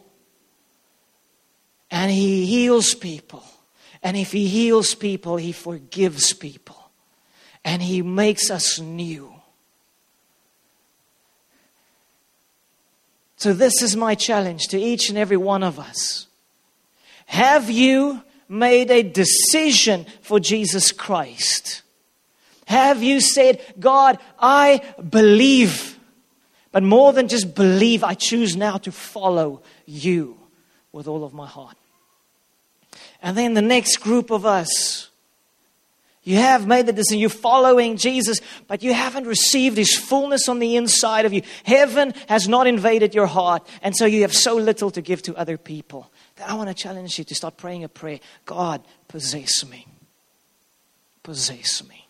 And 1.89 2.11
He 2.11 2.45
heals 2.45 2.93
people. 2.93 3.43
And 4.03 4.15
if 4.15 4.31
He 4.31 4.47
heals 4.47 4.93
people, 4.93 5.37
He 5.37 5.51
forgives 5.51 6.33
people. 6.33 6.91
And 7.65 7.81
He 7.81 8.03
makes 8.03 8.51
us 8.51 8.79
new. 8.79 9.33
So, 13.37 13.53
this 13.53 13.81
is 13.81 13.95
my 13.95 14.13
challenge 14.13 14.67
to 14.67 14.79
each 14.79 15.09
and 15.09 15.17
every 15.17 15.37
one 15.37 15.63
of 15.63 15.79
us. 15.79 16.27
Have 17.25 17.71
you 17.71 18.21
made 18.47 18.91
a 18.91 19.01
decision 19.01 20.05
for 20.21 20.39
Jesus 20.39 20.91
Christ? 20.91 21.81
Have 22.65 23.03
you 23.03 23.19
said, 23.21 23.61
God, 23.79 24.19
I 24.39 24.81
believe, 25.09 25.97
but 26.71 26.83
more 26.83 27.13
than 27.13 27.27
just 27.27 27.55
believe, 27.55 28.03
I 28.03 28.13
choose 28.13 28.55
now 28.55 28.77
to 28.77 28.91
follow 28.91 29.61
you 29.85 30.37
with 30.91 31.07
all 31.07 31.23
of 31.23 31.33
my 31.33 31.47
heart? 31.47 31.77
And 33.21 33.37
then 33.37 33.53
the 33.53 33.61
next 33.61 33.97
group 33.97 34.31
of 34.31 34.45
us, 34.45 35.09
You 36.25 36.37
have 36.37 36.65
made 36.65 36.85
the 36.85 36.93
decision. 36.93 37.19
You're 37.19 37.29
following 37.29 37.97
Jesus, 37.97 38.39
but 38.67 38.81
you 38.81 38.93
haven't 38.93 39.27
received 39.27 39.77
His 39.77 39.97
fullness 39.97 40.47
on 40.47 40.59
the 40.59 40.77
inside 40.77 41.25
of 41.25 41.33
you. 41.33 41.41
Heaven 41.65 42.13
has 42.29 42.47
not 42.47 42.65
invaded 42.65 43.13
your 43.13 43.27
heart, 43.27 43.67
and 43.81 43.95
so 43.95 44.05
you 44.05 44.21
have 44.21 44.33
so 44.33 44.55
little 44.55 44.89
to 44.91 45.01
give 45.01 45.21
to 45.23 45.35
other 45.35 45.57
people. 45.57 46.09
That 46.37 46.49
I 46.49 46.53
want 46.53 46.69
to 46.69 46.73
challenge 46.73 47.19
you 47.19 47.25
to 47.25 47.35
start 47.35 47.57
praying 47.57 47.83
a 47.83 47.89
prayer 47.89 48.19
God, 48.45 48.81
possess 49.09 49.65
me. 49.65 49.85
Possess 51.23 51.83
me 51.87 52.02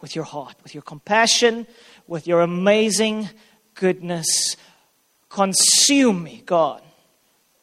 with 0.00 0.14
your 0.14 0.24
heart, 0.24 0.56
with 0.62 0.74
your 0.74 0.82
compassion, 0.82 1.66
with 2.06 2.26
your 2.26 2.40
amazing 2.40 3.28
goodness. 3.74 4.56
Consume 5.28 6.22
me, 6.22 6.42
God, 6.44 6.82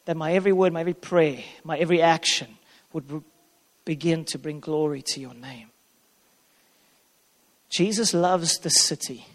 that 0.04 0.16
my 0.16 0.32
every 0.32 0.52
word, 0.52 0.72
my 0.72 0.80
every 0.80 0.94
prayer, 0.94 1.42
my 1.62 1.78
every 1.78 2.02
action 2.02 2.48
would 2.92 3.22
begin 3.84 4.24
to 4.26 4.38
bring 4.38 4.60
glory 4.60 5.02
to 5.02 5.20
your 5.20 5.34
name. 5.34 5.70
Jesus 7.70 8.14
loves 8.14 8.58
the 8.58 8.70
city. 8.70 9.26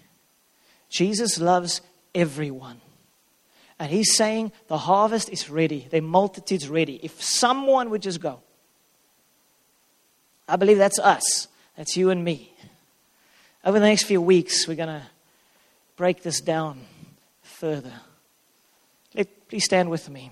Jesus 0.89 1.39
loves 1.39 1.81
everyone. 2.15 2.81
And 3.79 3.91
he's 3.91 4.15
saying 4.15 4.51
the 4.67 4.77
harvest 4.77 5.29
is 5.29 5.49
ready, 5.49 5.87
the 5.89 6.01
multitude's 6.01 6.67
ready. 6.67 6.99
If 7.01 7.21
someone 7.23 7.89
would 7.89 8.01
just 8.01 8.21
go, 8.21 8.41
I 10.47 10.55
believe 10.55 10.77
that's 10.77 10.99
us, 10.99 11.47
that's 11.77 11.95
you 11.95 12.09
and 12.09 12.23
me. 12.23 12.53
Over 13.65 13.77
the 13.79 13.85
next 13.85 14.03
few 14.03 14.21
weeks, 14.21 14.67
we're 14.67 14.75
going 14.75 14.87
to 14.87 15.03
break 15.97 16.23
this 16.23 16.39
down 16.39 16.79
further. 17.41 17.91
Let, 19.13 19.49
please 19.49 19.65
stand 19.65 19.89
with 19.89 20.09
me. 20.09 20.31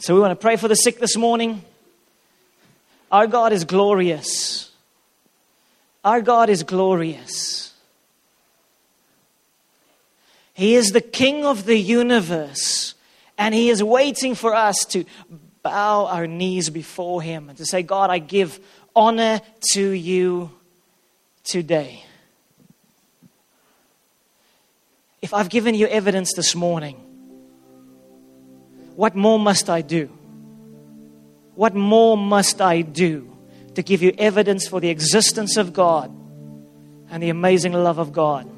So 0.00 0.14
we 0.14 0.20
want 0.20 0.32
to 0.32 0.36
pray 0.36 0.56
for 0.56 0.68
the 0.68 0.74
sick 0.74 1.00
this 1.00 1.16
morning. 1.16 1.62
Our 3.10 3.26
God 3.26 3.52
is 3.52 3.64
glorious. 3.64 4.70
Our 6.04 6.20
God 6.20 6.50
is 6.50 6.62
glorious. 6.62 7.72
He 10.52 10.74
is 10.74 10.92
the 10.92 11.00
King 11.00 11.46
of 11.46 11.64
the 11.64 11.78
universe, 11.78 12.94
and 13.38 13.54
He 13.54 13.70
is 13.70 13.82
waiting 13.82 14.34
for 14.34 14.54
us 14.54 14.84
to 14.90 15.06
bow 15.62 16.06
our 16.06 16.26
knees 16.26 16.68
before 16.68 17.22
Him 17.22 17.48
and 17.48 17.56
to 17.56 17.64
say, 17.64 17.82
God, 17.82 18.10
I 18.10 18.18
give 18.18 18.60
honor 18.94 19.40
to 19.72 19.90
you 19.90 20.50
today. 21.44 22.04
If 25.22 25.34
I've 25.34 25.50
given 25.50 25.74
you 25.74 25.86
evidence 25.86 26.32
this 26.34 26.54
morning, 26.54 26.96
what 28.96 29.14
more 29.14 29.38
must 29.38 29.68
I 29.68 29.82
do? 29.82 30.06
What 31.54 31.74
more 31.74 32.16
must 32.16 32.60
I 32.60 32.80
do 32.82 33.30
to 33.74 33.82
give 33.82 34.02
you 34.02 34.14
evidence 34.16 34.66
for 34.66 34.80
the 34.80 34.88
existence 34.88 35.56
of 35.56 35.72
God 35.72 36.10
and 37.10 37.22
the 37.22 37.28
amazing 37.28 37.72
love 37.72 37.98
of 37.98 38.12
God? 38.12 38.50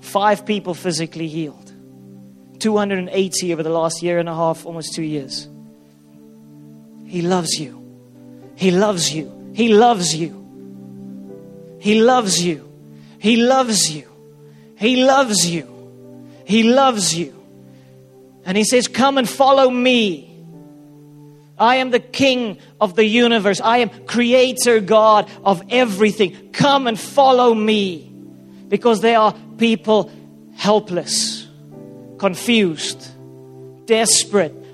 Five 0.00 0.46
people 0.46 0.74
physically 0.74 1.28
healed, 1.28 1.72
280 2.60 3.52
over 3.52 3.62
the 3.62 3.70
last 3.70 4.02
year 4.02 4.18
and 4.18 4.28
a 4.28 4.34
half, 4.34 4.64
almost 4.64 4.94
two 4.94 5.02
years. 5.02 5.48
He 7.06 7.22
loves 7.22 7.58
you. 7.58 7.85
He 8.56 8.70
loves 8.70 9.12
you. 9.14 9.52
He 9.54 9.68
loves 9.68 10.14
you. 10.14 10.32
He 11.78 12.00
loves 12.00 12.42
you. 12.42 12.66
He 13.18 13.36
loves 13.36 13.90
you. 13.94 14.08
He 14.76 15.04
loves 15.04 15.48
you. 15.48 15.68
He 16.44 16.62
loves 16.62 17.14
you. 17.14 17.32
And 18.44 18.56
he 18.56 18.64
says, 18.64 18.88
Come 18.88 19.18
and 19.18 19.28
follow 19.28 19.70
me. 19.70 20.32
I 21.58 21.76
am 21.76 21.90
the 21.90 22.00
king 22.00 22.58
of 22.80 22.96
the 22.96 23.04
universe. 23.04 23.60
I 23.60 23.78
am 23.78 23.88
creator 24.06 24.80
God 24.80 25.30
of 25.44 25.62
everything. 25.70 26.50
Come 26.52 26.86
and 26.86 26.98
follow 26.98 27.54
me. 27.54 28.12
Because 28.68 29.00
there 29.00 29.18
are 29.18 29.34
people 29.56 30.10
helpless, 30.56 31.46
confused, 32.18 33.06
desperate 33.86 34.65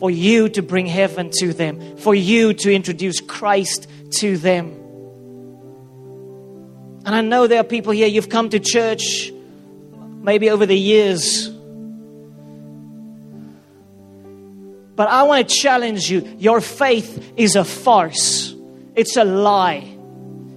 for 0.00 0.10
you 0.10 0.48
to 0.48 0.62
bring 0.62 0.86
heaven 0.86 1.30
to 1.38 1.52
them, 1.52 1.96
for 1.98 2.14
you 2.14 2.52
to 2.54 2.74
introduce 2.74 3.20
Christ 3.20 3.86
to 4.18 4.36
them. 4.36 4.68
And 7.06 7.14
I 7.14 7.20
know 7.20 7.46
there 7.46 7.60
are 7.60 7.64
people 7.64 7.92
here, 7.92 8.08
you've 8.08 8.28
come 8.28 8.50
to 8.50 8.58
church 8.58 9.32
maybe 10.22 10.50
over 10.50 10.66
the 10.66 10.76
years 10.76 11.50
But 15.00 15.08
I 15.08 15.22
want 15.22 15.48
to 15.48 15.54
challenge 15.54 16.10
you 16.10 16.36
your 16.38 16.60
faith 16.60 17.32
is 17.34 17.56
a 17.56 17.64
farce, 17.64 18.54
it's 18.94 19.16
a 19.16 19.24
lie. 19.24 19.96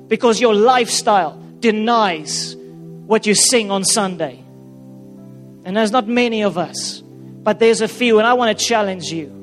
Because 0.09 0.41
your 0.41 0.53
lifestyle 0.53 1.41
denies 1.61 2.53
what 3.05 3.25
you 3.25 3.35
sing 3.35 3.71
on 3.71 3.85
Sunday. 3.85 4.43
And 5.63 5.77
there's 5.77 5.91
not 5.91 6.09
many 6.09 6.43
of 6.43 6.57
us, 6.57 7.02
but 7.43 7.59
there's 7.59 7.81
a 7.81 7.87
few, 7.87 8.17
and 8.19 8.27
I 8.27 8.33
want 8.33 8.57
to 8.57 8.65
challenge 8.65 9.11
you. 9.11 9.41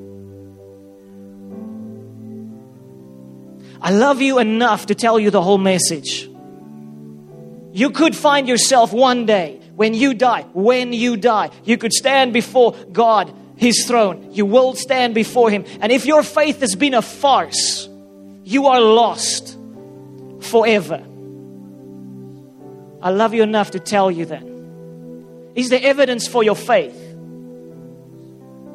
I 3.82 3.92
love 3.92 4.20
you 4.20 4.38
enough 4.38 4.86
to 4.86 4.94
tell 4.94 5.18
you 5.18 5.30
the 5.30 5.42
whole 5.42 5.58
message. 5.58 6.28
You 7.72 7.90
could 7.90 8.16
find 8.16 8.48
yourself 8.48 8.92
one 8.92 9.26
day 9.26 9.60
when 9.76 9.94
you 9.94 10.12
die, 10.14 10.42
when 10.52 10.92
you 10.92 11.16
die, 11.16 11.50
you 11.64 11.78
could 11.78 11.92
stand 11.92 12.32
before 12.32 12.72
God 12.92 13.32
his 13.56 13.86
throne. 13.86 14.32
You 14.32 14.44
will 14.46 14.74
stand 14.74 15.14
before 15.14 15.50
him. 15.50 15.64
And 15.80 15.92
if 15.92 16.04
your 16.04 16.22
faith 16.22 16.60
has 16.60 16.74
been 16.74 16.94
a 16.94 17.02
farce, 17.02 17.88
you 18.44 18.66
are 18.66 18.80
lost 18.80 19.56
forever. 20.40 21.02
I 23.02 23.10
love 23.10 23.32
you 23.32 23.42
enough 23.42 23.70
to 23.72 23.78
tell 23.78 24.10
you 24.10 24.26
that. 24.26 24.42
Is 25.54 25.68
there 25.70 25.80
evidence 25.82 26.26
for 26.26 26.42
your 26.42 26.56
faith? 26.56 27.09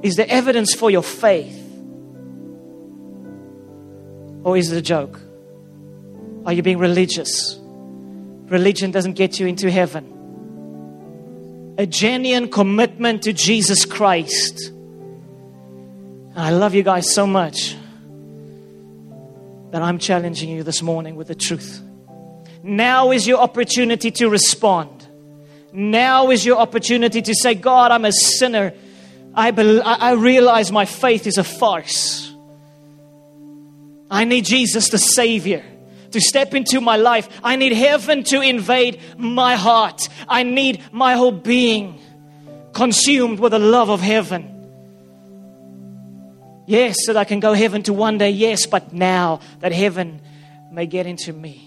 Is 0.06 0.16
there 0.16 0.28
evidence 0.30 0.74
for 0.74 0.90
your 0.92 1.04
faith? 1.04 1.62
Or 4.44 4.56
is 4.56 4.72
it 4.72 4.78
a 4.78 4.82
joke? 4.82 5.20
Are 6.46 6.54
you 6.54 6.62
being 6.62 6.78
religious? 6.78 7.60
Religion 8.48 8.92
doesn't 8.92 9.14
get 9.14 9.40
you 9.40 9.48
into 9.48 9.72
heaven. 9.72 10.06
A 11.78 11.86
genuine 11.86 12.50
commitment 12.50 13.24
to 13.24 13.34
Jesus 13.34 13.84
Christ 13.84 14.72
I 16.38 16.52
love 16.52 16.74
you 16.74 16.84
guys 16.84 17.14
so 17.14 17.26
much 17.26 17.78
that 19.72 19.82
I'm 19.82 19.98
challenging 20.00 20.50
you 20.50 20.64
this 20.64 20.82
morning 20.82 21.16
with 21.16 21.30
the 21.30 21.36
truth. 21.36 21.82
Now 22.62 23.12
is 23.12 23.26
your 23.26 23.40
opportunity 23.40 24.12
to 24.12 24.28
respond. 24.28 25.08
Now 25.72 26.32
is 26.32 26.46
your 26.46 26.58
opportunity 26.58 27.22
to 27.22 27.34
say, 27.34 27.56
God, 27.56 27.92
I'm 27.92 28.04
a 28.04 28.12
sinner. 28.12 28.74
I, 29.36 29.52
be- 29.52 29.82
I 29.82 30.14
realize 30.14 30.72
my 30.72 30.86
faith 30.86 31.28
is 31.28 31.38
a 31.38 31.44
farce. 31.44 32.34
I 34.10 34.24
need 34.24 34.46
Jesus, 34.46 34.90
the 34.90 34.98
Savior, 34.98 35.64
to 36.12 36.22
step 36.22 36.54
into 36.54 36.80
my 36.80 36.96
life. 36.96 37.28
I 37.44 37.56
need 37.56 37.74
heaven 37.74 38.24
to 38.26 38.42
invade 38.42 39.00
my 39.18 39.56
heart. 39.56 40.08
I 40.28 40.44
need 40.44 40.82
my 40.92 41.16
whole 41.16 41.32
being 41.32 42.00
consumed 42.74 43.40
with 43.40 43.52
the 43.52 43.60
love 43.60 43.90
of 43.90 44.00
heaven. 44.00 44.52
Yes, 46.68 46.96
so 47.06 47.14
that 47.14 47.20
I 47.20 47.26
can 47.26 47.40
go 47.40 47.54
heaven 47.54 47.84
to 47.84 47.94
one 47.94 48.18
day, 48.18 48.30
yes, 48.30 48.66
but 48.66 48.94
now 48.94 49.42
that 49.60 49.72
heaven 49.72 50.22
may 50.72 50.86
get 50.86 51.06
into 51.06 51.34
me. 51.34 51.65